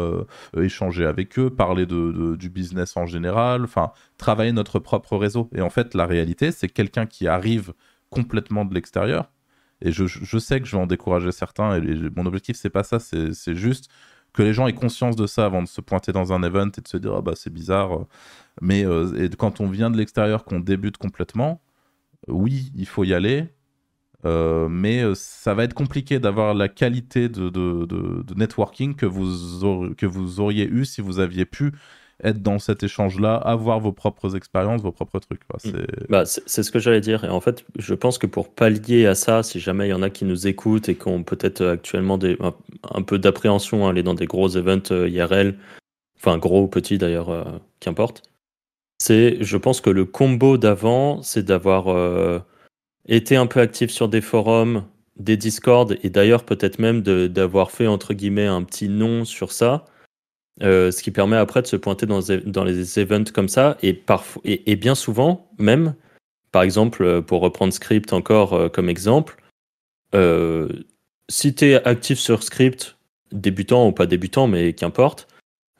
échanger 0.56 1.06
avec 1.06 1.38
eux, 1.38 1.50
parler 1.50 1.86
de, 1.86 2.34
du 2.36 2.50
business 2.50 2.96
en 2.96 3.06
général, 3.06 3.62
enfin, 3.62 3.92
travailler 4.18 4.52
notre 4.52 4.80
propre 4.80 5.16
réseau. 5.16 5.48
Et 5.54 5.60
en 5.60 5.70
fait, 5.70 5.94
la 5.94 6.06
réalité, 6.06 6.50
c'est 6.50 6.68
quelqu'un 6.68 7.06
qui 7.06 7.28
arrive 7.28 7.74
complètement 8.10 8.64
de 8.64 8.74
l'extérieur. 8.74 9.30
Et 9.82 9.92
je, 9.92 10.38
sais 10.38 10.60
que 10.60 10.66
je 10.66 10.76
vais 10.76 10.82
en 10.82 10.86
décourager 10.86 11.30
certains, 11.32 11.76
et, 11.80 12.10
mon 12.16 12.26
objectif, 12.26 12.56
c'est 12.56 12.70
pas 12.70 12.82
ça, 12.82 12.98
c'est 12.98 13.54
juste 13.54 13.88
que 14.36 14.42
les 14.42 14.52
gens 14.52 14.66
aient 14.66 14.72
conscience 14.72 15.16
de 15.16 15.26
ça 15.26 15.46
avant 15.46 15.62
de 15.62 15.68
se 15.68 15.80
pointer 15.80 16.12
dans 16.12 16.32
un 16.32 16.42
event 16.42 16.68
et 16.76 16.80
de 16.80 16.88
se 16.88 16.96
dire 16.98 17.14
ah 17.16 17.22
bah 17.22 17.32
c'est 17.34 17.52
bizarre. 17.52 18.06
Mais 18.60 18.84
euh, 18.84 19.24
et 19.24 19.28
quand 19.30 19.60
on 19.60 19.68
vient 19.68 19.90
de 19.90 19.96
l'extérieur, 19.96 20.44
qu'on 20.44 20.60
débute 20.60 20.96
complètement, 20.96 21.60
oui, 22.28 22.72
il 22.76 22.86
faut 22.86 23.04
y 23.04 23.14
aller. 23.14 23.48
Euh, 24.24 24.68
mais 24.68 25.02
euh, 25.02 25.14
ça 25.14 25.54
va 25.54 25.64
être 25.64 25.74
compliqué 25.74 26.18
d'avoir 26.18 26.54
la 26.54 26.68
qualité 26.68 27.28
de, 27.28 27.48
de, 27.48 27.84
de, 27.84 28.34
networking 28.34 28.96
que 28.96 29.06
vous, 29.06 29.94
que 29.94 30.06
vous 30.06 30.40
auriez 30.40 30.66
eu 30.66 30.84
si 30.84 31.00
vous 31.00 31.20
aviez 31.20 31.44
pu 31.44 31.72
être 32.24 32.42
dans 32.42 32.58
cet 32.58 32.82
échange-là, 32.82 33.36
avoir 33.36 33.78
vos 33.78 33.92
propres 33.92 34.36
expériences, 34.36 34.80
vos 34.82 34.92
propres 34.92 35.18
trucs. 35.18 35.42
Mm. 35.64 35.70
Bah, 36.08 36.24
c'est 36.24 36.62
ce 36.62 36.70
que 36.70 36.78
j'allais 36.78 37.00
dire. 37.00 37.24
Et 37.24 37.28
en 37.28 37.40
fait, 37.40 37.64
je 37.78 37.94
pense 37.94 38.18
que 38.18 38.26
pour 38.26 38.48
pallier 38.48 39.06
à 39.06 39.14
ça, 39.14 39.42
si 39.42 39.60
jamais 39.60 39.88
il 39.88 39.90
y 39.90 39.94
en 39.94 40.02
a 40.02 40.10
qui 40.10 40.24
nous 40.24 40.46
écoutent 40.46 40.88
et 40.88 40.94
qui 40.94 41.08
ont 41.08 41.22
peut-être 41.22 41.64
actuellement 41.64 42.18
des, 42.18 42.38
un, 42.90 43.02
peu 43.02 43.18
d'appréhension 43.18 43.86
à 43.86 43.90
aller 43.90 44.02
dans 44.02 44.14
des 44.14 44.26
gros 44.26 44.48
events 44.56 44.90
euh, 44.92 45.08
IRL, 45.08 45.58
enfin 46.16 46.38
gros 46.38 46.62
ou 46.62 46.68
petits 46.68 46.98
d'ailleurs, 46.98 47.28
euh, 47.28 47.44
qu'importe, 47.80 48.22
c'est, 48.98 49.42
je 49.42 49.56
pense 49.56 49.80
que 49.80 49.90
le 49.90 50.04
combo 50.04 50.56
d'avant, 50.56 51.22
c'est 51.22 51.44
d'avoir 51.44 51.88
euh, 51.88 52.40
été 53.06 53.36
un 53.36 53.46
peu 53.46 53.60
actif 53.60 53.90
sur 53.90 54.08
des 54.08 54.20
forums, 54.20 54.84
des 55.16 55.36
Discord, 55.36 55.96
et 56.02 56.10
d'ailleurs 56.10 56.44
peut-être 56.44 56.78
même 56.78 57.02
d'avoir 57.02 57.70
fait 57.70 57.86
entre 57.86 58.14
guillemets 58.14 58.46
un 58.46 58.62
petit 58.62 58.88
nom 58.88 59.24
sur 59.24 59.52
ça 59.52 59.84
euh, 60.62 60.90
ce 60.90 61.02
qui 61.02 61.10
permet 61.10 61.36
après 61.36 61.60
de 61.60 61.66
se 61.66 61.76
pointer 61.76 62.06
dans, 62.06 62.64
les 62.64 62.98
events 62.98 63.30
comme 63.34 63.48
ça. 63.48 63.76
Et, 63.82 64.76
bien 64.76 64.94
souvent, 64.94 65.50
même, 65.58 65.94
par 66.50 66.62
exemple, 66.62 67.04
euh, 67.04 67.20
pour 67.20 67.42
reprendre 67.42 67.72
Script 67.74 68.12
encore 68.14 68.70
comme 68.72 68.88
exemple, 68.88 69.36
si 71.28 71.54
tu 71.54 71.66
es 71.66 71.84
actif 71.86 72.18
sur 72.18 72.42
Script, 72.42 72.96
débutant 73.32 73.86
ou 73.86 73.92
pas 73.92 74.06
débutant, 74.06 74.46
mais 74.46 74.72
qu'importe, 74.72 75.28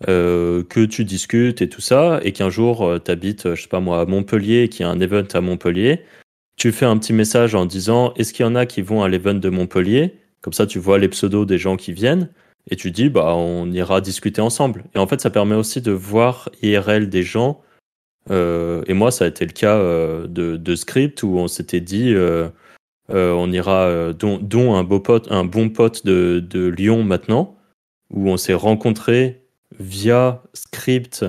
que 0.04 0.84
tu 0.84 1.04
discutes 1.04 1.62
et 1.62 1.68
tout 1.68 1.80
ça, 1.80 2.20
et 2.22 2.32
qu'un 2.32 2.50
jour 2.50 2.98
tu 3.04 3.10
habites, 3.10 3.54
je 3.54 3.62
sais 3.62 3.68
pas 3.68 3.80
moi, 3.80 4.00
à 4.00 4.04
Montpellier, 4.04 4.68
qu'il 4.68 4.84
y 4.84 4.88
a 4.88 4.90
un 4.90 5.00
event 5.00 5.26
à 5.32 5.40
Montpellier, 5.40 6.04
tu 6.56 6.72
fais 6.72 6.86
un 6.86 6.96
petit 6.98 7.12
message 7.12 7.54
en 7.54 7.66
disant 7.66 8.14
est-ce 8.14 8.32
qu'il 8.32 8.44
y 8.44 8.48
en 8.48 8.54
a 8.54 8.66
qui 8.66 8.82
vont 8.82 9.02
à 9.02 9.08
l'event 9.08 9.34
de 9.34 9.48
Montpellier? 9.48 10.14
Comme 10.40 10.54
ça, 10.54 10.66
tu 10.66 10.78
vois 10.78 10.98
les 10.98 11.08
pseudos 11.08 11.44
des 11.44 11.58
gens 11.58 11.76
qui 11.76 11.92
viennent 11.92 12.30
et 12.70 12.76
tu 12.76 12.90
dis 12.90 13.08
bah 13.08 13.34
on 13.36 13.70
ira 13.70 14.00
discuter 14.00 14.40
ensemble. 14.40 14.84
Et 14.94 14.98
en 14.98 15.06
fait, 15.06 15.20
ça 15.20 15.30
permet 15.30 15.54
aussi 15.54 15.80
de 15.80 15.92
voir 15.92 16.48
IRL 16.62 17.08
des 17.08 17.22
gens. 17.22 17.62
Euh, 18.30 18.82
et 18.86 18.94
moi, 18.94 19.10
ça 19.10 19.24
a 19.26 19.28
été 19.28 19.44
le 19.44 19.52
cas 19.52 19.76
euh, 19.76 20.26
de, 20.26 20.56
de, 20.56 20.74
Script 20.74 21.22
où 21.22 21.38
on 21.38 21.46
s'était 21.46 21.80
dit 21.80 22.12
euh, 22.12 22.48
on 23.08 23.52
ira, 23.52 24.12
dont, 24.14 24.38
dont, 24.38 24.74
un 24.74 24.82
beau 24.82 24.98
pote, 24.98 25.30
un 25.30 25.44
bon 25.44 25.68
pote 25.68 26.04
de, 26.06 26.40
de 26.40 26.66
Lyon 26.66 27.04
maintenant, 27.04 27.56
où 28.10 28.28
on 28.30 28.36
s'est 28.36 28.54
rencontrés 28.54 29.45
via 29.78 30.42
Script, 30.52 31.24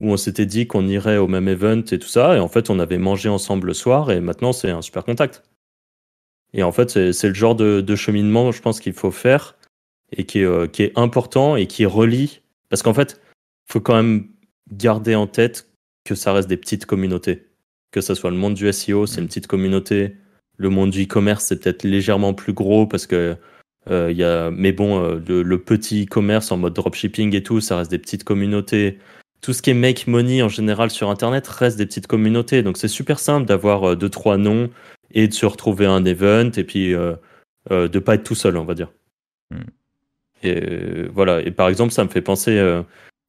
où 0.00 0.12
on 0.12 0.16
s'était 0.16 0.46
dit 0.46 0.66
qu'on 0.66 0.86
irait 0.86 1.16
au 1.16 1.26
même 1.26 1.48
event 1.48 1.82
et 1.90 1.98
tout 1.98 2.08
ça. 2.08 2.36
Et 2.36 2.40
en 2.40 2.48
fait, 2.48 2.70
on 2.70 2.78
avait 2.78 2.98
mangé 2.98 3.28
ensemble 3.28 3.68
le 3.68 3.74
soir 3.74 4.10
et 4.10 4.20
maintenant, 4.20 4.52
c'est 4.52 4.70
un 4.70 4.82
super 4.82 5.04
contact. 5.04 5.42
Et 6.52 6.62
en 6.62 6.72
fait, 6.72 7.12
c'est 7.12 7.28
le 7.28 7.34
genre 7.34 7.54
de, 7.54 7.96
cheminement, 7.96 8.52
je 8.52 8.62
pense, 8.62 8.80
qu'il 8.80 8.92
faut 8.92 9.10
faire 9.10 9.56
et 10.12 10.24
qui 10.24 10.40
est, 10.40 10.44
euh, 10.44 10.66
qui 10.66 10.82
est 10.84 10.92
important 10.96 11.56
et 11.56 11.66
qui 11.66 11.84
relie. 11.84 12.40
Parce 12.68 12.82
qu'en 12.82 12.94
fait, 12.94 13.20
faut 13.66 13.80
quand 13.80 13.96
même 13.96 14.28
garder 14.70 15.14
en 15.14 15.26
tête 15.26 15.68
que 16.04 16.14
ça 16.14 16.32
reste 16.32 16.48
des 16.48 16.56
petites 16.56 16.86
communautés. 16.86 17.48
Que 17.90 18.00
ce 18.00 18.14
soit 18.14 18.30
le 18.30 18.36
monde 18.36 18.54
du 18.54 18.72
SEO, 18.72 19.06
c'est 19.06 19.20
une 19.20 19.26
petite 19.26 19.46
communauté. 19.46 20.16
Le 20.56 20.70
monde 20.70 20.90
du 20.90 21.04
e-commerce, 21.04 21.44
c'est 21.44 21.62
peut-être 21.62 21.84
légèrement 21.84 22.32
plus 22.32 22.52
gros 22.52 22.86
parce 22.86 23.06
que 23.06 23.36
euh, 23.90 24.12
y 24.12 24.24
a, 24.24 24.50
mais 24.50 24.72
bon, 24.72 25.02
euh, 25.02 25.42
le, 25.42 25.58
petit 25.58 26.04
e-commerce 26.04 26.50
en 26.52 26.56
mode 26.56 26.74
dropshipping 26.74 27.34
et 27.34 27.42
tout, 27.42 27.60
ça 27.60 27.78
reste 27.78 27.90
des 27.90 27.98
petites 27.98 28.24
communautés. 28.24 28.98
Tout 29.40 29.52
ce 29.52 29.62
qui 29.62 29.70
est 29.70 29.74
make 29.74 30.06
money 30.06 30.42
en 30.42 30.48
général 30.48 30.90
sur 30.90 31.10
Internet 31.10 31.46
reste 31.46 31.76
des 31.78 31.86
petites 31.86 32.06
communautés. 32.06 32.62
Donc 32.62 32.76
c'est 32.76 32.88
super 32.88 33.18
simple 33.18 33.46
d'avoir 33.46 33.96
deux, 33.96 34.08
trois 34.08 34.38
noms 34.38 34.70
et 35.12 35.28
de 35.28 35.32
se 35.34 35.46
retrouver 35.46 35.86
à 35.86 35.92
un 35.92 36.04
event 36.04 36.50
et 36.56 36.64
puis 36.64 36.92
de 36.92 37.18
ne 37.70 37.98
pas 37.98 38.14
être 38.14 38.24
tout 38.24 38.34
seul, 38.34 38.56
on 38.56 38.64
va 38.64 38.74
dire. 38.74 38.88
Hmm. 39.50 39.62
Et 40.42 40.62
euh, 40.62 41.08
voilà. 41.12 41.40
Et 41.40 41.50
par 41.50 41.68
exemple, 41.68 41.92
ça 41.92 42.04
me 42.04 42.08
fait 42.08 42.22
penser, 42.22 42.58
euh, 42.58 42.82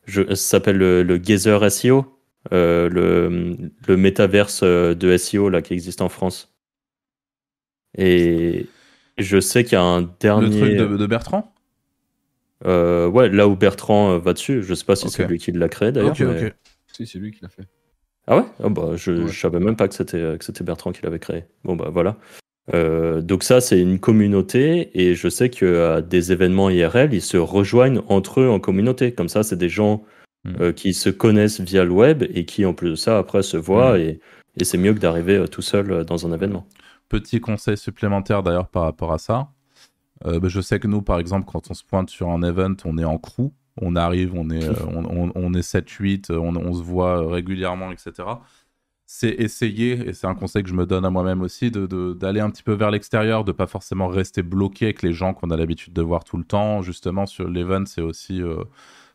je, 0.06 0.24
ça 0.30 0.36
s'appelle 0.36 0.78
le, 0.78 1.04
le 1.04 1.18
Gazer 1.18 1.72
SEO, 1.72 2.06
euh, 2.54 2.90
le, 2.90 3.58
le 3.88 3.98
métaverse 3.98 4.64
de 4.64 5.18
SEO 5.18 5.50
là 5.50 5.62
qui 5.62 5.74
existe 5.74 6.02
en 6.02 6.10
France. 6.10 6.54
Et 7.98 8.68
je 9.18 9.40
sais 9.40 9.64
qu'il 9.64 9.74
y 9.74 9.76
a 9.76 9.84
un 9.84 10.10
dernier. 10.20 10.48
Le 10.48 10.78
truc 10.78 11.00
de, 11.00 11.06
Bertrand? 11.06 11.54
Ouais, 12.66 13.30
là 13.30 13.48
où 13.48 13.56
Bertrand 13.56 14.18
va 14.18 14.34
dessus. 14.34 14.64
Je 14.64 14.74
sais 14.74 14.86
pas 14.86 14.96
si 14.96 15.10
c'est 15.10 15.28
lui 15.28 15.38
qui 15.38 15.52
l'a 15.52 15.70
créé 15.70 15.92
d'ailleurs. 15.92 16.12
Ok, 16.12 16.22
ok. 16.22 16.54
Si, 16.94 17.06
c'est 17.06 17.20
lui 17.20 17.32
qui 17.32 17.42
l'a 17.42 17.50
fait. 17.50 17.64
Ah 18.26 18.38
ouais, 18.38 18.44
ah 18.64 18.70
bah, 18.70 18.92
Je 18.96 19.12
ne 19.12 19.28
savais 19.28 19.60
même 19.60 19.76
pas 19.76 19.88
que 19.88 19.94
c'était 19.94 20.64
Bertrand 20.64 20.92
qui 20.92 21.02
l'avait 21.04 21.20
créé. 21.20 21.46
Bon, 21.64 21.76
bah 21.76 21.90
voilà. 21.92 22.18
Euh, 22.74 23.22
donc 23.22 23.44
ça, 23.44 23.62
c'est 23.62 23.80
une 23.80 24.00
communauté 24.00 24.90
et 24.94 25.16
je 25.16 25.30
sais 25.30 25.50
qu'à 25.50 26.02
des 26.02 26.32
événements 26.32 26.70
IRL, 26.70 27.14
ils 27.14 27.22
se 27.22 27.38
rejoignent 27.38 28.02
entre 28.08 28.42
eux 28.42 28.50
en 28.50 28.60
communauté. 28.60 29.14
Comme 29.14 29.30
ça, 29.30 29.44
c'est 29.44 29.56
des 29.56 29.70
gens 29.70 30.04
hmm. 30.44 30.62
euh, 30.62 30.72
qui 30.74 30.94
se 30.94 31.10
connaissent 31.10 31.62
via 31.62 31.84
le 31.84 31.92
web 31.92 32.24
et 32.34 32.46
qui, 32.46 32.66
en 32.66 32.74
plus 32.74 32.92
de 32.92 32.96
ça, 32.96 33.18
après 33.18 33.44
se 33.44 33.58
voient 33.58 33.98
hmm. 33.98 34.02
et, 34.02 34.20
et 34.60 34.64
c'est 34.64 34.78
mieux 34.78 34.94
que 34.94 35.00
d'arriver 35.00 35.38
euh, 35.38 35.48
tout 35.48 35.62
seul 35.62 36.04
dans 36.04 36.28
un 36.28 36.34
événement. 36.34 36.68
Petit 37.10 37.40
conseil 37.40 37.78
supplémentaire 37.78 38.44
d'ailleurs 38.44 38.68
par 38.68 38.84
rapport 38.84 39.14
à 39.14 39.18
ça. 39.18 39.50
Bah, 40.26 40.48
je 40.48 40.62
sais 40.62 40.80
que 40.80 40.88
nous, 40.88 41.02
par 41.02 41.20
exemple, 41.20 41.46
quand 41.46 41.70
on 41.70 41.74
se 41.74 41.84
pointe 41.84 42.10
sur 42.10 42.30
un 42.30 42.42
event, 42.42 42.76
on 42.86 42.98
est 42.98 43.06
en 43.06 43.18
crew. 43.18 43.52
On 43.80 43.96
arrive, 43.96 44.34
on 44.34 44.50
est, 44.50 44.68
on, 44.88 45.32
on, 45.36 45.54
est 45.54 45.62
7-8, 45.62 46.34
on, 46.34 46.56
on, 46.56 46.74
se 46.74 46.82
voit 46.82 47.32
régulièrement, 47.32 47.92
etc 47.92 48.26
c'est 49.10 49.30
essayer, 49.30 50.10
et 50.10 50.14
c'est 50.14 50.28
un 50.28 50.36
conseil 50.36 50.64
que 50.64 50.70
je 50.70 50.74
me 50.74 50.86
donne 50.86 51.06
à 51.06 51.10
moi-même 51.10 51.42
aussi, 51.42 51.72
d'aller 51.72 51.88
de, 51.88 52.40
un 52.42 52.50
petit 52.50 52.62
peu 52.62 52.74
vers 52.74 52.92
l'extérieur, 52.92 53.46
de 53.46 53.54
pas 53.54 53.66
forcément 53.66 54.10
rester 54.10 54.44
bloqué 54.44 54.86
avec 54.86 55.02
les 55.02 55.14
gens 55.14 55.34
qu'on 55.34 55.50
a 55.50 55.56
l'habitude 55.56 55.94
de 55.94 56.02
voir 56.02 56.26
tout 56.26 56.36
le 56.36 56.44
temps. 56.44 56.82
Justement, 56.82 57.26
sur 57.26 57.48
l'event, 57.48 57.86
c'est 57.86 58.02
aussi, 58.02 58.42
euh, 58.42 58.66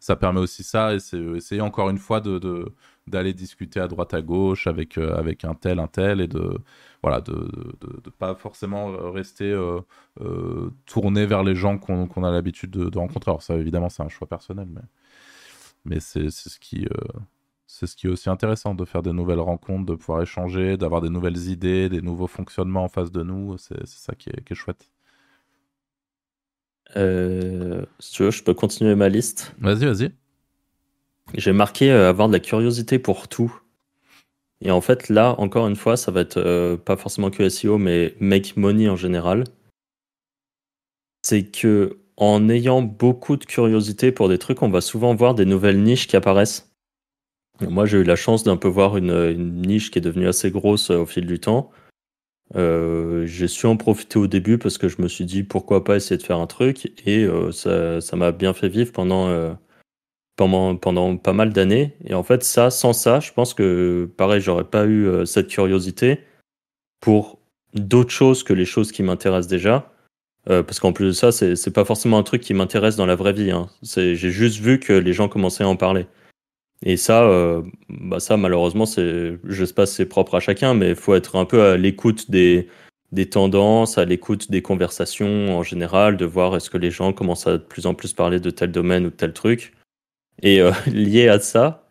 ça 0.00 0.16
permet 0.16 0.40
aussi 0.40 0.62
ça, 0.62 0.94
et 0.94 0.98
c'est 0.98 1.20
essayer 1.36 1.60
encore 1.60 1.90
une 1.90 1.98
fois 1.98 2.22
de 2.22 2.72
d'aller 3.06 3.34
discuter 3.34 3.80
à 3.80 3.88
droite 3.88 4.14
à 4.14 4.22
gauche 4.22 4.66
avec, 4.66 4.98
euh, 4.98 5.14
avec 5.16 5.44
un 5.44 5.54
tel, 5.54 5.78
un 5.78 5.88
tel, 5.88 6.20
et 6.20 6.28
de 6.28 6.58
voilà, 7.02 7.20
de 7.20 7.48
pas 8.18 8.34
forcément 8.36 9.10
rester 9.10 9.52
tourné 10.86 11.26
vers 11.26 11.42
les 11.42 11.54
gens 11.56 11.78
qu'on 11.78 12.24
a 12.24 12.30
l'habitude 12.30 12.70
de, 12.70 12.98
rencontrer. 12.98 13.30
Alors 13.30 13.42
ça, 13.42 13.56
évidemment, 13.56 13.88
c'est 13.88 14.04
un 14.04 14.08
choix 14.08 14.28
personnel, 14.28 14.68
mais, 14.70 14.82
mais 15.84 16.00
c'est 16.00 16.30
ce 16.30 16.60
qui 16.60 16.86
c'est 17.72 17.86
ce 17.86 17.96
qui 17.96 18.06
est 18.06 18.10
aussi 18.10 18.28
intéressant 18.28 18.74
de 18.74 18.84
faire 18.84 19.02
des 19.02 19.14
nouvelles 19.14 19.40
rencontres, 19.40 19.86
de 19.86 19.94
pouvoir 19.94 20.20
échanger, 20.20 20.76
d'avoir 20.76 21.00
des 21.00 21.08
nouvelles 21.08 21.48
idées, 21.48 21.88
des 21.88 22.02
nouveaux 22.02 22.26
fonctionnements 22.26 22.84
en 22.84 22.88
face 22.88 23.10
de 23.10 23.22
nous. 23.22 23.56
C'est 23.56 23.86
ça 23.86 24.14
qui 24.14 24.28
est, 24.28 24.54
chouette. 24.54 24.90
Euh, 26.96 27.86
si 27.98 28.12
tu 28.12 28.24
veux, 28.24 28.30
je 28.30 28.42
peux 28.42 28.52
continuer 28.52 28.94
ma 28.94 29.08
liste. 29.08 29.54
Vas-y, 29.58 29.86
vas-y. 29.86 30.12
J'ai 31.34 31.52
marqué 31.52 31.90
euh, 31.90 32.08
avoir 32.08 32.28
de 32.28 32.32
la 32.32 32.40
curiosité 32.40 32.98
pour 32.98 33.28
tout. 33.28 33.60
Et 34.60 34.70
en 34.70 34.80
fait, 34.80 35.08
là, 35.08 35.34
encore 35.38 35.66
une 35.66 35.76
fois, 35.76 35.96
ça 35.96 36.12
va 36.12 36.20
être 36.20 36.36
euh, 36.36 36.76
pas 36.76 36.96
forcément 36.96 37.30
que 37.30 37.48
SEO, 37.48 37.78
mais 37.78 38.14
make 38.20 38.56
money 38.56 38.88
en 38.88 38.96
général. 38.96 39.44
C'est 41.22 41.44
que 41.44 41.98
en 42.16 42.48
ayant 42.48 42.82
beaucoup 42.82 43.36
de 43.36 43.44
curiosité 43.44 44.12
pour 44.12 44.28
des 44.28 44.38
trucs, 44.38 44.62
on 44.62 44.68
va 44.68 44.80
souvent 44.80 45.14
voir 45.14 45.34
des 45.34 45.46
nouvelles 45.46 45.82
niches 45.82 46.06
qui 46.06 46.16
apparaissent. 46.16 46.70
Moi, 47.60 47.86
j'ai 47.86 47.98
eu 47.98 48.04
la 48.04 48.16
chance 48.16 48.44
d'un 48.44 48.56
peu 48.56 48.68
voir 48.68 48.96
une, 48.96 49.62
niche 49.62 49.90
qui 49.90 49.98
est 49.98 50.02
devenue 50.02 50.28
assez 50.28 50.50
grosse 50.50 50.90
euh, 50.90 50.98
au 50.98 51.06
fil 51.06 51.26
du 51.26 51.40
temps. 51.40 51.70
J'ai 52.54 53.48
su 53.48 53.64
en 53.64 53.78
profiter 53.78 54.18
au 54.18 54.26
début 54.26 54.58
parce 54.58 54.76
que 54.76 54.86
je 54.86 55.00
me 55.00 55.08
suis 55.08 55.24
dit 55.24 55.42
pourquoi 55.42 55.84
pas 55.84 55.96
essayer 55.96 56.18
de 56.18 56.22
faire 56.22 56.36
un 56.36 56.46
truc 56.46 56.92
et 57.06 57.26
ça, 57.50 58.00
m'a 58.12 58.30
bien 58.30 58.52
fait 58.52 58.68
vivre 58.68 58.92
pendant, 58.92 59.56
pendant, 60.76 61.16
pas 61.16 61.32
mal 61.32 61.52
d'années. 61.52 61.94
Et 62.06 62.14
en 62.14 62.22
fait, 62.22 62.44
ça, 62.44 62.70
sans 62.70 62.92
ça, 62.92 63.20
je 63.20 63.32
pense 63.32 63.54
que 63.54 64.08
pareil, 64.16 64.40
j'aurais 64.40 64.64
pas 64.64 64.86
eu 64.86 65.26
cette 65.26 65.48
curiosité 65.48 66.20
pour 67.00 67.38
d'autres 67.74 68.10
choses 68.10 68.42
que 68.42 68.52
les 68.52 68.64
choses 68.64 68.92
qui 68.92 69.02
m'intéressent 69.02 69.50
déjà. 69.50 69.92
parce 70.46 70.80
qu'en 70.80 70.92
plus 70.92 71.06
de 71.06 71.12
ça, 71.12 71.32
c'est 71.32 71.72
pas 71.72 71.84
forcément 71.84 72.18
un 72.18 72.22
truc 72.22 72.42
qui 72.42 72.54
m'intéresse 72.54 72.96
dans 72.96 73.06
la 73.06 73.16
vraie 73.16 73.32
vie. 73.32 73.50
Hein. 73.50 73.68
J'ai 73.82 74.16
juste 74.16 74.58
vu 74.58 74.78
que 74.80 74.92
les 74.92 75.12
gens 75.12 75.28
commençaient 75.28 75.64
à 75.64 75.68
en 75.68 75.76
parler. 75.76 76.06
Et 76.84 76.96
ça, 76.96 77.24
euh, 77.24 77.62
bah 77.88 78.20
ça 78.20 78.36
malheureusement, 78.36 78.86
c'est, 78.86 79.38
je 79.44 79.64
sais 79.64 79.74
pas, 79.74 79.86
c'est 79.86 80.06
propre 80.06 80.36
à 80.36 80.40
chacun, 80.40 80.74
mais 80.74 80.90
il 80.90 80.96
faut 80.96 81.14
être 81.14 81.36
un 81.36 81.44
peu 81.44 81.62
à 81.62 81.76
l'écoute 81.76 82.30
des, 82.30 82.68
des 83.12 83.28
tendances, 83.28 83.98
à 83.98 84.04
l'écoute 84.04 84.50
des 84.50 84.62
conversations 84.62 85.56
en 85.56 85.62
général, 85.62 86.16
de 86.16 86.24
voir 86.24 86.56
est-ce 86.56 86.70
que 86.70 86.78
les 86.78 86.90
gens 86.90 87.12
commencent 87.12 87.46
à 87.46 87.52
de 87.52 87.58
plus 87.58 87.86
en 87.86 87.94
plus 87.94 88.12
parler 88.12 88.40
de 88.40 88.50
tel 88.50 88.72
domaine 88.72 89.06
ou 89.06 89.10
de 89.10 89.14
tel 89.14 89.32
truc. 89.32 89.74
Et 90.40 90.60
euh, 90.60 90.72
lié 90.86 91.28
à 91.28 91.38
ça, 91.40 91.88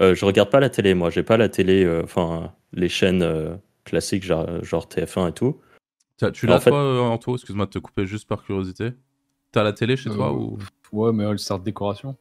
euh, 0.00 0.14
je 0.14 0.24
regarde 0.24 0.50
pas 0.50 0.60
la 0.60 0.70
télé, 0.70 0.94
moi, 0.94 1.10
j'ai 1.10 1.22
pas 1.22 1.36
la 1.36 1.48
télé, 1.48 1.84
euh, 1.84 2.02
enfin 2.04 2.52
les 2.72 2.88
chaînes 2.88 3.58
classiques 3.84 4.22
genre, 4.22 4.62
genre, 4.62 4.86
TF1 4.86 5.30
et 5.30 5.32
tout. 5.32 5.60
Tu 6.32 6.46
l'as 6.46 6.60
fait... 6.60 6.70
toi, 6.70 7.02
Anto? 7.02 7.34
Excuse-moi 7.34 7.66
de 7.66 7.70
te 7.70 7.78
couper 7.78 8.06
juste 8.06 8.28
par 8.28 8.44
curiosité. 8.44 8.90
T'as 9.52 9.64
la 9.64 9.72
télé 9.72 9.96
chez 9.96 10.10
toi 10.10 10.32
ou? 10.32 10.58
Ouais, 10.92 11.12
mais 11.12 11.24
elle 11.24 11.38
sert 11.38 11.58
de 11.58 11.64
décoration. 11.64 12.16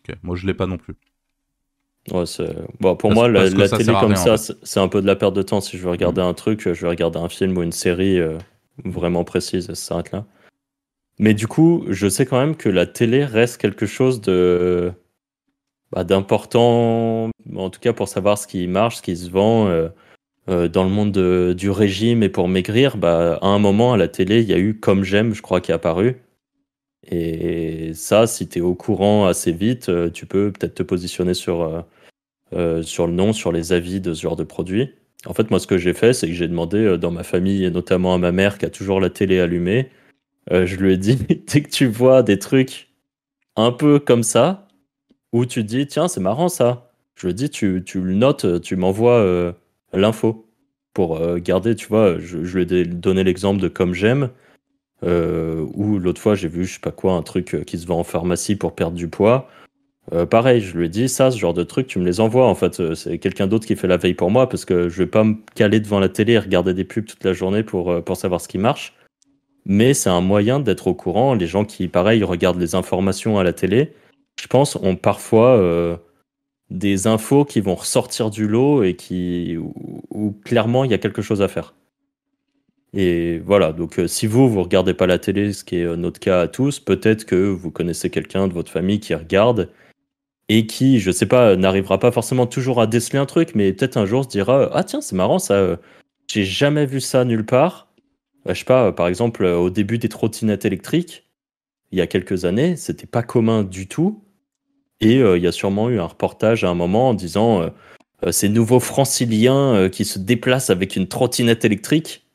Ok, 0.00 0.16
moi 0.22 0.36
je 0.36 0.46
l'ai 0.46 0.54
pas 0.54 0.66
non 0.66 0.76
plus. 0.76 0.96
Ouais, 2.10 2.24
bon, 2.80 2.96
pour 2.96 3.12
moi, 3.12 3.28
la, 3.28 3.50
télé 3.50 3.92
comme 4.00 4.16
ça, 4.16 4.36
c'est 4.36 4.80
un 4.80 4.88
peu 4.88 5.02
de 5.02 5.06
la 5.06 5.16
perte 5.16 5.34
de 5.34 5.42
temps. 5.42 5.60
Si 5.60 5.76
je 5.76 5.82
veux 5.82 5.90
regarder 5.90 6.22
mm. 6.22 6.24
un 6.24 6.34
truc, 6.34 6.62
je 6.62 6.80
vais 6.80 6.88
regarder 6.88 7.18
un 7.18 7.28
film 7.28 7.56
ou 7.56 7.62
une 7.62 7.72
série 7.72 8.18
euh, 8.18 8.38
vraiment 8.84 9.24
précise, 9.24 9.66
ça 9.66 9.74
s'arrête 9.74 10.12
là. 10.12 10.24
Mais 11.20 11.34
du 11.34 11.46
coup, 11.46 11.84
je 11.90 12.08
sais 12.08 12.24
quand 12.24 12.40
même 12.40 12.56
que 12.56 12.70
la 12.70 12.86
télé 12.86 13.26
reste 13.26 13.60
quelque 13.60 13.84
chose 13.84 14.22
de 14.22 14.90
bah, 15.92 16.02
d'important, 16.02 17.28
en 17.54 17.70
tout 17.70 17.78
cas 17.78 17.92
pour 17.92 18.08
savoir 18.08 18.38
ce 18.38 18.46
qui 18.46 18.66
marche, 18.66 18.96
ce 18.96 19.02
qui 19.02 19.14
se 19.18 19.28
vend 19.28 19.68
euh, 19.68 19.90
euh, 20.48 20.68
dans 20.68 20.82
le 20.82 20.88
monde 20.88 21.54
du 21.54 21.68
régime 21.68 22.22
et 22.22 22.30
pour 22.30 22.48
maigrir. 22.48 22.96
Bah, 22.96 23.38
à 23.42 23.46
un 23.48 23.58
moment, 23.58 23.92
à 23.92 23.98
la 23.98 24.08
télé, 24.08 24.40
il 24.40 24.48
y 24.48 24.54
a 24.54 24.58
eu 24.58 24.80
Comme 24.80 25.04
J'aime, 25.04 25.34
je 25.34 25.42
crois, 25.42 25.60
qui 25.60 25.72
est 25.72 25.74
apparu. 25.74 26.22
Et 27.06 27.92
ça, 27.92 28.26
si 28.26 28.48
tu 28.48 28.60
es 28.60 28.62
au 28.62 28.74
courant 28.74 29.26
assez 29.26 29.52
vite, 29.52 29.90
euh, 29.90 30.08
tu 30.08 30.24
peux 30.24 30.50
peut-être 30.52 30.76
te 30.76 30.82
positionner 30.82 31.34
sur, 31.34 31.84
sur 32.80 33.06
le 33.06 33.12
nom, 33.12 33.34
sur 33.34 33.52
les 33.52 33.74
avis 33.74 34.00
de 34.00 34.14
ce 34.14 34.22
genre 34.22 34.36
de 34.36 34.44
produit. 34.44 34.94
En 35.26 35.34
fait, 35.34 35.50
moi, 35.50 35.60
ce 35.60 35.66
que 35.66 35.76
j'ai 35.76 35.92
fait, 35.92 36.14
c'est 36.14 36.28
que 36.28 36.32
j'ai 36.32 36.48
demandé 36.48 36.96
dans 36.96 37.10
ma 37.10 37.24
famille, 37.24 37.66
et 37.66 37.70
notamment 37.70 38.14
à 38.14 38.18
ma 38.18 38.32
mère 38.32 38.56
qui 38.56 38.64
a 38.64 38.70
toujours 38.70 39.00
la 39.00 39.10
télé 39.10 39.38
allumée, 39.38 39.90
je 40.50 40.76
lui 40.76 40.92
ai 40.92 40.96
dit, 40.96 41.16
dès 41.46 41.62
que 41.62 41.70
tu 41.70 41.86
vois 41.86 42.22
des 42.22 42.38
trucs 42.38 42.88
un 43.56 43.72
peu 43.72 43.98
comme 43.98 44.22
ça, 44.22 44.68
où 45.32 45.46
tu 45.46 45.64
dis, 45.64 45.86
tiens, 45.86 46.08
c'est 46.08 46.20
marrant 46.20 46.48
ça, 46.48 46.92
je 47.14 47.26
lui 47.26 47.32
ai 47.32 47.34
dit, 47.34 47.50
tu, 47.50 47.82
tu 47.84 48.00
le 48.00 48.14
notes, 48.14 48.60
tu 48.60 48.76
m'envoies 48.76 49.54
l'info 49.92 50.46
pour 50.94 51.20
garder, 51.38 51.74
tu 51.74 51.86
vois, 51.86 52.18
je, 52.18 52.38
lui 52.38 52.62
ai 52.62 52.84
donné 52.84 53.24
l'exemple 53.24 53.60
de 53.60 53.68
comme 53.68 53.94
j'aime. 53.94 54.30
Euh, 55.02 55.66
ou 55.74 55.98
l'autre 55.98 56.20
fois, 56.20 56.34
j'ai 56.34 56.48
vu, 56.48 56.64
je 56.64 56.74
sais 56.74 56.80
pas 56.80 56.90
quoi, 56.90 57.14
un 57.14 57.22
truc 57.22 57.54
euh, 57.54 57.64
qui 57.64 57.78
se 57.78 57.86
vend 57.86 58.00
en 58.00 58.04
pharmacie 58.04 58.56
pour 58.56 58.74
perdre 58.74 58.96
du 58.96 59.08
poids. 59.08 59.48
Euh, 60.12 60.26
pareil, 60.26 60.60
je 60.60 60.76
lui 60.76 60.86
ai 60.86 60.88
dit, 60.88 61.08
ça, 61.08 61.30
ce 61.30 61.38
genre 61.38 61.54
de 61.54 61.62
truc, 61.62 61.86
tu 61.86 61.98
me 61.98 62.04
les 62.04 62.20
envoies. 62.20 62.46
En 62.46 62.54
fait, 62.54 62.94
c'est 62.94 63.18
quelqu'un 63.18 63.46
d'autre 63.46 63.66
qui 63.66 63.76
fait 63.76 63.86
la 63.88 63.96
veille 63.96 64.14
pour 64.14 64.30
moi 64.30 64.48
parce 64.48 64.64
que 64.64 64.88
je 64.88 64.98
vais 64.98 65.06
pas 65.06 65.24
me 65.24 65.36
caler 65.54 65.80
devant 65.80 66.00
la 66.00 66.08
télé 66.08 66.34
et 66.34 66.38
regarder 66.38 66.74
des 66.74 66.84
pubs 66.84 67.06
toute 67.06 67.24
la 67.24 67.32
journée 67.32 67.62
pour, 67.62 68.02
pour 68.04 68.16
savoir 68.16 68.40
ce 68.40 68.48
qui 68.48 68.58
marche. 68.58 68.94
Mais 69.70 69.94
c'est 69.94 70.10
un 70.10 70.20
moyen 70.20 70.60
d'être 70.60 70.88
au 70.88 70.94
courant. 70.94 71.34
Les 71.34 71.46
gens 71.46 71.64
qui, 71.64 71.88
pareil, 71.88 72.24
regardent 72.24 72.60
les 72.60 72.74
informations 72.74 73.38
à 73.38 73.44
la 73.44 73.52
télé, 73.52 73.94
je 74.38 74.46
pense, 74.48 74.76
ont 74.76 74.96
parfois 74.96 75.98
des 76.70 77.06
infos 77.06 77.44
qui 77.44 77.60
vont 77.60 77.74
ressortir 77.74 78.30
du 78.30 78.46
lot 78.46 78.82
et 78.82 78.94
qui, 78.94 79.56
où 80.10 80.32
clairement 80.44 80.84
il 80.84 80.90
y 80.90 80.94
a 80.94 80.98
quelque 80.98 81.22
chose 81.22 81.42
à 81.42 81.48
faire. 81.48 81.74
Et 82.92 83.38
voilà, 83.38 83.72
donc 83.72 83.98
euh, 83.98 84.08
si 84.08 84.26
vous, 84.26 84.48
vous 84.48 84.62
regardez 84.62 84.94
pas 84.94 85.06
la 85.06 85.18
télé, 85.18 85.52
ce 85.52 85.62
qui 85.62 85.76
est 85.76 85.84
euh, 85.84 85.96
notre 85.96 86.18
cas 86.18 86.40
à 86.40 86.48
tous, 86.48 86.80
peut-être 86.80 87.24
que 87.24 87.36
vous 87.36 87.70
connaissez 87.70 88.10
quelqu'un 88.10 88.48
de 88.48 88.52
votre 88.52 88.72
famille 88.72 88.98
qui 88.98 89.14
regarde 89.14 89.68
et 90.48 90.66
qui, 90.66 90.98
je 90.98 91.12
sais 91.12 91.26
pas, 91.26 91.54
n'arrivera 91.54 92.00
pas 92.00 92.10
forcément 92.10 92.46
toujours 92.46 92.80
à 92.80 92.88
déceler 92.88 93.20
un 93.20 93.26
truc, 93.26 93.54
mais 93.54 93.72
peut-être 93.72 93.96
un 93.96 94.06
jour 94.06 94.24
se 94.24 94.28
dira 94.28 94.70
Ah 94.72 94.82
tiens, 94.82 95.00
c'est 95.00 95.14
marrant 95.14 95.38
ça, 95.38 95.54
euh, 95.54 95.76
j'ai 96.26 96.44
jamais 96.44 96.86
vu 96.86 97.00
ça 97.00 97.24
nulle 97.24 97.46
part. 97.46 97.86
Je 98.46 98.54
sais 98.54 98.64
pas, 98.64 98.92
par 98.92 99.08
exemple, 99.08 99.44
au 99.44 99.70
début 99.70 99.98
des 99.98 100.08
trottinettes 100.08 100.64
électriques, 100.64 101.28
il 101.92 101.98
y 101.98 102.00
a 102.00 102.06
quelques 102.06 102.44
années, 102.44 102.76
c'était 102.76 103.06
pas 103.06 103.22
commun 103.22 103.62
du 103.62 103.86
tout. 103.86 104.22
Et 105.00 105.16
il 105.16 105.42
y 105.42 105.46
a 105.46 105.52
sûrement 105.52 105.88
eu 105.88 105.98
un 105.98 106.06
reportage 106.06 106.62
à 106.62 106.68
un 106.68 106.74
moment 106.74 107.10
en 107.10 107.14
disant 107.14 107.70
Ces 108.30 108.50
nouveaux 108.50 108.80
franciliens 108.80 109.88
qui 109.90 110.04
se 110.04 110.18
déplacent 110.18 110.70
avec 110.70 110.94
une 110.94 111.08
trottinette 111.08 111.64
électrique 111.64 112.30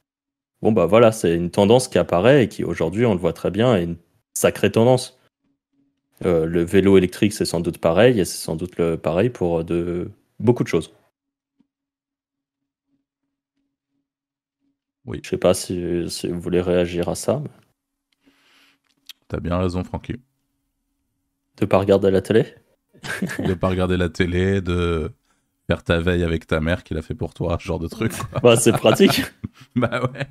bon 0.65 0.71
bah 0.71 0.87
voilà, 0.87 1.11
c'est 1.11 1.35
une 1.35 1.51
tendance 1.51 1.87
qui 1.87 1.99
apparaît 1.99 2.43
et 2.43 2.49
qui 2.49 2.63
aujourd'hui, 2.63 3.05
on 3.05 3.13
le 3.13 3.19
voit 3.19 3.33
très 3.33 3.51
bien, 3.51 3.75
est 3.75 3.83
une 3.83 3.97
sacrée 4.33 4.71
tendance. 4.71 5.19
Euh, 6.25 6.45
le 6.45 6.63
vélo 6.63 6.97
électrique, 6.97 7.33
c'est 7.33 7.45
sans 7.45 7.59
doute 7.59 7.77
pareil, 7.77 8.19
et 8.19 8.25
c'est 8.25 8.37
sans 8.37 8.55
doute 8.55 8.95
pareil 8.95 9.29
pour 9.29 9.63
de 9.63 10.09
beaucoup 10.39 10.63
de 10.63 10.67
choses. 10.67 10.91
Oui. 15.05 15.19
Je 15.23 15.29
sais 15.29 15.37
pas 15.37 15.53
si, 15.53 16.03
vous 16.27 16.39
voulez 16.39 16.61
réagir 16.61 17.09
à 17.09 17.15
ça. 17.15 17.43
T'as 19.27 19.39
bien 19.39 19.57
raison, 19.57 19.83
Francky. 19.83 20.15
De 21.57 21.65
pas 21.65 21.79
regarder 21.79 22.11
la 22.11 22.21
télé? 22.21 22.55
De 23.39 23.53
pas 23.53 23.69
regarder 23.69 23.97
la 23.97 24.09
télé, 24.09 24.61
de 24.61 25.11
faire 25.67 25.83
ta 25.83 25.99
veille 25.99 26.23
avec 26.23 26.47
ta 26.47 26.59
mère 26.59 26.83
qu'il 26.83 26.97
a 26.97 27.01
fait 27.01 27.15
pour 27.15 27.33
toi, 27.33 27.57
ce 27.59 27.65
genre 27.65 27.79
de 27.79 27.87
truc. 27.87 28.13
bah, 28.43 28.55
c'est 28.55 28.71
pratique. 28.71 29.23
bah 29.75 30.01
ouais, 30.01 30.27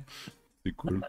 c'est 0.63 0.73
cool. 0.73 1.01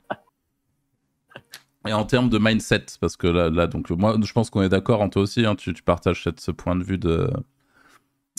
Et 1.86 1.92
en 1.92 2.04
termes 2.04 2.28
de 2.28 2.38
mindset, 2.38 2.86
parce 3.00 3.16
que 3.16 3.26
là, 3.26 3.48
là 3.48 3.66
donc 3.66 3.90
moi, 3.90 4.16
je 4.22 4.32
pense 4.32 4.50
qu'on 4.50 4.62
est 4.62 4.68
d'accord, 4.68 5.00
en 5.00 5.08
toi 5.08 5.22
aussi, 5.22 5.46
hein, 5.46 5.54
tu, 5.54 5.72
partages 5.74 6.24
ce 6.36 6.50
point 6.50 6.74
de 6.76 6.82
vue 6.82 6.98
de, 6.98 7.30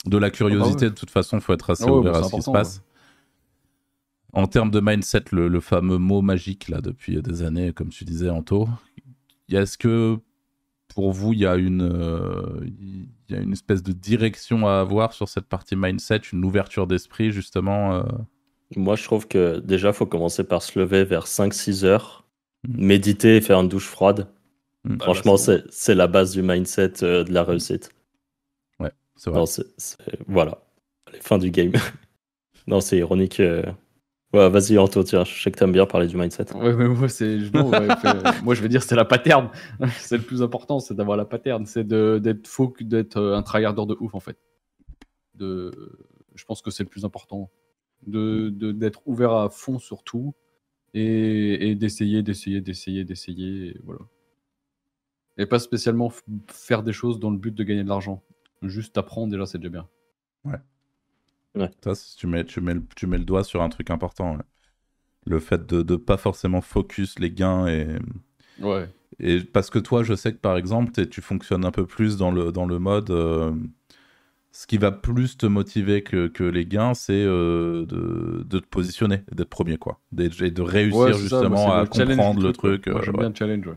de 0.06 0.18
la 0.18 0.30
curiosité. 0.30 0.86
Ah 0.86 0.90
bah 0.90 0.90
de 0.90 1.00
toute 1.00 1.12
façon, 1.12 1.38
il 1.38 1.42
faut 1.42 1.54
être 1.54 1.70
assez 1.70 1.86
ah 1.86 1.92
ouvert 1.92 2.14
bah, 2.14 2.20
à 2.20 2.24
ce 2.24 2.36
qui 2.36 2.42
se 2.42 2.52
passe. 2.52 2.82
En 4.34 4.48
termes 4.48 4.72
de 4.72 4.80
mindset, 4.80 5.26
le, 5.32 5.48
le, 5.48 5.60
fameux 5.62 5.98
mot 5.98 6.22
magique, 6.22 6.68
là, 6.68 6.82
depuis 6.82 7.22
des 7.22 7.44
années, 7.44 7.74
comme 7.74 7.90
tu 7.90 8.04
disais, 8.04 8.30
Anto, 8.30 8.68
est-ce 9.50 9.78
que 9.78 10.20
pour 10.94 11.12
vous, 11.12 11.34
il 11.34 11.40
y, 11.40 11.46
a 11.46 11.56
une, 11.56 11.84
euh, 11.84 12.60
il 12.66 13.08
y 13.30 13.36
a 13.36 13.40
une 13.40 13.54
espèce 13.54 13.84
de 13.84 13.92
direction 13.92 14.68
à 14.68 14.80
avoir 14.80 15.14
sur 15.14 15.30
cette 15.30 15.46
partie 15.46 15.76
mindset, 15.76 16.22
une 16.34 16.44
ouverture 16.44 16.88
d'esprit, 16.88 17.32
justement 17.32 17.94
euh? 17.94 18.04
Moi, 18.76 18.96
je 18.96 19.04
trouve 19.04 19.28
que 19.28 19.60
déjà, 19.60 19.90
il 19.90 19.94
faut 19.94 20.06
commencer 20.06 20.44
par 20.44 20.62
se 20.62 20.78
lever 20.78 21.06
vers 21.06 21.26
5-6 21.26 21.86
heures, 21.86 22.26
mmh. 22.68 22.86
méditer 22.86 23.38
et 23.38 23.42
faire 23.42 23.60
une 23.60 23.70
douche 23.70 23.88
froide. 23.88 24.28
Mmh. 24.84 24.98
Franchement, 25.00 25.36
ah 25.38 25.52
bah, 25.58 25.64
c'est 25.70 25.96
la 25.96 26.08
base 26.08 26.32
du 26.32 26.42
mindset 26.42 27.04
euh, 27.04 27.24
de 27.24 27.32
la 27.32 27.44
réussite. 27.44 27.92
Ouais, 28.80 28.92
c'est 29.16 29.30
vrai. 29.30 29.46
voilà, 30.28 30.58
les 31.14 31.22
fins 31.22 31.38
du 31.38 31.52
game. 31.52 31.72
non, 32.68 32.82
c'est 32.82 32.98
ironique. 32.98 33.40
Ouais, 34.34 34.50
vas-y, 34.50 34.78
Anto, 34.78 35.04
tiens, 35.04 35.24
je 35.24 35.42
sais 35.42 35.52
que 35.52 35.58
t'aimes 35.58 35.72
bien 35.72 35.86
parler 35.86 36.08
du 36.08 36.18
mindset. 36.18 36.54
Ouais, 36.54 36.74
mais 36.74 36.88
moi, 36.90 37.08
c'est. 37.08 37.38
moi, 38.44 38.56
je 38.56 38.62
veux 38.62 38.68
dire, 38.68 38.84
c'est 38.84 38.96
la 38.96 39.06
pattern. 39.06 39.50
c'est 40.00 40.18
le 40.18 40.24
plus 40.24 40.42
important, 40.42 40.80
c'est 40.80 40.96
d'avoir 40.96 41.16
la 41.16 41.24
pattern. 41.24 41.66
C'est 41.66 41.88
d'être 41.88 42.46
faux, 42.46 42.74
d'être 42.82 43.18
euh, 43.18 43.38
un 43.38 43.42
tryharder 43.42 43.86
de 43.86 43.96
ouf, 44.00 44.14
en 44.16 44.20
fait. 44.20 44.38
De... 45.36 45.72
Je 46.36 46.44
pense 46.44 46.62
que 46.62 46.72
c'est 46.72 46.84
le 46.84 46.90
plus 46.90 47.06
important. 47.06 47.50
De, 48.06 48.50
d'être 48.50 49.02
ouvert 49.06 49.32
à 49.32 49.50
fond 49.50 49.80
sur 49.80 50.04
tout 50.04 50.36
et, 50.94 51.76
d'essayer, 51.76 52.22
d'essayer, 52.22 52.62
d'essayer, 52.62 53.06
d'essayer. 53.06 53.68
Et 53.70 53.82
voilà. 53.84 54.02
Et 55.38 55.46
pas 55.46 55.60
spécialement 55.60 56.12
faire 56.48 56.84
des 56.84 56.94
choses 56.94 57.20
dans 57.20 57.32
le 57.32 57.38
but 57.38 57.56
de 57.56 57.64
gagner 57.64 57.84
de 57.84 57.90
l'argent. 57.90 58.24
Juste 58.62 58.98
apprendre, 58.98 59.32
déjà, 59.32 59.46
c'est 59.46 59.58
déjà 59.58 59.70
bien. 59.70 59.88
Ouais. 60.44 60.58
Ouais. 61.58 61.93
Tu 62.18 62.28
mets, 62.28 62.43
tu, 62.45 62.62
mets 62.62 62.74
le, 62.74 62.84
tu 62.95 63.08
mets 63.08 63.18
le 63.18 63.26
doigt 63.26 63.43
sur 63.43 63.62
un 63.62 63.70
truc 63.70 63.89
important. 63.89 64.38
Le 65.26 65.39
fait 65.39 65.66
de 65.66 65.84
ne 65.91 65.97
pas 65.97 66.18
forcément 66.18 66.62
focus 66.62 67.20
les 67.20 67.32
gains 67.32 67.68
et. 67.68 67.88
Ouais. 68.60 68.89
Et 69.20 69.39
parce 69.41 69.70
que 69.70 69.80
toi, 69.80 70.03
je 70.03 70.14
sais 70.14 70.32
que 70.32 70.38
par 70.38 70.58
exemple, 70.58 70.91
tu 71.08 71.22
fonctionnes 71.22 71.66
un 71.66 71.72
peu 71.72 71.86
plus 71.86 72.18
dans 72.18 72.32
le, 72.32 72.51
dans 72.51 72.66
le 72.66 72.80
mode. 72.80 73.10
Euh, 73.10 73.51
ce 74.51 74.66
qui 74.66 74.78
va 74.78 74.91
plus 74.91 75.38
te 75.38 75.45
motiver 75.45 76.01
que, 76.01 76.28
que 76.28 76.43
les 76.43 76.66
gains, 76.66 76.95
c'est 76.95 77.14
euh, 77.14 77.86
de, 77.86 78.43
de, 78.43 78.60
te 78.60 78.66
positionner, 78.66 79.22
d'être 79.32 79.49
premier, 79.49 79.78
quoi. 79.78 79.99
Et 80.18 80.30
de 80.30 80.62
réussir 80.64 81.14
justement 81.14 81.74
à 81.74 81.86
comprendre 81.86 82.41
le 82.41 82.53
truc. 82.53 82.88
Moi, 82.88 83.01
j'aime 83.03 83.18
bien 83.18 83.30
le 83.30 83.36
challenge, 83.36 83.70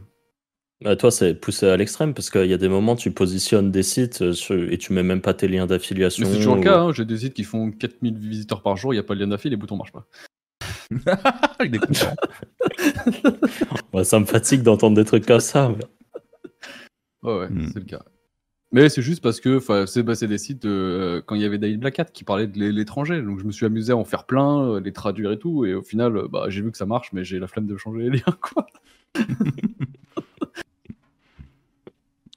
bah, 0.82 0.96
toi, 0.96 1.10
c'est 1.10 1.34
poussé 1.34 1.66
à 1.66 1.76
l'extrême 1.76 2.14
parce 2.14 2.30
qu'il 2.30 2.46
y 2.46 2.54
a 2.54 2.58
des 2.58 2.68
moments, 2.68 2.96
tu 2.96 3.10
positionnes 3.10 3.70
des 3.70 3.82
sites 3.82 4.22
euh, 4.22 4.68
et 4.70 4.78
tu 4.78 4.92
mets 4.92 5.02
même 5.02 5.20
pas 5.20 5.34
tes 5.34 5.48
liens 5.48 5.66
d'affiliation. 5.66 6.26
C'est 6.26 6.36
toujours 6.36 6.56
le 6.56 6.62
cas, 6.62 6.80
hein. 6.80 6.92
j'ai 6.92 7.04
des 7.04 7.18
sites 7.18 7.34
qui 7.34 7.44
font 7.44 7.70
4000 7.70 8.18
visiteurs 8.18 8.62
par 8.62 8.76
jour, 8.76 8.92
il 8.92 8.96
n'y 8.96 9.00
a 9.00 9.04
pas 9.04 9.14
de 9.14 9.20
lien 9.20 9.28
d'affiliation, 9.28 9.50
les 9.50 9.60
boutons 9.60 9.76
marchent 9.76 9.92
pas. 9.92 10.06
ça 14.04 14.18
me 14.18 14.24
fatigue 14.24 14.62
d'entendre 14.62 14.96
des 14.96 15.04
trucs 15.04 15.26
comme 15.26 15.40
ça. 15.40 15.72
Ouais, 17.22 17.38
ouais, 17.38 17.48
hmm. 17.48 17.70
c'est 17.72 17.78
le 17.78 17.84
cas. 17.84 18.02
Mais 18.72 18.88
c'est 18.88 19.02
juste 19.02 19.22
parce 19.22 19.40
que 19.40 19.58
c'est 19.86 20.04
bah, 20.04 20.14
des 20.14 20.38
sites 20.38 20.64
euh, 20.64 21.20
quand 21.26 21.34
il 21.34 21.42
y 21.42 21.44
avait 21.44 21.58
David 21.58 21.80
Black 21.80 21.98
Hat 21.98 22.04
qui 22.04 22.22
parlait 22.22 22.46
de 22.46 22.56
l'étranger. 22.58 23.20
Donc 23.20 23.40
je 23.40 23.44
me 23.44 23.50
suis 23.50 23.66
amusé 23.66 23.92
à 23.92 23.96
en 23.96 24.04
faire 24.04 24.26
plein, 24.26 24.62
euh, 24.62 24.80
les 24.80 24.92
traduire 24.92 25.32
et 25.32 25.38
tout. 25.38 25.64
Et 25.64 25.74
au 25.74 25.82
final, 25.82 26.28
bah, 26.30 26.44
j'ai 26.48 26.62
vu 26.62 26.70
que 26.70 26.78
ça 26.78 26.86
marche, 26.86 27.12
mais 27.12 27.24
j'ai 27.24 27.40
la 27.40 27.48
flemme 27.48 27.66
de 27.66 27.76
changer 27.76 28.02
les 28.02 28.10
liens. 28.18 28.36
Quoi. 28.40 28.66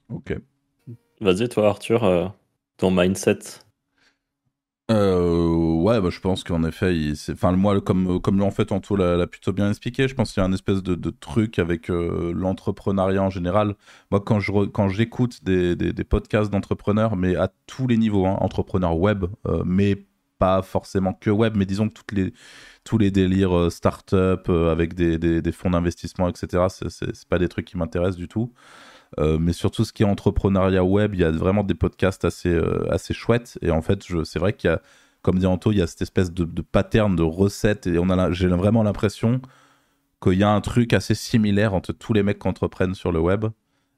ok. 0.08 0.36
Vas-y, 1.24 1.48
toi, 1.48 1.68
Arthur, 1.68 2.04
euh, 2.04 2.28
ton 2.76 2.90
mindset 2.90 3.38
euh, 4.90 5.48
ouais, 5.48 5.98
bah, 6.02 6.10
je 6.10 6.20
pense 6.20 6.44
qu'en 6.44 6.62
effet, 6.64 6.94
il, 6.94 7.16
enfin 7.32 7.52
moi, 7.52 7.80
comme 7.80 8.20
comme 8.20 8.42
en 8.42 8.50
fait 8.50 8.70
Anto 8.70 8.94
l'a 8.94 9.26
plutôt 9.26 9.54
bien 9.54 9.70
expliqué, 9.70 10.06
je 10.06 10.14
pense 10.14 10.34
qu'il 10.34 10.42
y 10.42 10.44
a 10.44 10.46
un 10.46 10.52
espèce 10.52 10.82
de, 10.82 11.10
truc 11.10 11.58
avec 11.58 11.88
euh, 11.88 12.34
l'entrepreneuriat 12.34 13.22
en 13.22 13.30
général. 13.30 13.76
Moi, 14.10 14.20
quand 14.20 14.40
je 14.40 14.52
quand 14.66 14.90
j'écoute 14.90 15.42
des, 15.42 15.74
des, 15.74 16.04
podcasts 16.04 16.50
d'entrepreneurs, 16.50 17.16
mais 17.16 17.34
à 17.36 17.50
tous 17.66 17.86
les 17.86 17.96
niveaux, 17.96 18.26
hein, 18.26 18.36
entrepreneurs 18.40 18.98
web, 18.98 19.24
mais 19.64 20.04
pas 20.38 20.60
forcément 20.60 21.14
que 21.14 21.30
web, 21.30 21.54
mais 21.56 21.64
disons 21.64 21.88
que 21.88 21.94
toutes 21.94 22.12
les 22.12 22.34
tous 22.84 22.98
les 22.98 23.10
délires 23.10 23.72
start-up 23.72 24.50
avec 24.50 24.92
des, 24.92 25.16
des, 25.18 25.52
fonds 25.52 25.70
d'investissement, 25.70 26.28
etc. 26.28 26.64
C'est 26.68 27.28
pas 27.28 27.38
des 27.38 27.48
trucs 27.48 27.64
qui 27.64 27.78
m'intéressent 27.78 28.18
du 28.18 28.28
tout. 28.28 28.52
Euh, 29.18 29.38
mais 29.38 29.52
surtout 29.52 29.84
ce 29.84 29.92
qui 29.92 30.02
est 30.02 30.06
entrepreneuriat 30.06 30.84
web, 30.84 31.14
il 31.14 31.20
y 31.20 31.24
a 31.24 31.30
vraiment 31.30 31.62
des 31.64 31.74
podcasts 31.74 32.24
assez, 32.24 32.48
euh, 32.48 32.90
assez 32.90 33.14
chouettes. 33.14 33.58
Et 33.62 33.70
en 33.70 33.82
fait, 33.82 34.02
c'est 34.24 34.38
vrai 34.38 34.52
qu'il 34.52 34.70
y 34.70 34.72
a, 34.72 34.80
comme 35.22 35.38
dit 35.38 35.46
Anto, 35.46 35.72
il 35.72 35.78
y 35.78 35.82
a 35.82 35.86
cette 35.86 36.02
espèce 36.02 36.32
de, 36.32 36.62
pattern, 36.62 37.14
de 37.16 37.22
recette. 37.22 37.86
Et 37.86 37.98
j'ai 38.32 38.48
vraiment 38.48 38.82
l'impression 38.82 39.40
qu'il 40.22 40.34
y 40.34 40.42
a 40.42 40.50
un 40.50 40.60
truc 40.60 40.92
assez 40.92 41.14
similaire 41.14 41.74
entre 41.74 41.92
tous 41.92 42.12
les 42.12 42.22
mecs 42.22 42.38
qui 42.38 42.48
entreprennent 42.48 42.94
sur 42.94 43.12
le 43.12 43.20
web. 43.20 43.46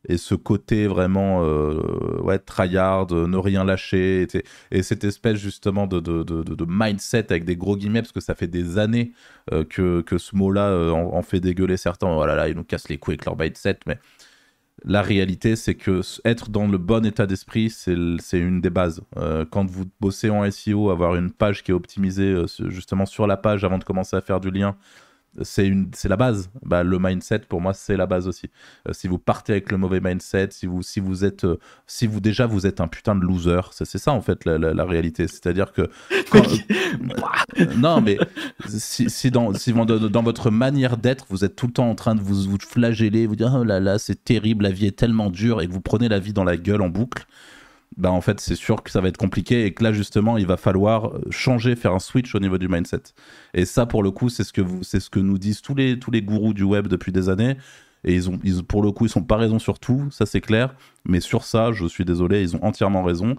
Et 0.09 0.19
ce 0.19 0.37
côté 0.37 0.87
vraiment, 0.87 1.43
euh, 1.43 2.21
ouais, 2.23 2.39
tryhard, 2.39 3.13
ne 3.13 3.37
rien 3.37 3.65
lâcher. 3.65 4.29
Et, 4.71 4.83
cette 4.83 5.03
espèce 5.03 5.37
justement 5.37 5.89
de, 5.89 6.65
mindset 6.69 7.33
avec 7.33 7.45
des 7.45 7.57
gros 7.57 7.77
guillemets, 7.77 8.03
parce 8.03 8.13
que 8.13 8.21
ça 8.21 8.37
fait 8.37 8.47
des 8.47 8.79
années 8.79 9.13
que, 9.51 10.03
que 10.03 10.19
ce 10.19 10.37
mot-là 10.37 10.93
en, 10.93 11.23
fait 11.23 11.41
dégueuler 11.41 11.77
certains. 11.77 12.09
Oh 12.09 12.25
là 12.25 12.37
là, 12.37 12.49
ils 12.49 12.55
nous 12.55 12.63
cassent 12.63 12.89
les 12.89 12.99
couilles 12.99 13.15
avec 13.15 13.25
leur 13.25 13.37
mindset. 13.37 13.81
Mais 13.87 13.99
la 14.87 15.03
réalité, 15.03 15.57
c'est 15.57 15.75
que 15.75 16.01
être 16.25 16.49
dans 16.49 16.69
le 16.69 16.79
bon 16.79 17.05
état 17.05 17.27
d'esprit, 17.27 17.71
c'est 17.71 18.39
une 18.39 18.61
des 18.61 18.71
bases. 18.71 19.03
Euh, 19.17 19.45
quand 19.51 19.69
vous 19.69 19.85
bossez 20.01 20.31
en 20.31 20.49
SEO, 20.49 20.91
avoir 20.91 21.17
une 21.17 21.33
page 21.33 21.65
qui 21.65 21.73
est 21.73 21.75
optimisée 21.75 22.33
euh, 22.33 22.47
justement 22.69 23.05
sur 23.05 23.27
la 23.27 23.37
page 23.37 23.65
avant 23.65 23.79
de 23.79 23.85
commencer 23.85 24.15
à 24.15 24.21
faire 24.21 24.39
du 24.39 24.53
lien, 24.53 24.77
c'est 25.43 25.67
une 25.67 25.91
c'est 25.95 26.09
la 26.09 26.17
base. 26.17 26.51
Bah, 26.63 26.83
le 26.83 26.99
mindset 26.99 27.41
pour 27.41 27.61
moi 27.61 27.75
c'est 27.75 27.97
la 27.97 28.07
base 28.07 28.29
aussi. 28.29 28.51
Euh, 28.89 28.93
si 28.93 29.09
vous 29.09 29.19
partez 29.19 29.53
avec 29.53 29.71
le 29.71 29.79
mauvais 29.79 30.01
mindset 30.01 30.49
si 30.51 30.67
vous 30.67 30.83
si 30.83 31.01
vous 31.01 31.25
êtes 31.25 31.45
euh, 31.45 31.59
si 31.87 32.07
vous 32.07 32.21
déjà 32.21 32.47
vous 32.47 32.67
êtes 32.67 32.81
un 32.81 32.89
putain 32.89 33.15
de 33.15 33.23
loser 33.23 33.61
c'est 33.73 33.99
ça 33.99 34.13
en 34.13 34.21
fait 34.21 34.45
la, 34.45 34.85
réalité. 34.85 35.27
C'est 35.29 35.47
à 35.47 35.53
dire 35.53 35.73
que 35.73 35.83
euh, 36.35 37.67
non 37.77 38.01
mais 38.01 38.19
si, 38.67 39.11
si 39.11 39.31
dans 39.31 39.53
si 39.55 39.73
dans, 39.73 40.23
votre 40.23 40.51
manière 40.51 40.97
d'être 40.97 41.27
vous 41.29 41.45
êtes 41.45 41.57
tout 41.57 41.67
le 41.67 41.73
temps 41.73 41.91
en 41.91 41.95
train 41.95 42.15
de 42.15 42.21
vous, 42.21 42.43
vous 42.51 42.59
flageller 42.59 43.27
vous 43.27 43.37
dire 43.37 43.57
oh 43.61 43.65
là 43.65 43.81
là 43.81 43.99
c'est 43.99 44.25
terrible 44.25 44.65
la 44.65 44.71
vie 44.71 44.87
est 44.87 44.97
tellement 44.97 45.31
dure 45.31 45.61
et 45.61 45.67
que 45.67 45.73
vous 45.73 45.81
prenez 45.81 46.09
la 46.09 46.19
vie 46.19 46.33
dans 46.33 46.45
la 46.45 46.57
gueule 46.57 46.83
en 46.83 46.89
boucle 46.89 47.27
bah 47.97 48.11
en 48.11 48.21
fait 48.21 48.41
c'est 48.41 48.57
sûr 48.57 48.83
que 48.83 48.91
ça 48.91 49.01
va 49.01 49.09
être 49.09 49.17
compliqué 49.17 49.65
et 49.65 49.73
que 49.73 49.83
là 49.83 49.93
justement 49.93 50.37
il 50.37 50.47
va 50.47 50.57
falloir 50.57 51.13
changer, 51.31 51.77
faire 51.77 51.93
un 51.93 51.99
switch 51.99 52.35
au 52.35 52.41
niveau 52.41 52.59
du 52.59 52.69
mindset. 52.69 53.03
Et 53.55 53.65
ça 53.65 53.87
pour 53.87 54.03
le 54.03 54.11
coup 54.11 54.29
c'est 54.29 54.45
ce 54.45 54.53
que 54.53 54.63
ce 54.83 55.11
que 55.11 55.21
nous 55.21 55.39
disent 55.39 55.63
tous 55.63 55.75
les 55.75 55.99
tous 55.99 56.11
les 56.11 56.23
gourous 56.23 56.55
du 56.55 56.63
web 56.63 56.89
depuis 56.89 57.13
des 57.13 57.29
années. 57.29 57.57
Et 58.05 58.15
ils 58.15 58.31
ont, 58.31 58.39
ils, 58.45 58.63
pour 58.63 58.83
le 58.83 58.93
coup, 58.93 59.07
ils 59.07 59.11
sont 59.11 59.25
pas 59.25 59.37
raison 59.37 59.59
sur 59.59 59.81
tout, 59.81 60.09
ça 60.13 60.27
c'est 60.27 60.41
clair. 60.41 60.77
Mais 61.05 61.19
sur 61.19 61.43
ça, 61.43 61.73
je 61.73 61.87
suis 61.87 62.05
désolé, 62.05 62.41
ils 62.41 62.55
ont 62.55 62.63
entièrement 62.63 63.03
raison. 63.03 63.35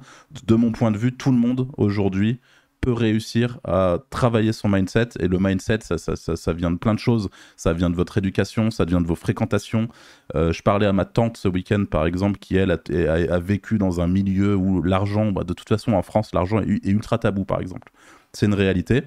De 0.46 0.56
mon 0.56 0.74
point 0.74 0.92
de 0.92 0.98
vue, 0.98 1.14
tout 1.14 1.32
le 1.32 1.38
monde 1.38 1.70
aujourd'hui 1.78 2.42
peut 2.82 2.94
réussir 2.94 3.60
à 3.64 3.98
travailler 4.10 4.54
son 4.54 4.70
mindset. 4.70 5.10
Et 5.20 5.28
le 5.28 5.38
mindset, 5.40 5.80
ça, 5.82 5.98
ça, 5.98 6.16
ça, 6.16 6.54
vient 6.54 6.72
de 6.72 6.78
plein 6.78 6.94
de 6.94 7.00
choses. 7.00 7.30
Ça 7.56 7.74
vient 7.74 7.90
de 7.90 7.96
votre 7.96 8.18
éducation, 8.18 8.72
ça 8.72 8.86
vient 8.86 9.02
de 9.02 9.08
vos 9.08 9.16
fréquentations. 9.16 9.88
Euh, 10.36 10.52
je 10.52 10.62
parlais 10.62 10.86
à 10.86 10.94
ma 10.94 11.06
tante 11.06 11.38
ce 11.38 11.48
week-end, 11.48 11.86
par 11.90 12.06
exemple, 12.06 12.40
qui, 12.40 12.56
elle, 12.56 12.72
a, 12.72 13.40
vécu 13.40 13.78
dans 13.78 14.02
un 14.02 14.08
milieu 14.08 14.56
où 14.56 14.82
l'argent, 14.82 15.32
bah, 15.32 15.44
de 15.44 15.54
toute 15.54 15.70
façon, 15.70 15.94
en 15.94 16.02
France, 16.02 16.34
l'argent 16.34 16.62
est, 16.62 16.86
ultra 16.86 17.18
tabou, 17.18 17.46
par 17.46 17.62
exemple. 17.62 17.92
C'est 18.34 18.46
une 18.46 18.54
réalité. 18.54 19.04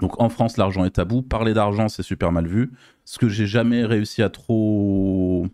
Donc 0.00 0.20
en 0.20 0.28
France, 0.28 0.56
l'argent 0.56 0.84
est 0.84 0.90
tabou. 0.90 1.22
Parler 1.22 1.54
d'argent, 1.54 1.88
c'est 1.88 2.02
super 2.02 2.32
mal 2.32 2.46
vu. 2.46 2.72
Ce 3.04 3.18
que 3.18 3.28
j'ai 3.28 3.46
jamais 3.46 3.84
réussi 3.84 4.22
à 4.22 4.30
trop 4.30 5.46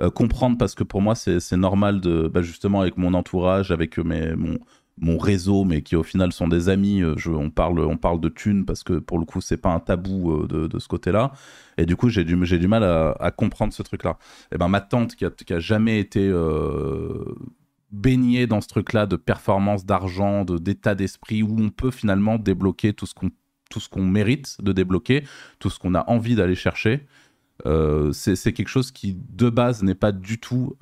euh, 0.00 0.10
comprendre, 0.10 0.58
parce 0.58 0.74
que 0.74 0.82
pour 0.82 1.00
moi, 1.00 1.14
c'est 1.14 1.52
normal 1.52 2.00
de, 2.00 2.28
bah, 2.28 2.42
justement, 2.42 2.80
avec 2.80 2.96
mon 2.96 3.14
entourage, 3.14 3.70
avec 3.70 3.98
mes, 3.98 4.34
mon, 4.34 4.58
mon 4.98 5.18
réseau, 5.18 5.64
mais 5.64 5.82
qui 5.82 5.96
au 5.96 6.02
final 6.02 6.32
sont 6.32 6.48
des 6.48 6.68
amis. 6.68 7.02
Euh, 7.02 7.14
je, 7.16 7.30
on, 7.30 7.50
parle, 7.50 7.80
on 7.80 7.96
parle 7.96 8.20
de 8.20 8.28
thunes 8.28 8.64
parce 8.64 8.82
que 8.82 8.94
pour 8.94 9.18
le 9.18 9.24
coup, 9.24 9.40
c'est 9.40 9.56
pas 9.56 9.70
un 9.70 9.80
tabou 9.80 10.32
euh, 10.32 10.46
de, 10.46 10.66
de 10.66 10.78
ce 10.78 10.88
côté-là. 10.88 11.32
Et 11.78 11.86
du 11.86 11.96
coup, 11.96 12.08
j'ai 12.08 12.24
du, 12.24 12.36
du 12.36 12.68
mal 12.68 12.84
à, 12.84 13.30
comprendre 13.30 13.72
ce 13.72 13.82
truc-là. 13.82 14.18
Et 14.52 14.58
ben, 14.58 14.68
ma 14.68 14.80
tante, 14.80 15.16
qui 15.16 15.24
a, 15.24 15.30
qui 15.30 15.52
a 15.52 15.58
jamais 15.58 15.98
été 15.98 16.28
euh, 16.28 17.24
baignée 17.90 18.46
dans 18.46 18.60
ce 18.60 18.68
truc-là 18.68 19.06
de 19.06 19.16
performance, 19.16 19.84
d'argent, 19.84 20.44
de, 20.44 20.58
d'état 20.58 20.94
d'esprit, 20.94 21.42
où 21.42 21.56
on 21.58 21.70
peut 21.70 21.90
finalement 21.90 22.38
débloquer 22.38 22.92
tout 22.92 23.06
ce 23.06 23.14
qu'on, 23.14 24.02
mérite 24.02 24.56
de 24.62 24.72
débloquer, 24.72 25.24
tout 25.58 25.70
ce 25.70 25.80
qu'on 25.80 25.94
a 25.96 26.08
envie 26.08 26.36
d'aller 26.36 26.54
chercher. 26.54 27.06
c'est 28.12 28.52
quelque 28.52 28.68
chose 28.68 28.92
qui, 28.92 29.16
de 29.30 29.50
base, 29.50 29.82
n'est 29.82 29.96
pas 29.96 30.12
du 30.12 30.38
tout 30.38 30.76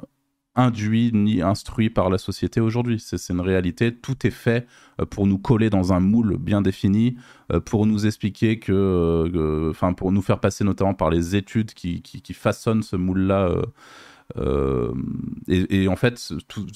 induit 0.54 1.10
ni 1.12 1.40
instruit 1.42 1.90
par 1.90 2.10
la 2.10 2.18
société 2.18 2.60
aujourd'hui. 2.60 3.00
C'est 3.00 3.32
une 3.32 3.40
réalité. 3.40 3.94
Tout 3.94 4.26
est 4.26 4.30
fait 4.30 4.66
euh, 5.00 5.06
pour 5.06 5.26
nous 5.26 5.38
coller 5.38 5.70
dans 5.70 5.92
un 5.92 6.00
moule 6.00 6.36
bien 6.38 6.60
défini, 6.60 7.16
euh, 7.52 7.60
pour 7.60 7.86
nous 7.86 8.06
expliquer 8.06 8.58
que, 8.58 8.72
euh, 8.72 9.70
enfin, 9.70 9.92
pour 9.94 10.12
nous 10.12 10.22
faire 10.22 10.40
passer 10.40 10.64
notamment 10.64 10.94
par 10.94 11.10
les 11.10 11.36
études 11.36 11.72
qui, 11.72 12.02
qui 12.02 12.34
façonnent 12.34 12.82
ce 12.82 12.96
moule-là 12.96 13.50
euh, 14.38 14.92
et, 15.48 15.88
en 15.88 15.96
fait, 15.96 16.32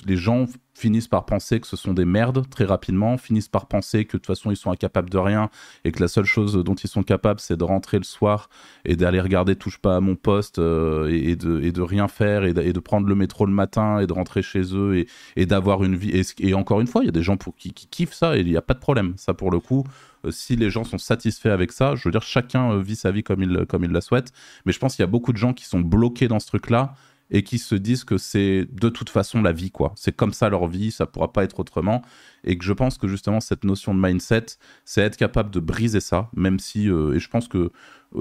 les 0.07 0.17
gens 0.17 0.47
finissent 0.75 1.09
par 1.09 1.25
penser 1.25 1.59
que 1.61 1.67
ce 1.67 1.77
sont 1.77 1.95
des 1.95 2.05
merdes 2.05 2.49
très 2.51 2.65
rapidement, 2.65 3.17
finissent 3.17 3.49
par 3.49 3.67
penser 3.67 4.05
que 4.05 4.17
de 4.17 4.19
toute 4.19 4.27
façon 4.27 4.51
ils 4.51 4.57
sont 4.57 4.71
incapables 4.71 5.09
de 5.09 5.17
rien 5.17 5.49
et 5.85 5.93
que 5.93 6.03
la 6.03 6.09
seule 6.09 6.27
chose 6.27 6.53
dont 6.63 6.75
ils 6.75 6.89
sont 6.89 7.03
capables 7.03 7.41
c'est 7.41 7.57
de 7.57 7.65
rentrer 7.65 7.97
le 7.97 8.05
soir 8.05 8.51
et 8.85 8.95
d'aller 8.95 9.21
regarder 9.21 9.57
touche 9.57 9.79
pas 9.79 9.97
à 9.97 10.01
mon 10.01 10.17
poste 10.17 10.59
euh, 10.59 11.09
et, 11.09 11.35
de, 11.35 11.63
et, 11.63 11.73
de, 11.73 11.81
rien 11.81 12.09
faire 12.09 12.45
et 12.45 12.53
de, 12.53 12.81
prendre 12.81 13.09
le 13.09 13.15
métro 13.15 13.47
le 13.47 13.53
matin 13.53 14.01
et 14.01 14.07
de 14.07 14.13
rentrer 14.13 14.43
chez 14.43 14.75
eux 14.75 15.07
et, 15.37 15.47
d'avoir 15.47 15.83
une 15.83 15.97
vie. 15.97 16.23
Et, 16.41 16.55
encore 16.55 16.81
une 16.81 16.87
fois, 16.87 17.03
il 17.03 17.07
y 17.07 17.09
a 17.09 17.13
des 17.13 17.23
gens 17.23 17.39
pour 17.39 17.57
qui, 17.57 17.73
qui 17.73 17.87
kiffent 17.87 18.13
ça 18.13 18.37
et 18.37 18.41
il 18.41 18.47
n'y 18.47 18.57
a 18.57 18.63
pas 18.63 18.75
de 18.75 18.79
problème. 18.79 19.15
Ça 19.17 19.33
pour 19.33 19.51
le 19.51 19.61
coup, 19.61 19.85
euh, 20.27 20.31
si 20.31 20.57
les 20.57 20.69
gens 20.69 20.85
sont 20.85 20.99
satisfaits 20.99 21.49
avec 21.49 21.73
ça, 21.73 21.95
je 21.95 22.07
veux 22.07 22.13
dire 22.13 22.23
chacun 22.23 22.79
vit 22.79 22.97
sa 22.97 23.11
vie 23.11 23.23
comme 23.23 23.43
il, 23.43 23.65
comme 23.67 23.85
il 23.85 23.93
la 23.93 24.03
souhaite. 24.03 24.33
Mais 24.67 24.73
je 24.73 24.79
pense 24.79 24.97
qu'il 24.97 25.03
y 25.03 25.09
a 25.09 25.11
beaucoup 25.11 25.33
de 25.33 25.39
gens 25.39 25.55
qui 25.55 25.65
sont 25.65 25.81
bloqués 25.81 26.29
dans 26.29 26.39
ce 26.39 26.47
truc 26.47 26.69
là 26.69 26.95
et 27.31 27.43
qui 27.43 27.59
se 27.59 27.75
disent 27.75 28.05
que 28.05 28.19
c'est 28.19 28.67
de 28.71 28.89
toute 28.89 29.11
façon 29.11 29.43
la 29.43 29.53
vie, 29.53 29.71
quoi. 29.71 29.93
C'est 29.97 30.15
comme 30.15 30.33
ça 30.33 30.49
leur 30.49 30.69
vie, 30.69 30.91
ça 30.91 31.07
pourra 31.07 31.33
pas 31.33 31.45
être 31.45 31.59
autrement. 31.59 32.03
Et 32.45 32.57
que 32.57 32.65
je 32.65 32.73
pense 32.73 32.99
que 32.99 33.09
justement, 33.09 33.41
cette 33.41 33.65
notion 33.65 33.95
de 33.95 34.01
mindset, 34.01 34.47
c'est 34.85 35.01
être 35.01 35.17
capable 35.17 35.51
de 35.51 35.59
briser 35.59 36.01
ça, 36.01 36.31
même 36.37 36.61
si, 36.61 36.89
euh, 36.89 37.15
et 37.15 37.19
je 37.19 37.29
pense 37.29 37.49
que 37.49 37.71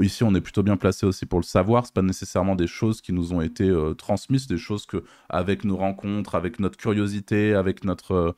ici, 0.02 0.24
on 0.24 0.34
est 0.34 0.42
plutôt 0.42 0.64
bien 0.64 0.78
placé 0.78 1.06
aussi 1.06 1.28
pour 1.28 1.40
le 1.40 1.46
savoir. 1.46 1.86
C'est 1.86 1.94
pas 1.94 2.02
nécessairement 2.02 2.56
des 2.56 2.66
choses 2.68 3.02
qui 3.02 3.14
nous 3.14 3.34
ont 3.34 3.42
été 3.42 3.70
euh, 3.70 3.94
transmises, 3.94 4.48
des 4.48 4.58
choses 4.58 4.88
que, 4.88 5.04
avec 5.30 5.64
nos 5.64 5.78
rencontres, 5.78 6.34
avec 6.34 6.60
notre 6.60 6.78
curiosité, 6.78 7.54
avec 7.54 7.84
notre, 7.84 8.12
euh, 8.14 8.32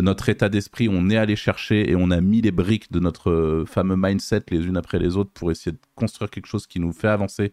notre 0.00 0.30
état 0.30 0.48
d'esprit, 0.48 0.88
on 0.90 1.10
est 1.10 1.18
allé 1.18 1.36
chercher 1.36 1.90
et 1.90 1.96
on 1.96 2.10
a 2.10 2.20
mis 2.22 2.40
les 2.40 2.50
briques 2.52 2.90
de 2.90 3.00
notre 3.00 3.64
fameux 3.66 3.96
mindset 3.96 4.44
les 4.50 4.66
unes 4.66 4.78
après 4.78 4.98
les 4.98 5.16
autres 5.16 5.30
pour 5.34 5.50
essayer 5.50 5.72
de 5.72 5.80
construire 5.94 6.30
quelque 6.30 6.46
chose 6.46 6.66
qui 6.66 6.80
nous 6.80 6.92
fait 6.92 7.08
avancer 7.08 7.52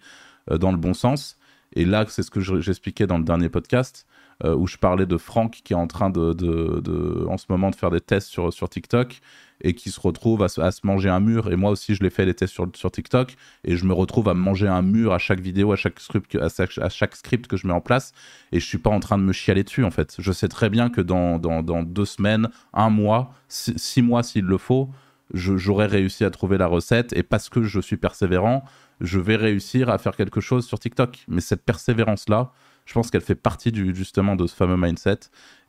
dans 0.49 0.71
le 0.71 0.77
bon 0.77 0.93
sens. 0.93 1.37
Et 1.73 1.85
là, 1.85 2.05
c'est 2.07 2.23
ce 2.23 2.31
que 2.31 2.41
j'expliquais 2.41 3.07
dans 3.07 3.17
le 3.17 3.23
dernier 3.23 3.49
podcast, 3.49 4.05
euh, 4.43 4.55
où 4.55 4.67
je 4.67 4.77
parlais 4.77 5.05
de 5.05 5.17
Franck 5.17 5.61
qui 5.63 5.73
est 5.73 5.75
en 5.75 5.87
train 5.87 6.09
de, 6.09 6.33
de, 6.33 7.25
en 7.27 7.37
ce 7.37 7.45
moment, 7.49 7.69
de 7.69 7.75
faire 7.75 7.91
des 7.91 8.01
tests 8.01 8.27
sur, 8.27 8.51
sur 8.51 8.69
TikTok 8.69 9.21
et 9.63 9.75
qui 9.75 9.91
se 9.91 9.99
retrouve 9.99 10.41
à 10.43 10.49
se, 10.49 10.59
à 10.59 10.71
se 10.71 10.81
manger 10.83 11.09
un 11.09 11.19
mur. 11.19 11.51
Et 11.51 11.55
moi 11.55 11.71
aussi, 11.71 11.95
je 11.95 12.03
l'ai 12.03 12.09
fait 12.09 12.25
les 12.25 12.33
tests 12.33 12.53
sur, 12.53 12.67
sur 12.73 12.91
TikTok 12.91 13.35
et 13.63 13.75
je 13.77 13.85
me 13.85 13.93
retrouve 13.93 14.27
à 14.29 14.33
manger 14.33 14.67
un 14.67 14.81
mur 14.81 15.13
à 15.13 15.19
chaque 15.19 15.39
vidéo, 15.39 15.71
à 15.71 15.75
chaque 15.75 15.99
script, 15.99 16.35
à 16.35 16.49
chaque, 16.89 17.15
script 17.15 17.47
que 17.47 17.55
je 17.57 17.67
mets 17.67 17.73
en 17.73 17.81
place. 17.81 18.13
Et 18.51 18.59
je 18.59 18.65
suis 18.65 18.79
pas 18.79 18.89
en 18.89 18.99
train 18.99 19.17
de 19.17 19.23
me 19.23 19.31
chialer 19.31 19.63
dessus, 19.63 19.83
en 19.83 19.91
fait. 19.91 20.15
Je 20.17 20.31
sais 20.31 20.47
très 20.47 20.69
bien 20.69 20.89
que 20.89 21.01
dans, 21.01 21.37
dans, 21.37 21.61
dans 21.61 21.83
deux 21.83 22.05
semaines, 22.05 22.49
un 22.73 22.89
mois, 22.89 23.33
six, 23.47 24.01
mois 24.01 24.23
s'il 24.23 24.45
le 24.45 24.57
faut, 24.57 24.89
j'aurais 25.33 25.87
réussi 25.87 26.23
à 26.23 26.29
trouver 26.29 26.57
la 26.57 26.67
recette. 26.67 27.13
Et 27.13 27.23
parce 27.23 27.49
que 27.49 27.63
je 27.63 27.79
suis 27.79 27.97
persévérant, 27.97 28.63
je 28.99 29.19
vais 29.19 29.35
réussir 29.35 29.89
à 29.89 29.97
faire 29.97 30.15
quelque 30.15 30.41
chose 30.41 30.65
sur 30.65 30.79
TikTok. 30.79 31.25
Mais 31.27 31.41
cette 31.41 31.63
persévérance-là, 31.63 32.51
je 32.85 32.93
pense 32.93 33.11
qu'elle 33.11 33.21
fait 33.21 33.35
partie 33.35 33.71
du, 33.71 33.95
justement 33.95 34.35
de 34.35 34.47
ce 34.47 34.55
fameux 34.55 34.77
mindset 34.77 35.19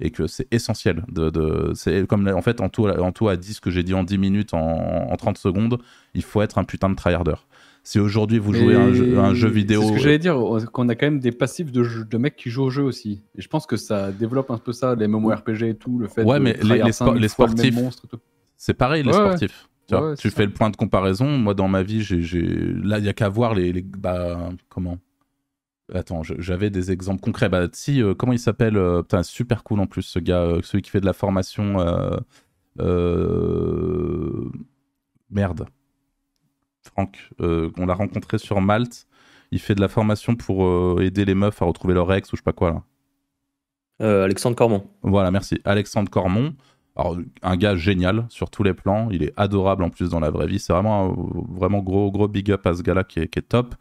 et 0.00 0.10
que 0.10 0.26
c'est 0.26 0.48
essentiel. 0.50 1.04
De, 1.08 1.30
de 1.30 1.72
c'est 1.74 2.06
comme 2.06 2.26
en 2.26 2.42
fait, 2.42 2.60
en 2.60 2.68
tout, 2.68 2.88
en 2.88 3.12
tout 3.12 3.28
a 3.28 3.36
dit 3.36 3.54
ce 3.54 3.60
que 3.60 3.70
j'ai 3.70 3.82
dit 3.82 3.94
en 3.94 4.04
10 4.04 4.18
minutes, 4.18 4.54
en, 4.54 5.14
30 5.16 5.38
secondes, 5.38 5.78
il 6.14 6.22
faut 6.22 6.42
être 6.42 6.58
un 6.58 6.64
putain 6.64 6.90
de 6.90 6.96
tryharder. 6.96 7.34
Si 7.84 7.98
aujourd'hui 7.98 8.38
vous 8.38 8.54
jouez 8.54 8.76
un 8.76 8.92
jeu, 8.92 9.18
un 9.18 9.34
jeu, 9.34 9.48
vidéo. 9.48 9.82
C'est 9.82 9.88
ce 9.88 9.92
que 9.94 9.98
j'allais 9.98 10.18
dire, 10.18 10.36
qu'on 10.72 10.88
a 10.88 10.94
quand 10.94 11.06
même 11.06 11.18
des 11.18 11.32
passifs 11.32 11.72
de, 11.72 12.04
de, 12.04 12.18
mecs 12.18 12.36
qui 12.36 12.48
jouent 12.48 12.64
au 12.64 12.70
jeu 12.70 12.84
aussi. 12.84 13.22
Et 13.36 13.42
je 13.42 13.48
pense 13.48 13.66
que 13.66 13.76
ça 13.76 14.12
développe 14.12 14.52
un 14.52 14.58
peu 14.58 14.72
ça, 14.72 14.94
les 14.94 15.08
MMORPG 15.08 15.62
et 15.62 15.74
tout, 15.74 15.98
le 15.98 16.06
fait 16.06 16.22
ouais, 16.22 16.38
mais 16.38 16.56
les, 16.62 16.82
les, 16.82 17.28
sportifs. 17.28 17.74
C'est 18.62 18.74
pareil, 18.74 19.02
les 19.02 19.12
sportifs 19.12 19.68
tu 20.18 20.30
fais 20.30 20.46
le 20.46 20.52
point 20.52 20.70
de 20.70 20.76
comparaison. 20.76 21.26
Moi, 21.38 21.54
dans 21.54 21.68
ma 21.68 21.82
vie, 21.82 22.02
j'ai, 22.02 22.40
là, 22.40 22.98
il 22.98 23.02
n'y 23.02 23.08
a 23.08 23.12
qu'à 23.12 23.28
voir 23.28 23.54
les, 23.54 23.72
les, 23.72 23.82
Bah, 23.82 24.50
comment? 24.68 24.98
Attends, 25.92 26.22
j'avais 26.22 26.70
des 26.70 26.90
exemples 26.90 27.20
concrets. 27.20 27.48
Bah, 27.48 27.66
si, 27.72 28.02
euh, 28.02 28.14
comment 28.14 28.32
il 28.32 28.38
s'appelle 28.38 28.76
euh, 28.76 29.02
Putain, 29.02 29.22
super 29.22 29.62
cool 29.62 29.80
en 29.80 29.86
plus, 29.86 30.02
ce 30.02 30.18
gars, 30.18 30.42
euh, 30.42 30.60
celui 30.62 30.82
qui 30.82 30.90
fait 30.90 31.00
de 31.00 31.06
la 31.06 31.12
formation. 31.12 31.76
Merde. 35.30 35.66
Franck, 36.82 37.30
on 37.38 37.86
l'a 37.86 37.94
rencontré 37.94 38.38
sur 38.38 38.60
Malte. 38.60 39.06
Il 39.50 39.58
fait 39.58 39.74
de 39.74 39.80
la 39.80 39.88
formation 39.88 40.34
pour 40.34 41.00
aider 41.00 41.24
les 41.24 41.34
meufs 41.34 41.60
à 41.60 41.64
retrouver 41.64 41.94
leur 41.94 42.12
ex 42.12 42.32
ou 42.32 42.36
je 42.36 42.40
sais 42.40 42.44
pas 42.44 42.52
quoi 42.52 42.70
là. 42.70 42.82
Alexandre 44.24 44.56
Cormon. 44.56 44.84
Voilà, 45.02 45.30
merci. 45.30 45.60
Alexandre 45.64 46.10
Cormon. 46.10 46.54
Alors, 46.96 47.16
un 47.42 47.56
gars 47.56 47.74
génial 47.74 48.26
sur 48.28 48.50
tous 48.50 48.62
les 48.62 48.74
plans. 48.74 49.08
Il 49.10 49.22
est 49.22 49.32
adorable 49.36 49.82
en 49.82 49.90
plus 49.90 50.10
dans 50.10 50.20
la 50.20 50.30
vraie 50.30 50.46
vie. 50.46 50.58
C'est 50.58 50.72
vraiment, 50.72 51.06
un, 51.06 51.54
vraiment 51.54 51.80
gros, 51.80 52.10
gros 52.10 52.28
big 52.28 52.50
up 52.50 52.66
à 52.66 52.74
ce 52.74 52.82
gars-là 52.82 53.04
qui 53.04 53.20
est, 53.20 53.48
top. 53.48 53.74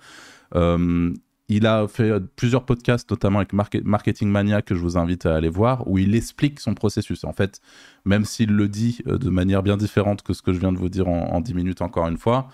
Euh, 0.55 1.14
il 1.49 1.68
a 1.68 1.86
fait 1.89 2.14
plusieurs 2.38 2.66
podcasts, 2.66 3.09
notamment 3.12 3.39
avec 3.39 3.51
Marketing 3.84 4.30
Mania, 4.30 4.62
que 4.62 4.74
je 4.74 4.80
vous 4.80 4.97
invite 4.97 5.26
à 5.26 5.36
aller 5.36 5.49
voir, 5.49 5.86
où 5.86 5.97
il 5.97 6.16
explique 6.16 6.62
son 6.62 6.74
processus. 6.74 7.26
En 7.26 7.34
fait, 7.34 7.59
même 8.05 8.24
s'il 8.24 8.51
le 8.51 8.70
dit 8.70 8.99
euh, 9.07 9.18
de 9.18 9.30
manière 9.30 9.62
bien 9.62 9.76
différente 9.76 10.22
que 10.22 10.32
ce 10.32 10.41
que 10.41 10.53
je 10.53 10.59
viens 10.59 10.72
de 10.72 10.78
vous 10.78 10.88
dire 10.88 11.09
en, 11.09 11.41
10 11.41 11.53
minutes 11.53 11.82
encore 11.82 12.07
une 12.07 12.18
fois, 12.18 12.47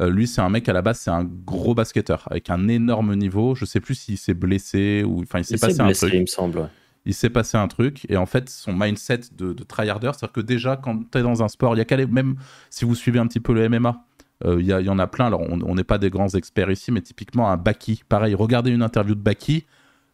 euh, 0.00 0.10
lui, 0.10 0.26
c'est 0.26 0.40
un 0.40 0.48
mec 0.48 0.68
à 0.68 0.72
la 0.72 0.82
base, 0.82 0.98
c'est 0.98 1.10
un 1.10 1.22
gros 1.24 1.74
basketteur 1.74 2.26
avec 2.28 2.50
un 2.50 2.66
énorme 2.66 3.14
niveau. 3.14 3.54
Je 3.54 3.64
sais 3.64 3.80
plus 3.80 3.94
s'il 3.94 4.18
s'est 4.18 4.34
blessé 4.34 5.04
ou 5.06 5.22
enfin 5.22 5.38
il 5.38 5.44
s'est 5.44 5.58
passé 5.58 5.80
un 5.80 5.92
truc. 5.92 6.12
Il 6.12 6.22
me 6.22 6.26
semble 6.26 6.68
il 7.04 7.14
s'est 7.14 7.30
passé 7.30 7.56
un 7.56 7.68
truc 7.68 8.06
et 8.08 8.16
en 8.16 8.26
fait 8.26 8.48
son 8.48 8.72
mindset 8.72 9.20
de, 9.36 9.52
de 9.52 9.62
tryharder, 9.62 10.10
c'est-à-dire 10.12 10.32
que 10.32 10.40
déjà 10.40 10.76
quand 10.76 11.10
tu 11.10 11.18
es 11.18 11.22
dans 11.22 11.42
un 11.42 11.48
sport, 11.48 11.74
il 11.74 11.78
y 11.78 11.80
a 11.80 11.84
qu'à 11.84 11.96
même 12.06 12.36
si 12.68 12.84
vous 12.84 12.94
suivez 12.94 13.18
un 13.18 13.26
petit 13.26 13.40
peu 13.40 13.54
le 13.54 13.68
MMA, 13.68 14.04
euh, 14.44 14.56
il 14.60 14.66
y, 14.66 14.70
y, 14.70 14.88
en 14.88 14.98
a 14.98 15.06
plein. 15.06 15.26
Alors 15.26 15.42
on 15.42 15.74
n'est 15.74 15.84
pas 15.84 15.98
des 15.98 16.10
grands 16.10 16.28
experts 16.28 16.70
ici, 16.70 16.92
mais 16.92 17.02
typiquement 17.02 17.50
un 17.50 17.56
Baki, 17.56 18.02
pareil, 18.08 18.34
regardez 18.34 18.70
une 18.70 18.82
interview 18.82 19.14
de 19.14 19.20
Baki, 19.20 19.66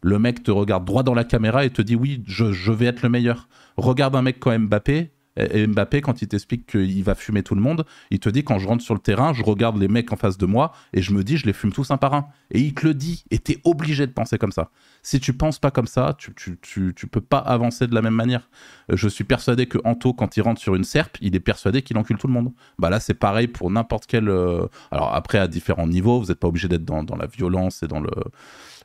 le 0.03 0.19
mec 0.19 0.43
te 0.43 0.51
regarde 0.51 0.85
droit 0.85 1.03
dans 1.03 1.15
la 1.15 1.25
caméra 1.25 1.65
et 1.65 1.71
te 1.71 1.83
dit 1.83 1.97
oui, 1.97 2.23
je, 2.27 2.53
je 2.53 2.73
vais 2.73 2.87
être 2.87 3.03
le 3.03 3.09
meilleur. 3.09 3.49
Regarde 3.77 4.15
un 4.15 4.23
mec 4.23 4.39
comme 4.39 4.67
Mbappé, 4.67 5.11
et 5.37 5.67
Mbappé, 5.67 6.01
quand 6.01 6.23
il 6.23 6.29
t'explique 6.29 6.67
qu'il 6.67 7.05
va 7.05 7.15
fumer 7.15 7.43
tout 7.43 7.55
le 7.55 7.61
monde, 7.61 7.85
il 8.11 8.19
te 8.19 8.29
dit 8.29 8.45
quand 8.45 8.59
je 8.59 8.67
rentre 8.67 8.83
sur 8.83 8.95
le 8.95 9.01
terrain, 9.01 9.33
je 9.33 9.43
regarde 9.43 9.77
les 9.77 9.89
mecs 9.89 10.13
en 10.13 10.17
face 10.17 10.39
de 10.39 10.47
moi 10.47 10.73
et 10.93 11.03
je 11.03 11.13
me 11.13 11.23
dis, 11.23 11.37
je 11.37 11.47
les 11.47 11.53
fume 11.53 11.73
tous 11.73 11.91
un 11.91 11.97
par 11.97 12.15
un. 12.15 12.27
Et 12.51 12.61
il 12.61 12.75
te 12.75 12.87
le 12.87 12.95
dit. 12.95 13.25
Et 13.31 13.39
t'es 13.39 13.59
obligé 13.65 14.07
de 14.07 14.13
penser 14.13 14.39
comme 14.39 14.53
ça. 14.53 14.71
Si 15.03 15.21
tu 15.21 15.33
penses 15.33 15.59
pas 15.59 15.71
comme 15.71 15.87
ça, 15.87 16.15
tu, 16.17 16.35
tu, 16.35 16.59
tu, 16.95 17.07
peux 17.07 17.21
pas 17.21 17.39
avancer 17.39 17.87
de 17.87 17.95
la 17.95 18.03
même 18.03 18.15
manière. 18.15 18.49
Euh, 18.91 18.97
je 18.97 19.09
suis 19.09 19.25
persuadé 19.25 19.67
que 19.67 19.79
Anto, 19.85 20.13
quand 20.13 20.37
il 20.37 20.41
rentre 20.43 20.61
sur 20.61 20.75
une 20.75 20.85
serpe, 20.85 21.19
il 21.21 21.35
est 21.37 21.41
persuadé 21.41 21.83
qu'il 21.83 21.99
encule 21.99 22.19
tout 22.19 22.27
le 22.27 22.33
monde. 22.33 22.53
Bah 22.79 22.91
là, 22.91 23.01
c'est 23.01 23.15
pareil 23.15 23.49
pour 23.49 23.71
n'importe 23.71 24.07
quel. 24.07 24.29
Euh, 24.29 24.67
alors 24.91 25.15
après, 25.15 25.39
à 25.39 25.49
différents 25.49 25.87
niveaux, 25.87 26.21
vous 26.21 26.27
n'êtes 26.27 26.41
pas 26.41 26.49
obligé 26.49 26.69
d'être 26.69 26.85
dans, 26.85 27.03
dans 27.03 27.17
la 27.17 27.27
violence 27.27 27.83
et 27.83 27.89
dans 27.89 28.01
le 28.01 28.11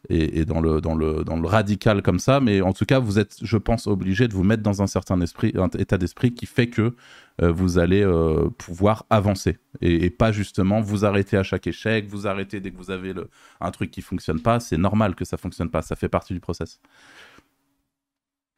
et, 0.10 0.46
dans, 0.46 0.62
le, 0.62 0.82
dans, 0.82 0.96
le, 0.96 1.24
dans 1.24 1.38
le 1.38 1.48
radical 1.48 2.02
comme 2.02 2.20
ça, 2.20 2.40
mais 2.40 2.62
en 2.62 2.74
tout 2.74 2.86
cas, 2.86 3.00
vous 3.00 3.20
êtes, 3.20 3.38
je 3.42 3.58
pense, 3.58 3.88
obligé 3.88 4.28
de 4.28 4.34
vous 4.34 4.44
mettre 4.44 4.64
dans 4.64 4.82
un 4.82 4.88
certain 4.88 5.22
esprit, 5.22 5.54
état 5.78 5.98
d'esprit 5.98 6.34
qui 6.34 6.46
fait 6.46 6.68
que 6.68 6.96
euh, 7.42 7.52
vous 7.52 7.78
allez 7.78 8.02
euh, 8.02 8.50
pouvoir 8.58 9.06
avancer 9.10 9.58
et, 9.80 10.10
pas 10.10 10.32
justement 10.32 10.82
vous 10.82 11.06
arrêter 11.06 11.38
à 11.38 11.44
chaque 11.44 11.68
échec, 11.68 12.08
vous 12.08 12.28
arrêter 12.28 12.60
dès 12.60 12.72
que 12.72 12.78
vous 12.78 12.92
avez 12.92 13.14
le, 13.14 13.30
un 13.60 13.72
truc 13.72 13.92
qui 13.92 14.02
fonctionne 14.02 14.42
pas. 14.42 14.60
C'est 14.60 14.78
normal 14.78 15.16
que 15.16 15.24
ça 15.24 15.38
fonctionne 15.38 15.70
pas, 15.70 15.82
ça 15.82 15.96
fait 15.96 16.10
partie 16.10 16.34
du 16.34 16.40
process. 16.40 16.82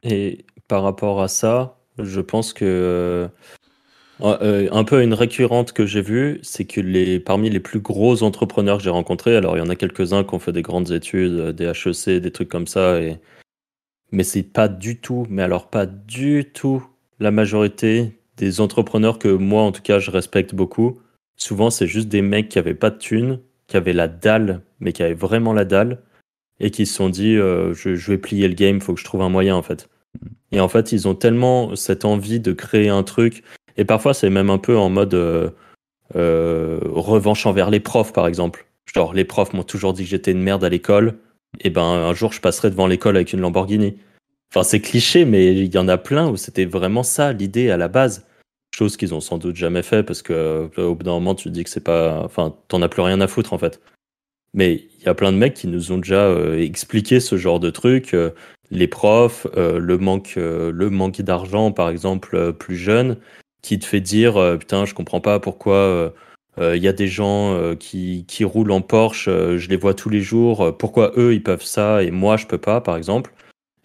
Et 0.02 0.44
par 0.66 0.82
rapport 0.82 1.22
à 1.22 1.28
ça, 1.28 1.78
je 1.98 2.20
pense 2.20 2.52
que 2.52 3.28
euh, 4.20 4.36
euh, 4.42 4.68
un 4.70 4.84
peu 4.84 5.02
une 5.02 5.14
récurrente 5.14 5.72
que 5.72 5.86
j'ai 5.86 6.02
vue, 6.02 6.38
c'est 6.42 6.64
que 6.64 6.80
les, 6.80 7.18
parmi 7.18 7.50
les 7.50 7.60
plus 7.60 7.80
gros 7.80 8.22
entrepreneurs 8.22 8.78
que 8.78 8.84
j'ai 8.84 8.90
rencontrés, 8.90 9.36
alors 9.36 9.56
il 9.56 9.60
y 9.60 9.62
en 9.62 9.68
a 9.68 9.76
quelques-uns 9.76 10.22
qui 10.22 10.34
ont 10.34 10.38
fait 10.38 10.52
des 10.52 10.62
grandes 10.62 10.92
études, 10.92 11.32
euh, 11.32 11.52
des 11.52 11.66
HEC, 11.66 12.20
des 12.20 12.30
trucs 12.30 12.48
comme 12.48 12.68
ça, 12.68 13.00
et... 13.00 13.18
mais 14.12 14.22
c'est 14.22 14.44
pas 14.44 14.68
du 14.68 15.00
tout, 15.00 15.26
mais 15.28 15.42
alors 15.42 15.68
pas 15.68 15.86
du 15.86 16.50
tout 16.52 16.86
la 17.18 17.30
majorité 17.30 18.18
des 18.36 18.60
entrepreneurs 18.60 19.18
que 19.18 19.28
moi 19.28 19.62
en 19.62 19.72
tout 19.72 19.82
cas 19.82 19.98
je 19.98 20.10
respecte 20.10 20.54
beaucoup. 20.54 21.00
Souvent 21.36 21.70
c'est 21.70 21.86
juste 21.86 22.08
des 22.08 22.22
mecs 22.22 22.48
qui 22.48 22.58
avaient 22.58 22.74
pas 22.74 22.90
de 22.90 22.98
thunes, 22.98 23.40
qui 23.66 23.76
avaient 23.76 23.92
la 23.92 24.08
dalle, 24.08 24.62
mais 24.78 24.92
qui 24.92 25.02
avaient 25.02 25.14
vraiment 25.14 25.52
la 25.52 25.64
dalle, 25.64 26.02
et 26.60 26.70
qui 26.70 26.86
se 26.86 26.94
sont 26.94 27.08
dit 27.08 27.36
euh, 27.36 27.74
je, 27.74 27.96
je 27.96 28.12
vais 28.12 28.18
plier 28.18 28.46
le 28.46 28.54
game, 28.54 28.80
faut 28.80 28.94
que 28.94 29.00
je 29.00 29.04
trouve 29.04 29.22
un 29.22 29.28
moyen 29.28 29.56
en 29.56 29.62
fait. 29.62 29.88
Et 30.52 30.60
en 30.60 30.68
fait 30.68 30.92
ils 30.92 31.08
ont 31.08 31.16
tellement 31.16 31.74
cette 31.74 32.04
envie 32.04 32.38
de 32.38 32.52
créer 32.52 32.88
un 32.88 33.02
truc 33.02 33.42
et 33.76 33.84
parfois, 33.84 34.14
c'est 34.14 34.30
même 34.30 34.50
un 34.50 34.58
peu 34.58 34.76
en 34.76 34.88
mode 34.88 35.14
euh, 35.14 35.50
euh, 36.14 36.78
revanche 36.84 37.46
envers 37.46 37.70
les 37.70 37.80
profs, 37.80 38.12
par 38.12 38.26
exemple. 38.26 38.66
Genre, 38.92 39.14
les 39.14 39.24
profs 39.24 39.52
m'ont 39.52 39.62
toujours 39.64 39.92
dit 39.92 40.04
que 40.04 40.10
j'étais 40.10 40.32
une 40.32 40.42
merde 40.42 40.64
à 40.64 40.68
l'école. 40.68 41.18
Et 41.60 41.70
ben, 41.70 41.82
un 41.82 42.14
jour, 42.14 42.32
je 42.32 42.40
passerai 42.40 42.70
devant 42.70 42.86
l'école 42.86 43.16
avec 43.16 43.32
une 43.32 43.40
Lamborghini. 43.40 43.96
Enfin, 44.52 44.62
c'est 44.62 44.80
cliché, 44.80 45.24
mais 45.24 45.52
il 45.52 45.72
y 45.72 45.78
en 45.78 45.88
a 45.88 45.96
plein 45.96 46.28
où 46.28 46.36
c'était 46.36 46.64
vraiment 46.64 47.02
ça 47.02 47.32
l'idée 47.32 47.70
à 47.70 47.76
la 47.76 47.88
base. 47.88 48.26
Chose 48.76 48.96
qu'ils 48.96 49.14
ont 49.14 49.20
sans 49.20 49.38
doute 49.38 49.56
jamais 49.56 49.82
fait 49.82 50.02
parce 50.02 50.22
que 50.22 50.68
euh, 50.78 50.84
au 50.84 50.94
bout 50.94 51.04
d'un 51.04 51.12
moment, 51.12 51.34
tu 51.34 51.44
te 51.44 51.48
dis 51.48 51.64
que 51.64 51.70
c'est 51.70 51.82
pas. 51.82 52.20
Enfin, 52.24 52.54
t'en 52.68 52.82
as 52.82 52.88
plus 52.88 53.02
rien 53.02 53.20
à 53.20 53.28
foutre 53.28 53.52
en 53.52 53.58
fait. 53.58 53.80
Mais 54.52 54.84
il 55.00 55.04
y 55.04 55.08
a 55.08 55.14
plein 55.14 55.32
de 55.32 55.36
mecs 55.36 55.54
qui 55.54 55.66
nous 55.66 55.90
ont 55.90 55.98
déjà 55.98 56.32
expliqué 56.56 57.18
ce 57.18 57.36
genre 57.36 57.58
de 57.58 57.70
trucs. 57.70 58.16
les 58.70 58.86
profs, 58.86 59.48
le 59.56 59.98
manque, 59.98 60.34
le 60.36 60.90
manque 60.90 61.20
d'argent, 61.22 61.72
par 61.72 61.88
exemple, 61.88 62.52
plus 62.52 62.76
jeune, 62.76 63.16
qui 63.64 63.78
te 63.78 63.86
fait 63.86 64.02
dire 64.02 64.36
euh, 64.36 64.58
putain, 64.58 64.84
je 64.84 64.94
comprends 64.94 65.22
pas 65.22 65.40
pourquoi 65.40 66.12
il 66.58 66.62
euh, 66.62 66.72
euh, 66.72 66.76
y 66.76 66.86
a 66.86 66.92
des 66.92 67.08
gens 67.08 67.74
qui, 67.76 68.26
qui, 68.28 68.44
roulent 68.44 68.70
en 68.70 68.82
Porsche, 68.82 69.24
je 69.24 69.68
les 69.68 69.76
vois 69.76 69.94
tous 69.94 70.10
les 70.10 70.20
jours, 70.20 70.76
pourquoi 70.76 71.12
eux 71.16 71.32
ils 71.32 71.42
peuvent 71.42 71.64
ça 71.64 72.02
et 72.02 72.10
moi 72.10 72.36
je 72.36 72.46
peux 72.46 72.58
pas, 72.58 72.80
par 72.80 72.96
exemple, 72.96 73.32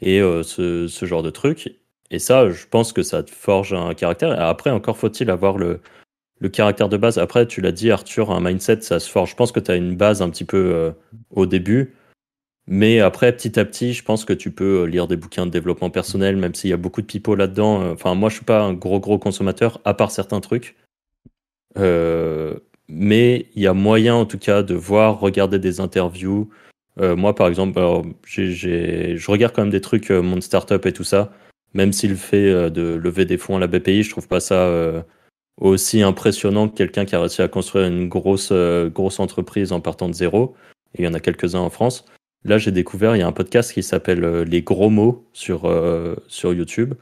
et 0.01 0.19
ce, 0.19 0.87
ce, 0.87 1.05
genre 1.05 1.23
de 1.23 1.31
truc. 1.31 1.73
Et 2.11 2.19
ça, 2.19 2.49
je 2.49 2.65
pense 2.67 2.93
que 2.93 3.03
ça 3.03 3.23
te 3.23 3.31
forge 3.31 3.73
un 3.73 3.93
caractère. 3.93 4.39
Après, 4.39 4.69
encore 4.69 4.97
faut-il 4.97 5.29
avoir 5.29 5.57
le, 5.57 5.79
le 6.39 6.49
caractère 6.49 6.89
de 6.89 6.97
base. 6.97 7.17
Après, 7.17 7.47
tu 7.47 7.61
l'as 7.61 7.71
dit, 7.71 7.91
Arthur, 7.91 8.31
un 8.31 8.39
mindset, 8.39 8.81
ça 8.81 8.99
se 8.99 9.09
forge. 9.09 9.31
Je 9.31 9.35
pense 9.35 9.51
que 9.51 9.59
tu 9.59 9.71
as 9.71 9.75
une 9.75 9.95
base 9.95 10.21
un 10.21 10.29
petit 10.29 10.45
peu 10.45 10.93
au 11.31 11.45
début. 11.45 11.95
Mais 12.71 12.99
après, 12.99 13.31
petit 13.35 13.59
à 13.59 13.65
petit, 13.65 13.93
je 13.93 14.03
pense 14.03 14.25
que 14.25 14.33
tu 14.33 14.51
peux 14.51 14.83
euh, 14.83 14.85
lire 14.85 15.07
des 15.07 15.15
bouquins 15.15 15.47
de 15.47 15.51
développement 15.51 15.89
personnel, 15.89 16.37
même 16.37 16.53
s'il 16.53 16.69
y 16.69 16.73
a 16.73 16.77
beaucoup 16.77 17.01
de 17.01 17.07
pipeaux 17.07 17.33
là-dedans. 17.33 17.81
Euh, 17.81 17.93
enfin, 17.93 18.13
moi, 18.13 18.29
je 18.29 18.35
suis 18.35 18.45
pas 18.45 18.61
un 18.61 18.73
gros, 18.73 18.99
gros 18.99 19.17
consommateur, 19.17 19.81
à 19.85 19.95
part 19.95 20.11
certains 20.11 20.39
trucs. 20.39 20.75
Euh, 21.79 22.59
mais 22.87 23.47
il 23.55 23.63
y 23.63 23.67
a 23.67 23.73
moyen, 23.73 24.13
en 24.13 24.25
tout 24.27 24.37
cas, 24.37 24.61
de 24.61 24.75
voir, 24.75 25.19
regarder 25.19 25.57
des 25.59 25.79
interviews, 25.79 26.49
moi, 26.97 27.33
par 27.33 27.47
exemple, 27.47 27.79
je 28.25 29.31
regarde 29.31 29.55
quand 29.55 29.61
même 29.61 29.71
des 29.71 29.79
trucs, 29.79 30.09
mon 30.11 30.41
startup 30.41 30.85
et 30.85 30.91
tout 30.91 31.05
ça. 31.05 31.31
Même 31.73 31.93
s'il 31.93 32.17
fait 32.17 32.69
de 32.69 32.95
lever 32.95 33.23
des 33.23 33.37
fonds 33.37 33.55
à 33.55 33.59
la 33.59 33.67
BPI, 33.67 34.03
je 34.03 34.09
trouve 34.09 34.27
pas 34.27 34.41
ça 34.41 34.69
aussi 35.61 36.01
impressionnant 36.01 36.67
que 36.67 36.75
quelqu'un 36.75 37.05
qui 37.05 37.15
a 37.15 37.21
réussi 37.21 37.41
à 37.41 37.47
construire 37.47 37.87
une 37.87 38.09
grosse, 38.09 38.51
grosse 38.51 39.21
entreprise 39.21 39.71
en 39.71 39.79
partant 39.79 40.09
de 40.09 40.13
zéro. 40.13 40.55
Il 40.97 41.05
y 41.05 41.07
en 41.07 41.13
a 41.13 41.21
quelques-uns 41.21 41.61
en 41.61 41.69
France. 41.69 42.03
Là, 42.45 42.57
j'ai 42.57 42.71
découvert, 42.71 43.15
il 43.15 43.19
y 43.19 43.21
a 43.21 43.27
un 43.27 43.31
podcast 43.31 43.73
qui 43.73 43.83
s'appelle 43.83 44.43
Les 44.43 44.61
Gros 44.61 44.89
Mots 44.89 45.27
sur, 45.33 45.71
sur 46.27 46.53
YouTube. 46.53 46.93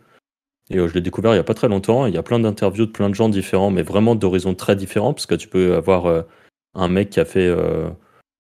Et 0.69 0.77
je 0.77 0.93
l'ai 0.93 1.01
découvert 1.01 1.31
il 1.31 1.35
n'y 1.35 1.39
a 1.39 1.43
pas 1.43 1.53
très 1.53 1.67
longtemps. 1.67 2.07
Il 2.07 2.13
y 2.13 2.17
a 2.17 2.23
plein 2.23 2.39
d'interviews 2.39 2.87
de 2.87 2.91
plein 2.91 3.09
de 3.09 3.15
gens 3.15 3.29
différents, 3.29 3.69
mais 3.69 3.83
vraiment 3.83 4.15
d'horizons 4.15 4.55
très 4.55 4.75
différents, 4.75 5.13
parce 5.13 5.25
que 5.27 5.35
tu 5.35 5.47
peux 5.47 5.75
avoir 5.75 6.25
un 6.73 6.87
mec 6.87 7.11
qui 7.11 7.19
a 7.19 7.25
fait 7.25 7.55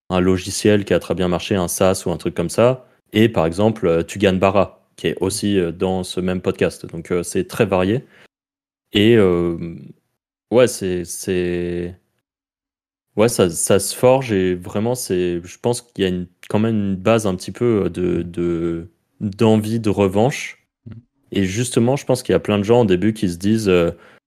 un 0.09 0.19
logiciel 0.19 0.85
qui 0.85 0.93
a 0.93 0.99
très 0.99 1.15
bien 1.15 1.27
marché, 1.27 1.55
un 1.55 1.67
SaaS 1.67 2.03
ou 2.05 2.11
un 2.11 2.17
truc 2.17 2.33
comme 2.33 2.49
ça, 2.49 2.87
et 3.13 3.29
par 3.29 3.45
exemple 3.45 4.03
Tugan 4.05 4.33
Barra, 4.33 4.87
qui 4.95 5.07
est 5.07 5.17
aussi 5.21 5.59
dans 5.73 6.03
ce 6.03 6.19
même 6.19 6.41
podcast. 6.41 6.85
Donc 6.85 7.13
c'est 7.23 7.47
très 7.47 7.65
varié. 7.65 8.03
Et 8.91 9.17
ouais, 10.51 10.67
c'est. 10.67 11.95
Ouais, 13.15 13.29
ça, 13.29 13.49
ça, 13.49 13.79
se 13.79 13.95
forge 13.95 14.31
et 14.31 14.53
vraiment, 14.53 14.93
c'est, 14.93 15.41
je 15.43 15.57
pense 15.59 15.81
qu'il 15.81 16.03
y 16.03 16.05
a 16.05 16.09
une, 16.09 16.27
quand 16.49 16.59
même 16.59 16.75
une 16.75 16.95
base 16.95 17.27
un 17.27 17.35
petit 17.35 17.51
peu 17.51 17.89
de, 17.89 18.87
d'envie 19.19 19.79
de 19.79 19.89
revanche. 19.89 20.65
Et 21.31 21.43
justement, 21.43 21.95
je 21.95 22.05
pense 22.05 22.23
qu'il 22.23 22.33
y 22.33 22.35
a 22.35 22.39
plein 22.39 22.57
de 22.57 22.63
gens 22.63 22.81
au 22.81 22.85
début 22.85 23.13
qui 23.13 23.29
se 23.29 23.37
disent 23.37 23.71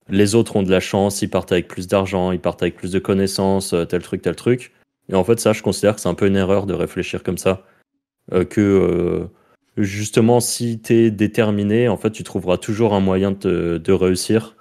les 0.09 0.35
autres 0.35 0.57
ont 0.57 0.63
de 0.63 0.71
la 0.71 0.81
chance, 0.81 1.23
ils 1.23 1.31
partent 1.31 1.53
avec 1.53 1.69
plus 1.69 1.89
d'argent, 1.89 2.33
ils 2.33 2.41
partent 2.41 2.63
avec 2.63 2.77
plus 2.77 2.93
de 2.93 2.99
connaissances, 2.99 3.75
tel 3.89 4.03
truc, 4.03 4.23
tel 4.23 4.37
truc. 4.37 4.73
Et 5.11 5.15
en 5.15 5.25
fait, 5.25 5.41
ça, 5.41 5.53
je 5.53 5.63
considère 5.63 5.95
que 5.95 6.01
c'est 6.01 6.09
un 6.09 6.15
peu 6.15 6.27
une 6.27 6.37
erreur 6.37 6.67
de 6.67 6.75
réfléchir 6.75 7.23
comme 7.23 7.39
ça. 7.39 7.65
Euh, 8.33 8.45
que 8.45 8.61
euh, 8.61 9.27
justement, 9.77 10.41
si 10.41 10.81
tu 10.81 10.95
es 10.95 11.11
déterminé, 11.11 11.89
en 11.89 11.97
fait, 11.97 12.11
tu 12.11 12.23
trouveras 12.23 12.59
toujours 12.59 12.95
un 12.95 13.01
moyen 13.01 13.33
de, 13.33 13.81
de 13.83 13.93
réussir, 13.93 14.57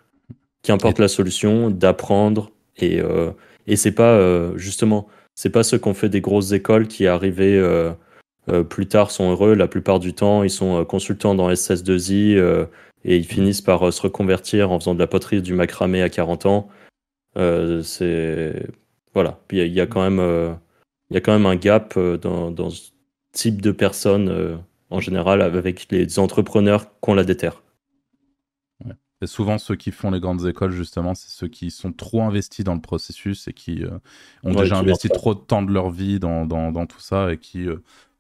qu'importe 0.63 0.99
la 0.99 1.07
solution, 1.07 1.69
d'apprendre. 1.69 2.51
Et, 2.77 2.99
euh, 2.99 3.31
et 3.67 3.75
c'est 3.75 3.91
pas, 3.91 4.55
justement, 4.55 5.07
c'est 5.39 5.49
pas 5.49 5.63
ceux 5.63 5.77
qui 5.77 5.87
ont 5.87 5.93
fait 5.93 6.09
des 6.09 6.21
grosses 6.21 6.51
écoles 6.51 6.87
qui 6.87 7.07
arrivaient 7.07 7.61
plus 8.69 8.87
tard 8.87 9.11
sont 9.11 9.31
heureux. 9.31 9.53
La 9.53 9.67
plupart 9.67 9.99
du 9.99 10.13
temps, 10.13 10.43
ils 10.43 10.49
sont 10.49 10.83
consultants 10.83 11.35
dans 11.35 11.49
SS2I 11.49 12.67
et 13.05 13.15
ils 13.15 13.25
finissent 13.25 13.61
par 13.61 13.93
se 13.93 14.01
reconvertir 14.01 14.71
en 14.71 14.79
faisant 14.79 14.95
de 14.95 14.99
la 14.99 15.07
poterie 15.07 15.41
du 15.41 15.53
macramé 15.53 16.01
à 16.01 16.09
40 16.09 16.45
ans. 16.45 16.69
c'est 17.35 18.53
voilà. 19.13 19.39
Puis 19.47 19.59
il 19.59 19.73
y, 19.73 19.81
a 19.81 19.87
quand 19.87 20.01
même, 20.01 20.19
euh, 20.19 20.53
il 21.09 21.15
y 21.15 21.17
a 21.17 21.21
quand 21.21 21.33
même 21.33 21.45
un 21.45 21.55
gap 21.55 21.95
euh, 21.97 22.17
dans, 22.17 22.51
dans 22.51 22.69
ce 22.69 22.91
type 23.31 23.61
de 23.61 23.71
personnes 23.71 24.29
euh, 24.29 24.55
en 24.89 24.99
général 24.99 25.41
avec 25.41 25.87
les 25.91 26.19
entrepreneurs 26.19 26.99
qu'on 27.01 27.13
la 27.13 27.23
déterre. 27.23 27.63
Et 29.21 29.27
souvent, 29.27 29.57
ceux 29.57 29.75
qui 29.75 29.91
font 29.91 30.11
les 30.11 30.19
grandes 30.19 30.47
écoles, 30.47 30.71
justement, 30.71 31.13
c'est 31.13 31.29
ceux 31.29 31.47
qui 31.47 31.71
sont 31.71 31.91
trop 31.91 32.23
investis 32.23 32.63
dans 32.63 32.75
le 32.75 32.81
processus 32.81 33.47
et 33.47 33.53
qui 33.53 33.83
ont 34.43 34.53
déjà 34.53 34.77
investi 34.77 35.09
trop 35.09 35.35
de 35.35 35.39
temps 35.39 35.61
de 35.61 35.71
leur 35.71 35.89
vie 35.89 36.19
dans, 36.19 36.45
dans, 36.45 36.71
dans 36.71 36.85
tout 36.85 37.01
ça 37.01 37.33
et 37.33 37.37
qui 37.37 37.67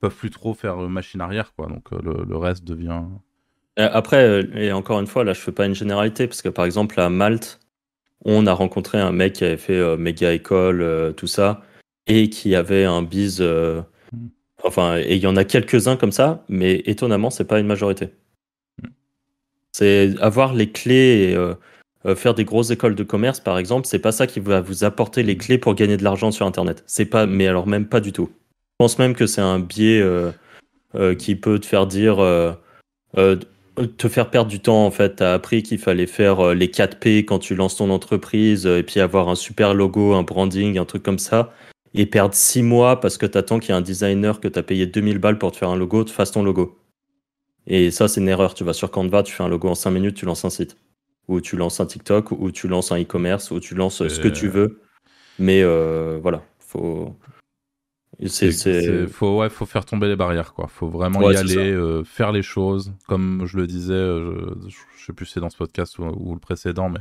peuvent 0.01 0.15
plus 0.15 0.29
trop 0.29 0.53
faire 0.53 0.77
machine 0.77 1.21
arrière. 1.21 1.53
Quoi. 1.55 1.67
Donc 1.67 1.91
le, 1.91 2.25
le, 2.25 2.37
reste 2.37 2.65
devient. 2.65 3.03
Après, 3.77 4.45
et 4.55 4.73
encore 4.73 4.99
une 4.99 5.07
fois, 5.07 5.23
là, 5.23 5.31
je 5.31 5.39
fais 5.39 5.53
pas 5.53 5.65
une 5.65 5.75
généralité 5.75 6.27
parce 6.27 6.41
que 6.41 6.49
par 6.49 6.65
exemple, 6.65 6.99
à 6.99 7.09
Malte, 7.09 7.61
on 8.25 8.47
a 8.47 8.53
rencontré 8.53 8.99
un 8.99 9.11
mec 9.11 9.33
qui 9.33 9.45
avait 9.45 9.57
fait 9.57 9.77
euh, 9.77 9.97
méga 9.97 10.33
école, 10.33 10.81
euh, 10.81 11.11
tout 11.11 11.27
ça, 11.27 11.61
et 12.07 12.29
qui 12.29 12.55
avait 12.55 12.85
un 12.85 13.01
bise. 13.01 13.39
Euh, 13.41 13.81
mm. 14.11 14.27
enfin, 14.63 14.97
et 14.97 15.15
il 15.15 15.21
y 15.21 15.27
en 15.27 15.35
a 15.35 15.43
quelques-uns 15.45 15.95
comme 15.95 16.11
ça, 16.11 16.43
mais 16.49 16.81
étonnamment, 16.85 17.29
c'est 17.29 17.45
pas 17.45 17.59
une 17.59 17.67
majorité. 17.67 18.09
C'est 19.71 20.15
avoir 20.19 20.53
les 20.53 20.71
clés 20.71 21.35
et 22.05 22.15
faire 22.15 22.33
des 22.33 22.45
grosses 22.45 22.71
écoles 22.71 22.95
de 22.95 23.03
commerce, 23.03 23.39
par 23.39 23.57
exemple, 23.57 23.87
c'est 23.87 23.99
pas 23.99 24.11
ça 24.11 24.25
qui 24.27 24.39
va 24.39 24.61
vous 24.61 24.83
apporter 24.83 25.23
les 25.23 25.37
clés 25.37 25.57
pour 25.57 25.75
gagner 25.75 25.97
de 25.97 26.03
l'argent 26.03 26.31
sur 26.31 26.45
Internet. 26.45 26.83
C'est 26.87 27.05
pas, 27.05 27.25
mais 27.25 27.47
alors 27.47 27.67
même 27.67 27.85
pas 27.85 27.99
du 27.99 28.11
tout. 28.11 28.29
Je 28.29 28.85
pense 28.85 28.97
même 28.97 29.13
que 29.13 29.27
c'est 29.27 29.41
un 29.41 29.59
biais 29.59 30.03
qui 31.17 31.35
peut 31.35 31.59
te 31.59 31.65
faire 31.65 31.87
dire 31.87 32.17
te 33.87 34.07
faire 34.07 34.29
perdre 34.29 34.49
du 34.49 34.59
temps 34.59 34.85
en 34.85 34.91
fait. 34.91 35.17
Tu 35.17 35.23
as 35.23 35.33
appris 35.33 35.63
qu'il 35.63 35.79
fallait 35.79 36.07
faire 36.07 36.39
euh, 36.39 36.53
les 36.53 36.69
4 36.69 36.99
P 36.99 37.25
quand 37.25 37.39
tu 37.39 37.55
lances 37.55 37.77
ton 37.77 37.89
entreprise 37.89 38.65
euh, 38.65 38.79
et 38.79 38.83
puis 38.83 38.99
avoir 38.99 39.29
un 39.29 39.35
super 39.35 39.73
logo, 39.73 40.13
un 40.13 40.23
branding, 40.23 40.77
un 40.77 40.85
truc 40.85 41.03
comme 41.03 41.19
ça. 41.19 41.53
Et 41.93 42.05
perdre 42.05 42.35
6 42.35 42.63
mois 42.63 42.99
parce 42.99 43.17
que 43.17 43.25
tu 43.25 43.37
attends 43.37 43.59
qu'il 43.59 43.69
y 43.69 43.73
ait 43.73 43.77
un 43.77 43.81
designer 43.81 44.39
que 44.39 44.47
tu 44.47 44.59
as 44.59 44.63
payé 44.63 44.85
2000 44.85 45.17
balles 45.17 45.39
pour 45.39 45.51
te 45.51 45.57
faire 45.57 45.69
un 45.69 45.77
logo, 45.77 46.03
te 46.03 46.11
fasse 46.11 46.31
ton 46.31 46.43
logo. 46.43 46.77
Et 47.69 47.91
ça, 47.91 48.07
c'est 48.07 48.19
une 48.19 48.27
erreur. 48.27 48.53
Tu 48.55 48.63
vas 48.63 48.73
sur 48.73 48.91
Canva, 48.91 49.23
tu 49.23 49.33
fais 49.33 49.43
un 49.43 49.47
logo 49.47 49.69
en 49.69 49.75
5 49.75 49.91
minutes, 49.91 50.15
tu 50.15 50.25
lances 50.25 50.43
un 50.43 50.49
site. 50.49 50.75
Ou 51.27 51.39
tu 51.39 51.55
lances 51.55 51.79
un 51.79 51.85
TikTok, 51.85 52.31
ou 52.31 52.51
tu 52.51 52.67
lances 52.67 52.91
un 52.91 52.99
e-commerce, 52.99 53.51
ou 53.51 53.59
tu 53.59 53.75
lances 53.75 54.07
ce 54.07 54.19
que 54.19 54.27
tu 54.27 54.47
veux. 54.47 54.81
Mais 55.37 55.61
euh, 55.63 56.19
voilà, 56.21 56.43
faut. 56.57 57.15
C'est, 58.25 59.07
faut, 59.07 59.39
ouais, 59.39 59.49
faut 59.49 59.65
faire 59.65 59.85
tomber 59.85 60.07
les 60.09 60.17
barrières, 60.17 60.53
quoi. 60.53 60.67
Faut 60.67 60.89
vraiment 60.89 61.31
y 61.31 61.37
aller, 61.37 61.55
euh, 61.57 62.03
faire 62.03 62.33
les 62.33 62.41
choses. 62.41 62.93
Comme 63.07 63.45
je 63.45 63.55
le 63.55 63.65
disais, 63.65 63.93
euh, 63.93 64.55
je, 64.67 64.75
je, 64.97 65.05
sais 65.05 65.13
plus 65.13 65.25
si 65.25 65.33
c'est 65.33 65.39
dans 65.39 65.49
ce 65.49 65.55
podcast 65.55 65.97
ou, 65.99 66.33
le 66.33 66.39
précédent, 66.39 66.89
mais 66.89 66.99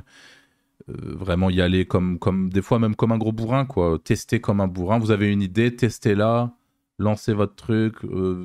euh, 0.91 1.15
vraiment 1.17 1.51
y 1.51 1.61
aller 1.61 1.87
comme, 1.87 2.21
comme, 2.21 2.51
des 2.51 2.63
fois 2.63 2.79
même 2.79 2.95
comme 2.95 3.11
un 3.11 3.19
gros 3.19 3.33
bourrin, 3.33 3.65
quoi. 3.65 3.99
Tester 4.03 4.41
comme 4.41 4.61
un 4.61 4.69
bourrin. 4.69 5.01
Vous 5.01 5.11
avez 5.11 5.33
une 5.33 5.43
idée, 5.43 5.75
testez-la, 5.75 6.53
lancez 6.99 7.33
votre 7.33 7.55
truc. 7.55 7.97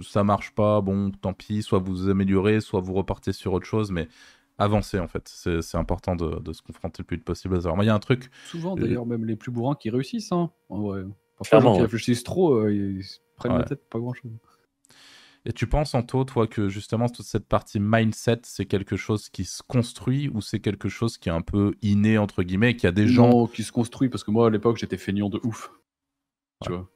ça 0.04 0.24
marche 0.24 0.54
pas, 0.56 0.82
bon, 0.82 1.12
tant 1.12 1.34
pis. 1.34 1.64
Soit 1.64 1.80
vous 1.80 1.94
vous 1.94 2.10
améliorez, 2.10 2.62
soit 2.62 2.82
vous 2.82 2.94
repartez 2.94 3.34
sur 3.34 3.54
autre 3.54 3.66
chose, 3.66 3.92
mais 3.92 4.08
avancez 4.58 5.00
en 5.00 5.08
fait. 5.08 5.28
C'est, 5.28 5.78
important 5.78 6.16
de, 6.16 6.40
de, 6.40 6.54
se 6.54 6.62
confronter 6.62 7.02
le 7.04 7.06
plus 7.06 7.18
vite 7.18 7.26
possible. 7.26 7.56
Alors, 7.58 7.76
moi, 7.76 7.86
il 7.86 7.88
y 7.88 7.92
a 7.92 7.96
un 7.96 8.00
truc. 8.00 8.30
Souvent, 8.46 8.76
d'ailleurs, 8.76 9.06
même 9.06 9.26
les 9.26 9.36
plus 9.36 9.52
bourrins 9.52 9.76
qui 9.76 9.90
réussissent, 9.90 10.32
hein. 10.32 10.52
Ouais. 10.70 11.04
Parfois, 11.38 11.60
les 11.60 11.64
gens 11.64 11.76
qui 11.76 11.82
réfléchissent 11.82 12.24
trop, 12.24 12.56
euh, 12.56 12.74
ils 12.74 13.04
prennent 13.36 13.58
la 13.58 13.64
tête, 13.64 13.90
pas 13.90 14.00
grand 14.00 14.14
chose. 14.14 14.32
Et 15.46 15.52
tu 15.52 15.68
penses, 15.68 15.94
Anto, 15.94 16.24
toi, 16.24 16.48
que 16.48 16.70
justement, 16.70 17.10
toute 17.10 17.26
cette 17.26 17.48
partie 17.48 17.80
mindset, 17.82 18.40
c'est 18.44 18.66
quelque 18.66 18.96
chose 18.96 19.28
qui 19.28 19.44
se 19.44 19.62
construit 19.62 20.30
ou 20.30 20.40
c'est 20.40 20.62
quelque 20.62 20.88
chose 20.88 21.18
qui 21.18 21.28
est 21.28 21.34
un 21.34 21.42
peu 21.42 21.76
inné, 21.82 22.18
entre 22.18 22.44
guillemets, 22.44 22.76
qu'il 22.76 22.86
y 22.86 22.88
a 22.88 22.94
des 22.94 23.08
gens. 23.08 23.48
qui 23.48 23.64
se 23.64 23.74
construit, 23.74 24.08
parce 24.08 24.24
que 24.24 24.32
moi, 24.32 24.48
à 24.48 24.50
l'époque, 24.50 24.78
j'étais 24.78 24.98
feignant 24.98 25.30
de 25.30 25.42
ouf. 25.44 25.74
Tu 26.64 26.72
vois. 26.72 26.90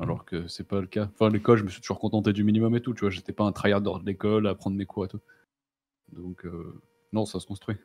Alors 0.00 0.24
que 0.24 0.46
c'est 0.46 0.68
pas 0.68 0.80
le 0.80 0.86
cas. 0.86 1.08
Enfin, 1.14 1.30
l'école, 1.30 1.58
je 1.58 1.64
me 1.64 1.68
suis 1.68 1.80
toujours 1.80 1.98
contenté 1.98 2.32
du 2.32 2.44
minimum 2.44 2.76
et 2.76 2.80
tout, 2.80 2.92
tu 2.92 3.00
vois. 3.00 3.10
J'étais 3.10 3.32
pas 3.32 3.44
un 3.44 3.52
tryhard 3.52 3.80
de 3.80 4.04
l'école 4.04 4.46
à 4.46 4.54
prendre 4.54 4.76
mes 4.76 4.86
cours 4.86 5.06
et 5.06 5.08
tout. 5.08 5.20
Donc, 6.12 6.44
euh, 6.44 6.80
non, 7.12 7.24
ça 7.24 7.40
se 7.40 7.46
construit. 7.46 7.76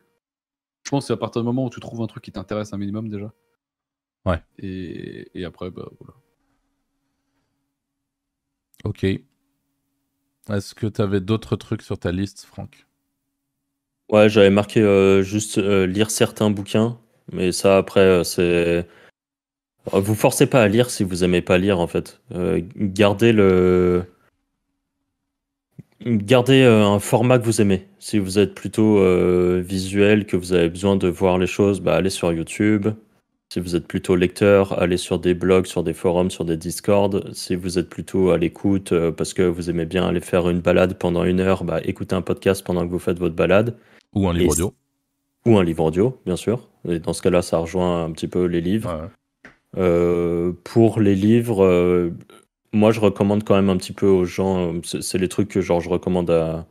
Je 0.83 0.89
pense 0.89 1.05
que 1.05 1.07
c'est 1.07 1.13
à 1.13 1.17
partir 1.17 1.41
du 1.41 1.45
moment 1.45 1.65
où 1.65 1.69
tu 1.69 1.79
trouves 1.79 2.01
un 2.01 2.07
truc 2.07 2.23
qui 2.23 2.31
t'intéresse 2.31 2.73
un 2.73 2.77
minimum 2.77 3.09
déjà. 3.09 3.31
Ouais. 4.25 4.43
Et, 4.59 5.31
et 5.39 5.45
après, 5.45 5.71
bah 5.71 5.89
voilà. 5.99 6.13
Ok. 8.83 9.05
Est-ce 10.49 10.75
que 10.75 10.87
tu 10.87 11.01
avais 11.01 11.21
d'autres 11.21 11.55
trucs 11.55 11.81
sur 11.81 11.97
ta 11.97 12.11
liste, 12.11 12.45
Franck? 12.45 12.87
Ouais, 14.09 14.27
j'avais 14.27 14.49
marqué 14.49 14.81
euh, 14.81 15.21
juste 15.21 15.57
euh, 15.57 15.87
lire 15.87 16.11
certains 16.11 16.49
bouquins, 16.49 16.99
mais 17.31 17.53
ça 17.53 17.77
après 17.77 18.01
euh, 18.01 18.23
c'est. 18.23 18.85
Vous 19.91 20.15
forcez 20.15 20.45
pas 20.45 20.61
à 20.61 20.67
lire 20.67 20.89
si 20.89 21.03
vous 21.03 21.23
aimez 21.23 21.41
pas 21.41 21.57
lire 21.57 21.79
en 21.79 21.87
fait. 21.87 22.21
gardez 22.75 23.33
le. 23.33 24.03
Gardez 26.05 26.63
un 26.63 26.99
format 26.99 27.39
que 27.39 27.45
vous 27.45 27.61
aimez. 27.61 27.87
Si 27.99 28.19
vous 28.19 28.39
êtes 28.39 28.53
plutôt 28.53 29.03
visuel, 29.61 30.25
que 30.25 30.37
vous 30.37 30.53
avez 30.53 30.69
besoin 30.69 30.95
de 30.95 31.07
voir 31.07 31.37
les 31.37 31.47
choses, 31.47 31.81
bah, 31.81 31.95
allez 31.95 32.09
sur 32.09 32.31
YouTube. 32.31 32.87
Si 33.53 33.59
vous 33.59 33.75
êtes 33.75 33.85
plutôt 33.85 34.15
lecteur, 34.15 34.79
allez 34.81 34.95
sur 34.95 35.19
des 35.19 35.33
blogs, 35.33 35.65
sur 35.65 35.83
des 35.83 35.91
forums, 35.91 36.31
sur 36.31 36.45
des 36.45 36.55
Discord. 36.55 37.33
Si 37.33 37.57
vous 37.57 37.77
êtes 37.77 37.89
plutôt 37.89 38.29
à 38.29 38.37
l'écoute 38.37 38.93
euh, 38.93 39.11
parce 39.11 39.33
que 39.33 39.41
vous 39.41 39.69
aimez 39.69 39.85
bien 39.85 40.07
aller 40.07 40.21
faire 40.21 40.47
une 40.47 40.61
balade 40.61 40.97
pendant 40.97 41.25
une 41.25 41.41
heure, 41.41 41.65
bah, 41.65 41.81
écoutez 41.83 42.15
un 42.15 42.21
podcast 42.21 42.65
pendant 42.65 42.85
que 42.85 42.91
vous 42.91 42.97
faites 42.97 43.19
votre 43.19 43.35
balade. 43.35 43.75
Ou 44.15 44.29
un 44.29 44.33
livre 44.33 44.53
audio. 44.53 44.73
Ou 45.45 45.57
un 45.57 45.65
livre 45.65 45.83
audio, 45.83 46.17
bien 46.25 46.37
sûr. 46.37 46.69
Et 46.87 46.99
dans 46.99 47.11
ce 47.11 47.21
cas-là, 47.21 47.41
ça 47.41 47.57
rejoint 47.57 48.05
un 48.05 48.11
petit 48.13 48.29
peu 48.29 48.45
les 48.45 48.61
livres. 48.61 48.89
Euh, 48.89 49.07
pour 49.73 50.99
les 50.99 51.15
livres, 51.15 51.63
euh, 51.63 52.11
moi, 52.73 52.91
je 52.91 52.99
recommande 52.99 53.43
quand 53.43 53.55
même 53.55 53.69
un 53.69 53.77
petit 53.77 53.93
peu 53.93 54.07
aux 54.07 54.25
gens. 54.25 54.73
C'est 54.83 55.17
les 55.17 55.29
trucs 55.29 55.49
que 55.49 55.61
genre, 55.61 55.81
je 55.81 55.89
recommande 55.89 56.65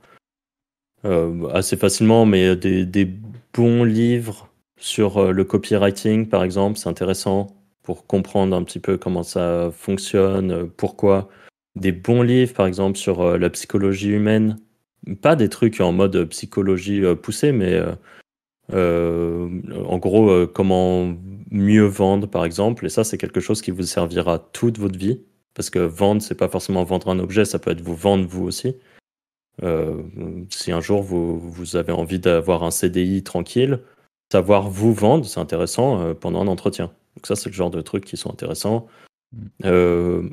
assez 1.53 1.77
facilement, 1.77 2.27
mais 2.27 2.57
des, 2.57 3.09
bons 3.53 3.85
livres 3.85 4.51
sur 4.81 5.19
euh, 5.19 5.33
le 5.33 5.45
copywriting, 5.45 6.29
par 6.29 6.43
exemple, 6.43 6.79
c'est 6.79 6.89
intéressant 6.89 7.49
pour 7.83 8.07
comprendre 8.07 8.57
un 8.57 8.63
petit 8.65 8.81
peu 8.81 8.97
comment 8.97 9.23
ça 9.23 9.71
fonctionne, 9.73 10.51
euh, 10.51 10.65
pourquoi. 10.77 11.29
Des 11.77 11.93
bons 11.93 12.23
livres, 12.23 12.55
par 12.55 12.67
exemple, 12.67 12.99
sur 12.99 13.21
euh, 13.21 13.39
la 13.39 13.51
psychologie 13.51 14.11
humaine. 14.11 14.59
Pas 15.23 15.37
des 15.37 15.49
trucs 15.49 15.81
en 15.81 15.93
mode 15.93 16.25
psychologie 16.27 17.03
poussée, 17.23 17.53
mais 17.53 17.81
en 18.71 19.99
gros, 19.99 20.47
comment 20.49 21.17
mieux 21.51 21.85
vendre, 21.85 22.29
par 22.29 22.45
exemple. 22.45 22.87
Et 22.87 22.89
ça, 22.89 23.05
c'est 23.05 23.19
quelque 23.19 23.41
chose 23.41 23.63
qui 23.63 23.71
vous 23.71 23.83
servira 23.83 24.39
toute 24.39 24.79
votre 24.79 24.99
vie. 24.99 25.21
Parce 25.55 25.71
que 25.71 25.81
vendre, 25.81 26.23
c'est 26.23 26.37
pas 26.37 26.49
forcément 26.49 26.85
vendre 26.85 27.09
un 27.09 27.19
objet, 27.19 27.45
ça 27.45 27.59
peut 27.59 27.71
être 27.71 27.81
vous 27.81 27.97
vendre 27.97 28.27
vous 28.27 28.45
aussi. 28.45 28.77
Euh, 29.63 30.03
si 30.49 30.73
un 30.73 30.81
jour 30.81 31.03
vous, 31.03 31.39
vous 31.39 31.77
avez 31.77 31.93
envie 31.93 32.19
d'avoir 32.19 32.63
un 32.63 32.71
CDI 32.71 33.23
tranquille, 33.23 33.81
savoir 34.31 34.71
vous 34.71 34.95
vendre, 34.95 35.27
c'est 35.27 35.41
intéressant 35.41 36.01
euh, 36.01 36.15
pendant 36.15 36.41
un 36.41 36.47
entretien. 36.47 36.87
Donc 37.17 37.27
ça, 37.27 37.37
c'est 37.37 37.51
le 37.51 37.55
genre 37.55 37.71
de 37.71 37.81
trucs 37.81 38.05
qui 38.05 38.17
sont 38.17 38.31
intéressants. 38.31 38.87
Mm. 39.33 39.47
Euh, 39.65 40.31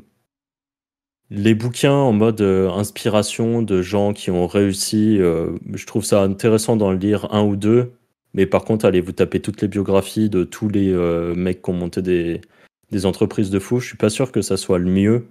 les 1.29 1.55
bouquins 1.55 1.91
en 1.91 2.13
mode 2.13 2.41
inspiration 2.41 3.61
de 3.61 3.81
gens 3.81 4.13
qui 4.13 4.31
ont 4.31 4.47
réussi, 4.47 5.17
je 5.17 5.85
trouve 5.85 6.05
ça 6.05 6.21
intéressant 6.21 6.77
d'en 6.77 6.93
lire 6.93 7.33
un 7.33 7.43
ou 7.43 7.57
deux. 7.57 7.91
Mais 8.37 8.45
par 8.45 8.63
contre, 8.63 8.85
allez 8.85 9.01
vous 9.01 9.11
taper 9.11 9.41
toutes 9.41 9.61
les 9.61 9.67
biographies 9.67 10.29
de 10.29 10.45
tous 10.45 10.69
les 10.69 10.93
mecs 11.35 11.61
qui 11.61 11.69
ont 11.69 11.73
monté 11.73 12.01
des, 12.01 13.05
entreprises 13.05 13.49
de 13.49 13.59
fou. 13.59 13.81
Je 13.81 13.87
suis 13.87 13.97
pas 13.97 14.09
sûr 14.09 14.31
que 14.31 14.41
ça 14.41 14.55
soit 14.55 14.79
le 14.79 14.89
mieux 14.89 15.27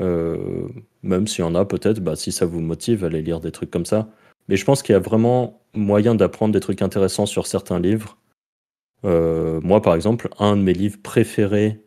euh, 0.00 0.68
même 1.02 1.26
s'il 1.26 1.44
y 1.44 1.48
en 1.48 1.54
a 1.54 1.64
peut-être, 1.64 2.00
bah, 2.00 2.16
si 2.16 2.32
ça 2.32 2.46
vous 2.46 2.60
motive, 2.60 3.04
allez 3.04 3.22
lire 3.22 3.40
des 3.40 3.52
trucs 3.52 3.70
comme 3.70 3.86
ça. 3.86 4.08
Mais 4.48 4.56
je 4.56 4.64
pense 4.64 4.82
qu'il 4.82 4.92
y 4.92 4.96
a 4.96 5.00
vraiment 5.00 5.62
moyen 5.74 6.14
d'apprendre 6.14 6.52
des 6.52 6.60
trucs 6.60 6.82
intéressants 6.82 7.26
sur 7.26 7.46
certains 7.46 7.80
livres. 7.80 8.18
Euh, 9.04 9.60
moi, 9.62 9.82
par 9.82 9.94
exemple, 9.94 10.28
un 10.38 10.56
de 10.56 10.62
mes 10.62 10.72
livres 10.72 10.98
préférés 11.02 11.80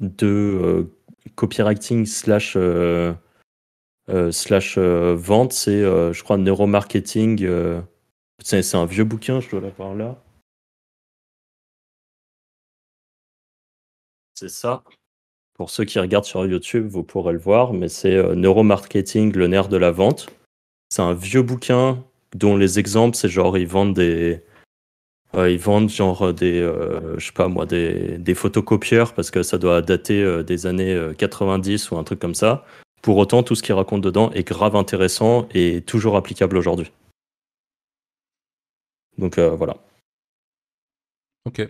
de 0.00 0.26
euh, 0.26 0.84
copywriting 1.34 2.06
slash, 2.06 2.56
slash 4.30 4.78
vente, 4.78 5.52
c'est, 5.52 5.82
je 5.82 6.22
crois, 6.22 6.38
neuromarketing. 6.38 7.46
C'est 8.42 8.74
un 8.76 8.86
vieux 8.86 9.04
bouquin, 9.04 9.40
je 9.40 9.50
dois 9.50 9.60
l'avoir 9.60 9.94
là. 9.94 10.16
C'est 14.34 14.48
ça. 14.48 14.84
Pour 15.54 15.70
ceux 15.70 15.84
qui 15.84 15.98
regardent 15.98 16.24
sur 16.24 16.46
YouTube, 16.46 16.86
vous 16.88 17.02
pourrez 17.02 17.32
le 17.32 17.38
voir, 17.40 17.72
mais 17.72 17.88
c'est 17.88 18.14
euh, 18.14 18.36
Neuromarketing, 18.36 19.32
le 19.34 19.48
nerf 19.48 19.68
de 19.68 19.76
la 19.76 19.90
vente. 19.90 20.28
C'est 20.88 21.02
un 21.02 21.14
vieux 21.14 21.42
bouquin 21.42 22.04
dont 22.36 22.56
les 22.56 22.78
exemples, 22.78 23.16
c'est 23.16 23.28
genre 23.28 23.58
ils 23.58 23.66
vendent 23.66 23.94
des, 23.94 24.40
euh, 25.34 25.50
ils 25.50 25.58
vendent 25.58 25.90
genre 25.90 26.32
des, 26.32 26.60
euh, 26.60 27.18
sais 27.18 27.32
pas 27.32 27.48
moi, 27.48 27.66
des, 27.66 28.18
des, 28.18 28.34
photocopieurs 28.34 29.14
parce 29.14 29.32
que 29.32 29.42
ça 29.42 29.58
doit 29.58 29.82
dater 29.82 30.44
des 30.44 30.66
années 30.66 31.10
90 31.18 31.90
ou 31.90 31.96
un 31.98 32.04
truc 32.04 32.20
comme 32.20 32.36
ça. 32.36 32.64
Pour 33.02 33.16
autant, 33.16 33.42
tout 33.42 33.56
ce 33.56 33.62
qu'ils 33.62 33.74
racontent 33.74 34.00
dedans 34.00 34.30
est 34.32 34.46
grave 34.46 34.76
intéressant 34.76 35.48
et 35.52 35.82
toujours 35.82 36.16
applicable 36.16 36.56
aujourd'hui. 36.56 36.92
Donc 39.18 39.38
voilà. 39.38 39.76
Ok. 41.44 41.62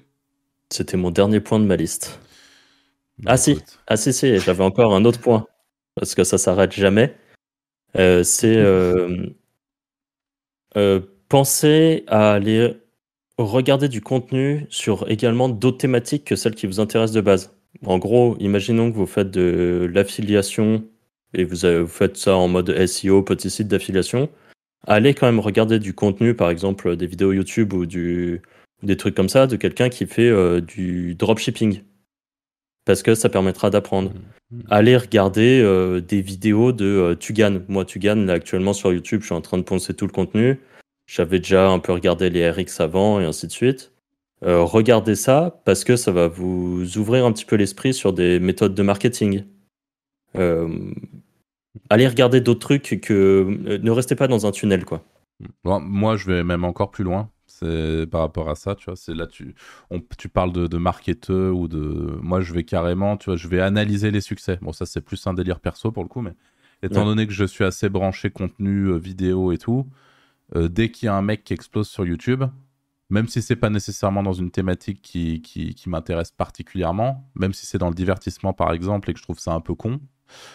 C'était 0.71 0.97
mon 0.97 1.11
dernier 1.11 1.41
point 1.41 1.59
de 1.59 1.65
ma 1.65 1.77
liste. 1.77 2.21
Ah 3.27 3.37
si, 3.37 3.59
ah 3.87 3.97
si, 3.97 4.13
si, 4.13 4.39
j'avais 4.39 4.63
encore 4.63 4.95
un 4.95 5.05
autre 5.05 5.21
point, 5.21 5.47
parce 5.97 6.15
que 6.15 6.25
ça 6.25 6.39
s'arrête 6.39 6.73
jamais. 6.73 7.17
Euh, 7.97 8.23
c'est 8.23 8.57
euh, 8.57 9.27
euh, 10.77 11.01
penser 11.29 12.05
à 12.07 12.33
aller 12.33 12.77
regarder 13.39 13.89
du 13.89 14.01
contenu 14.01 14.67
sur 14.71 15.11
également 15.11 15.49
d'autres 15.49 15.79
thématiques 15.79 16.25
que 16.25 16.37
celles 16.37 16.55
qui 16.55 16.67
vous 16.67 16.81
intéressent 16.81 17.15
de 17.15 17.21
base. 17.21 17.57
En 17.87 17.99
gros, 17.99 18.37
imaginons 18.41 18.91
que 18.91 18.97
vous 18.97 19.07
faites 19.07 19.31
de 19.31 19.89
l'affiliation 19.93 20.85
et 21.35 21.45
vous, 21.45 21.57
vous, 21.57 21.87
faites 21.87 22.17
ça 22.17 22.37
en 22.37 22.49
mode 22.49 22.87
SEO, 22.87 23.23
petit 23.23 23.51
site 23.51 23.69
d'affiliation. 23.69 24.29
Allez 24.87 25.15
quand 25.15 25.27
même 25.27 25.41
regarder 25.41 25.79
du 25.79 25.95
contenu, 25.95 26.35
par 26.35 26.51
exemple 26.51 26.97
des 26.97 27.07
vidéos 27.07 27.33
YouTube 27.33 27.73
ou 27.73 27.87
du, 27.87 28.43
des 28.83 28.97
trucs 28.97 29.15
comme 29.15 29.29
ça, 29.29 29.47
de 29.47 29.57
quelqu'un 29.57 29.89
qui 29.89 30.07
fait 30.07 30.61
du 30.63 31.15
dropshipping 31.15 31.83
parce 32.89 33.03
que 33.03 33.15
ça 33.15 33.29
permettra 33.29 33.69
d'apprendre. 33.69 34.15
Mmh. 34.51 34.61
Allez 34.71 34.97
regarder 34.97 35.61
euh, 35.63 36.01
des 36.01 36.23
vidéos 36.23 36.73
de 36.73 36.87
euh, 36.87 37.15
Tugan. 37.15 37.61
Moi, 37.69 37.85
Tugan, 37.85 38.17
là, 38.25 38.33
actuellement 38.33 38.73
sur 38.73 38.91
YouTube, 38.95 39.21
je 39.21 39.27
suis 39.27 39.35
en 39.35 39.43
train 39.43 39.59
de 39.59 39.63
poncer 39.63 39.93
tout 39.93 40.07
le 40.07 40.13
contenu. 40.13 40.59
J'avais 41.07 41.39
déjà 41.39 41.69
un 41.69 41.81
peu 41.81 41.93
regardé 41.93 42.31
les 42.31 42.51
RX 42.51 42.81
avant 42.81 43.21
et 43.21 43.27
ainsi 43.27 43.47
de 43.47 43.53
suite. 43.53 43.93
Euh, 44.43 44.63
regardez 44.63 45.17
ça 45.17 45.61
parce 45.67 45.85
que 45.85 45.97
ça 45.97 46.13
va 46.13 46.29
vous 46.29 46.97
ouvrir 46.97 47.27
un 47.27 47.33
petit 47.33 47.45
peu 47.45 47.57
l'esprit 47.57 47.93
sur 47.93 48.15
des 48.15 48.41
méthodes 48.41 48.75
de 48.75 48.83
marketing. 48.83 49.45
Allez 51.91 52.09
regarder 52.09 52.41
d'autres 52.41 52.61
trucs 52.61 53.01
que 53.01 53.79
ne 53.81 53.91
restez 53.91 54.15
pas 54.15 54.29
dans 54.29 54.47
un 54.47 54.51
tunnel, 54.51 54.85
quoi. 54.85 55.05
moi, 55.65 56.17
je 56.17 56.27
vais 56.27 56.45
même 56.45 56.65
encore 56.65 56.91
plus 56.91 57.05
loin 57.05 57.31
par 58.11 58.21
rapport 58.21 58.49
à 58.49 58.55
ça, 58.55 58.75
tu 58.75 58.87
vois. 58.87 58.97
C'est 58.97 59.15
là, 59.15 59.27
tu, 59.27 59.55
tu 60.17 60.29
parles 60.29 60.53
de, 60.53 60.67
de 60.67 60.77
marketeur 60.79 61.57
ou 61.57 61.69
de. 61.69 62.19
Moi, 62.23 62.41
je 62.41 62.53
vais 62.53 62.65
carrément, 62.65 63.17
tu 63.17 63.27
vois, 63.27 63.37
je 63.37 63.49
vais 63.49 63.61
analyser 63.61 64.11
les 64.11 64.21
succès. 64.21 64.59
Bon, 64.63 64.73
ça, 64.73 64.87
c'est 64.87 65.01
plus 65.01 65.27
un 65.27 65.35
délire 65.35 65.61
perso 65.61 65.93
pour 65.93 66.03
le 66.03 66.09
coup, 66.09 66.21
mais 66.21 66.35
étant 66.83 67.05
donné 67.05 67.27
que 67.27 67.33
je 67.33 67.45
suis 67.45 67.65
assez 67.65 67.89
branché 67.89 68.31
contenu, 68.31 68.87
euh, 68.87 68.97
vidéo 68.97 69.53
et 69.53 69.59
tout, 69.59 69.87
euh, 70.57 70.69
dès 70.69 70.91
qu'il 70.91 71.07
y 71.07 71.09
a 71.09 71.15
un 71.15 71.23
mec 71.23 71.45
qui 71.45 71.53
explose 71.53 71.89
sur 71.89 72.07
YouTube, 72.07 72.45
même 73.11 73.29
si 73.29 73.43
c'est 73.43 73.57
pas 73.57 73.71
nécessairement 73.71 74.23
dans 74.23 74.33
une 74.33 74.51
thématique 74.51 75.03
qui, 75.03 75.41
qui, 75.43 75.75
qui 75.75 75.89
m'intéresse 75.89 76.31
particulièrement, 76.31 77.29
même 77.35 77.53
si 77.53 77.67
c'est 77.67 77.79
dans 77.79 77.89
le 77.89 77.95
divertissement 77.95 78.53
par 78.53 78.73
exemple 78.73 79.11
et 79.11 79.15
que 79.15 79.19
je 79.19 79.25
trouve 79.25 79.39
ça 79.39 79.53
un 79.53 79.61
peu 79.61 79.75
con, 79.75 80.01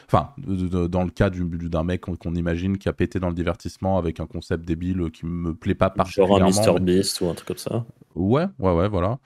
Enfin, 0.05 0.30
dans 0.38 1.03
le 1.03 1.09
cas 1.09 1.30
d'un 1.30 1.84
mec 1.84 2.01
qu'on 2.01 2.36
imagine 2.36 2.78
qui 2.78 2.89
a 2.89 2.93
pété 2.93 3.19
dans 3.19 3.30
le 3.30 3.36
divertissement 3.36 3.97
avec 3.97 4.19
un 4.19 4.28
concept 4.28 4.65
débile 4.65 5.09
qui 5.11 5.26
me 5.26 5.53
plaît 5.53 5.76
pas 5.76 5.89
particulièrement. 5.89 6.51
Genre 6.51 6.78
un 6.78 6.80
Beast 6.80 7.21
ou 7.21 7.30
un 7.30 7.34
truc 7.34 7.47
comme 7.47 7.57
ça. 7.57 7.86
Ouais, 8.15 8.45
ouais, 8.59 8.74
ouais, 8.74 8.88
voilà. 8.88 9.19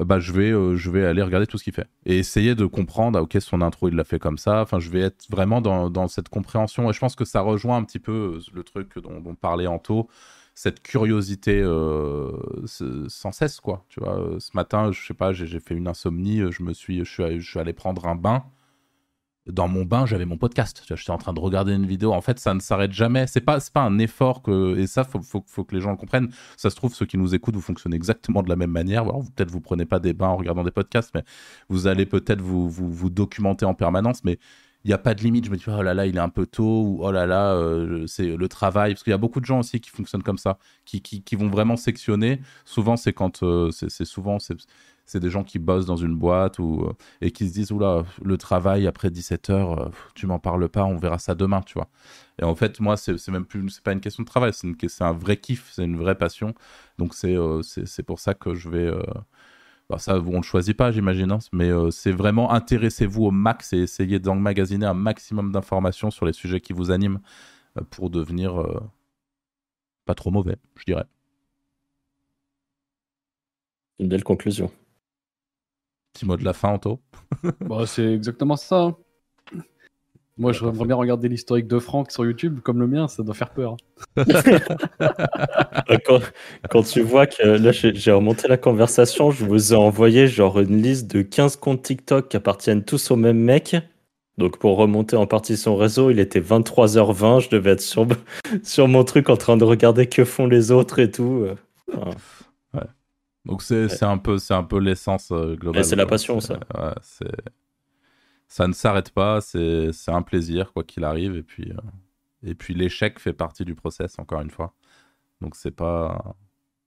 Euh, 0.00 0.04
bah, 0.04 0.20
je 0.20 0.32
vais, 0.32 0.50
euh, 0.50 0.76
je 0.76 0.90
vais 0.90 1.04
aller 1.04 1.22
regarder 1.22 1.46
tout 1.46 1.58
ce 1.58 1.64
qu'il 1.64 1.72
fait 1.72 1.88
et 2.06 2.18
essayer 2.18 2.54
de 2.54 2.66
comprendre. 2.66 3.18
Ah, 3.18 3.22
ok, 3.22 3.36
son 3.40 3.60
intro, 3.62 3.88
il 3.88 3.96
l'a 3.96 4.04
fait 4.04 4.18
comme 4.18 4.38
ça. 4.38 4.62
Enfin, 4.62 4.78
je 4.78 4.90
vais 4.90 5.00
être 5.00 5.26
vraiment 5.30 5.60
dans, 5.60 5.90
dans, 5.90 6.08
cette 6.08 6.28
compréhension 6.28 6.90
et 6.90 6.92
je 6.92 6.98
pense 6.98 7.16
que 7.16 7.24
ça 7.24 7.40
rejoint 7.40 7.76
un 7.76 7.84
petit 7.84 7.98
peu 7.98 8.36
euh, 8.36 8.40
le 8.52 8.62
truc 8.62 8.98
dont, 8.98 9.20
dont 9.20 9.34
parlait 9.34 9.66
Anto 9.66 10.08
cette 10.52 10.82
curiosité 10.82 11.62
sans 12.66 13.32
cesse 13.32 13.60
quoi 13.60 13.84
tu 13.88 14.00
vois 14.00 14.36
ce 14.40 14.50
matin 14.54 14.90
je 14.90 15.06
sais 15.06 15.14
pas 15.14 15.32
j'ai 15.32 15.60
fait 15.60 15.74
une 15.74 15.86
insomnie 15.86 16.42
je 16.50 16.62
me 16.64 16.74
suis 16.74 16.98
je 16.98 17.10
suis, 17.10 17.40
je 17.40 17.48
suis 17.48 17.60
allé 17.60 17.72
prendre 17.72 18.06
un 18.06 18.16
bain 18.16 18.44
dans 19.46 19.68
mon 19.68 19.84
bain, 19.84 20.06
j'avais 20.06 20.26
mon 20.26 20.36
podcast. 20.36 20.82
J'étais 20.86 21.10
en 21.10 21.18
train 21.18 21.32
de 21.32 21.40
regarder 21.40 21.72
une 21.72 21.86
vidéo. 21.86 22.12
En 22.12 22.20
fait, 22.20 22.38
ça 22.38 22.54
ne 22.54 22.60
s'arrête 22.60 22.92
jamais. 22.92 23.26
C'est 23.26 23.40
pas, 23.40 23.58
pas 23.72 23.82
un 23.82 23.98
effort 23.98 24.42
que, 24.42 24.76
et 24.78 24.86
ça, 24.86 25.04
faut, 25.04 25.20
faut, 25.22 25.42
faut, 25.46 25.64
que 25.64 25.74
les 25.74 25.80
gens 25.80 25.90
le 25.90 25.96
comprennent. 25.96 26.30
Ça 26.56 26.70
se 26.70 26.76
trouve, 26.76 26.94
ceux 26.94 27.06
qui 27.06 27.18
nous 27.18 27.34
écoutent, 27.34 27.54
vous 27.54 27.60
fonctionnez 27.60 27.96
exactement 27.96 28.42
de 28.42 28.48
la 28.48 28.56
même 28.56 28.70
manière. 28.70 29.04
peut-être 29.04 29.50
vous 29.50 29.60
prenez 29.60 29.86
pas 29.86 29.98
des 29.98 30.12
bains 30.12 30.28
en 30.28 30.36
regardant 30.36 30.62
des 30.62 30.70
podcasts, 30.70 31.10
mais 31.14 31.24
vous 31.68 31.86
allez 31.86 32.06
peut-être 32.06 32.40
vous, 32.40 32.68
vous, 32.68 32.90
vous, 32.90 33.10
documenter 33.10 33.64
en 33.64 33.74
permanence. 33.74 34.24
Mais 34.24 34.38
il 34.84 34.88
n'y 34.88 34.94
a 34.94 34.98
pas 34.98 35.14
de 35.14 35.22
limite. 35.22 35.46
Je 35.46 35.50
me 35.50 35.56
dis, 35.56 35.64
oh 35.68 35.82
là 35.82 35.94
là, 35.94 36.06
il 36.06 36.16
est 36.16 36.20
un 36.20 36.28
peu 36.28 36.46
tôt, 36.46 36.82
ou 36.84 36.98
oh 37.02 37.10
là 37.10 37.26
là, 37.26 37.54
euh, 37.54 38.06
c'est 38.06 38.36
le 38.36 38.48
travail. 38.48 38.92
Parce 38.92 39.02
qu'il 39.02 39.10
y 39.10 39.14
a 39.14 39.18
beaucoup 39.18 39.40
de 39.40 39.46
gens 39.46 39.60
aussi 39.60 39.80
qui 39.80 39.90
fonctionnent 39.90 40.22
comme 40.22 40.38
ça, 40.38 40.58
qui, 40.84 41.02
qui, 41.02 41.22
qui 41.22 41.36
vont 41.36 41.48
vraiment 41.48 41.76
sectionner. 41.76 42.40
Souvent, 42.64 42.96
c'est 42.96 43.12
quand, 43.12 43.42
euh, 43.42 43.70
c'est 43.70 44.04
souvent, 44.04 44.38
c'est 45.10 45.18
des 45.20 45.30
gens 45.30 45.42
qui 45.42 45.58
bossent 45.58 45.86
dans 45.86 45.96
une 45.96 46.14
boîte 46.14 46.60
ou, 46.60 46.84
euh, 46.84 46.92
et 47.20 47.32
qui 47.32 47.48
se 47.48 47.52
disent 47.52 47.72
oula 47.72 48.04
le 48.22 48.38
travail 48.38 48.86
après 48.86 49.10
17 49.10 49.50
heures 49.50 49.80
euh, 49.80 49.88
tu 50.14 50.26
m'en 50.26 50.38
parles 50.38 50.68
pas 50.68 50.84
on 50.84 50.96
verra 50.96 51.18
ça 51.18 51.34
demain 51.34 51.62
tu 51.62 51.74
vois. 51.74 51.88
Et 52.40 52.44
en 52.44 52.54
fait 52.54 52.78
moi 52.80 52.96
c'est 52.96 53.28
même 53.28 53.44
plus 53.44 53.68
c'est 53.70 53.82
pas 53.82 53.92
une 53.92 54.00
question 54.00 54.22
de 54.22 54.28
travail 54.28 54.52
c'est 54.54 55.02
un 55.02 55.12
vrai 55.12 55.36
kiff 55.36 55.70
c'est 55.72 55.84
une 55.84 55.96
vraie 55.96 56.14
passion. 56.16 56.54
Donc 56.98 57.14
c'est 57.14 57.36
euh, 57.36 57.62
c'est 57.62 58.02
pour 58.04 58.20
ça 58.20 58.34
que 58.34 58.54
je 58.54 58.68
vais 58.68 58.90
bah, 59.88 59.98
ça 59.98 60.20
on 60.20 60.36
le 60.36 60.42
choisit 60.42 60.76
pas 60.76 60.92
j'imagine 60.92 61.32
hein, 61.32 61.38
mais 61.52 61.70
c'est 61.90 62.12
vraiment 62.12 62.52
intéressez-vous 62.52 63.24
au 63.24 63.30
max 63.32 63.72
et 63.72 63.78
essayez 63.78 64.20
d'emmagasiner 64.20 64.86
un 64.86 64.94
maximum 64.94 65.50
d'informations 65.52 66.10
sur 66.12 66.24
les 66.26 66.32
sujets 66.32 66.60
qui 66.60 66.72
vous 66.72 66.92
animent 66.92 67.20
pour 67.90 68.10
devenir 68.10 68.64
pas 70.04 70.14
trop 70.14 70.30
mauvais 70.30 70.56
je 70.76 70.84
dirais. 70.84 71.06
Une 73.98 74.08
belle 74.08 74.24
conclusion 74.24 74.70
Petit 76.12 76.26
mot 76.26 76.36
de 76.36 76.44
la 76.44 76.52
fin, 76.52 76.70
Anto. 76.70 77.00
bah, 77.60 77.86
c'est 77.86 78.14
exactement 78.14 78.56
ça. 78.56 78.82
Hein. 78.82 78.96
Moi, 80.40 80.52
je 80.52 80.64
voudrais 80.64 80.86
bien 80.86 80.96
regarder 80.96 81.28
l'historique 81.28 81.66
de 81.66 81.78
Franck 81.78 82.10
sur 82.10 82.24
YouTube, 82.24 82.60
comme 82.60 82.80
le 82.80 82.86
mien, 82.86 83.08
ça 83.08 83.22
doit 83.22 83.34
faire 83.34 83.50
peur. 83.50 83.76
quand, 86.70 86.82
tu 86.82 87.02
vois 87.02 87.26
que 87.26 87.42
là, 87.42 87.72
j'ai 87.72 88.10
remonté 88.10 88.48
la 88.48 88.56
conversation, 88.56 89.30
je 89.30 89.44
vous 89.44 89.74
ai 89.74 89.76
envoyé 89.76 90.28
genre 90.28 90.58
une 90.58 90.80
liste 90.80 91.14
de 91.14 91.20
15 91.20 91.56
comptes 91.56 91.82
TikTok 91.82 92.28
qui 92.28 92.38
appartiennent 92.38 92.84
tous 92.84 93.10
au 93.10 93.16
même 93.16 93.36
mec. 93.36 93.76
Donc, 94.38 94.56
pour 94.56 94.78
remonter 94.78 95.14
en 95.16 95.26
partie 95.26 95.58
son 95.58 95.76
réseau, 95.76 96.08
il 96.10 96.18
était 96.18 96.40
23h20, 96.40 97.40
je 97.40 97.50
devais 97.50 97.72
être 97.72 97.82
sur, 97.82 98.06
sur 98.62 98.88
mon 98.88 99.04
truc 99.04 99.28
en 99.28 99.36
train 99.36 99.58
de 99.58 99.64
regarder 99.64 100.06
que 100.06 100.24
font 100.24 100.46
les 100.46 100.70
autres 100.70 101.00
et 101.00 101.10
tout. 101.10 101.48
Donc 103.44 103.62
c'est 103.62 104.02
un 104.02 104.18
peu 104.18 104.38
c'est 104.38 104.54
un 104.54 104.64
peu 104.64 104.78
l'essence 104.78 105.30
euh, 105.32 105.56
globale. 105.56 105.84
C'est 105.84 105.96
la 105.96 106.06
passion 106.06 106.40
ça. 106.40 106.60
ça 108.46 108.68
ne 108.68 108.72
s'arrête 108.72 109.10
pas, 109.10 109.40
c'est 109.40 109.90
un 110.08 110.22
plaisir 110.22 110.72
quoi 110.72 110.84
qu'il 110.84 111.04
arrive 111.04 111.36
et 111.36 111.42
puis 111.42 111.70
euh, 111.70 111.80
et 112.42 112.54
puis 112.54 112.74
l'échec 112.74 113.18
fait 113.18 113.32
partie 113.32 113.64
du 113.64 113.74
process 113.74 114.18
encore 114.18 114.40
une 114.40 114.50
fois. 114.50 114.74
Donc 115.40 115.56
c'est 115.56 115.70
pas 115.70 116.36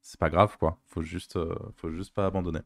c'est 0.02 0.20
pas 0.20 0.30
grave 0.30 0.58
quoi. 0.60 0.80
Faut 0.88 1.02
juste 1.02 1.38
euh, 1.38 1.56
faut 1.76 1.92
juste 1.92 2.14
pas 2.14 2.26
abandonner. 2.26 2.62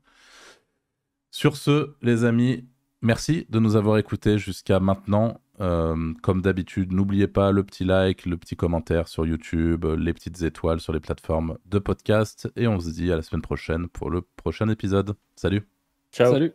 Sur 1.29 1.55
ce, 1.55 1.95
les 2.01 2.23
amis, 2.23 2.67
Merci 3.01 3.45
de 3.49 3.59
nous 3.59 3.75
avoir 3.75 3.99
écoutés 3.99 4.39
jusqu'à 4.39 4.79
maintenant. 4.79 5.39
Euh, 5.59 6.13
comme 6.21 6.41
d'habitude, 6.41 6.91
n'oubliez 6.91 7.27
pas 7.27 7.51
le 7.51 7.63
petit 7.63 7.83
like, 7.83 8.25
le 8.25 8.37
petit 8.37 8.55
commentaire 8.55 9.07
sur 9.07 9.25
YouTube, 9.25 9.85
les 9.85 10.13
petites 10.13 10.41
étoiles 10.41 10.79
sur 10.79 10.93
les 10.93 10.99
plateformes 10.99 11.57
de 11.65 11.79
podcast. 11.79 12.49
Et 12.55 12.67
on 12.67 12.79
se 12.79 12.89
dit 12.89 13.11
à 13.11 13.15
la 13.15 13.21
semaine 13.21 13.41
prochaine 13.41 13.87
pour 13.87 14.09
le 14.09 14.21
prochain 14.21 14.69
épisode. 14.69 15.15
Salut. 15.35 15.67
Ciao. 16.11 16.31
Salut. 16.31 16.53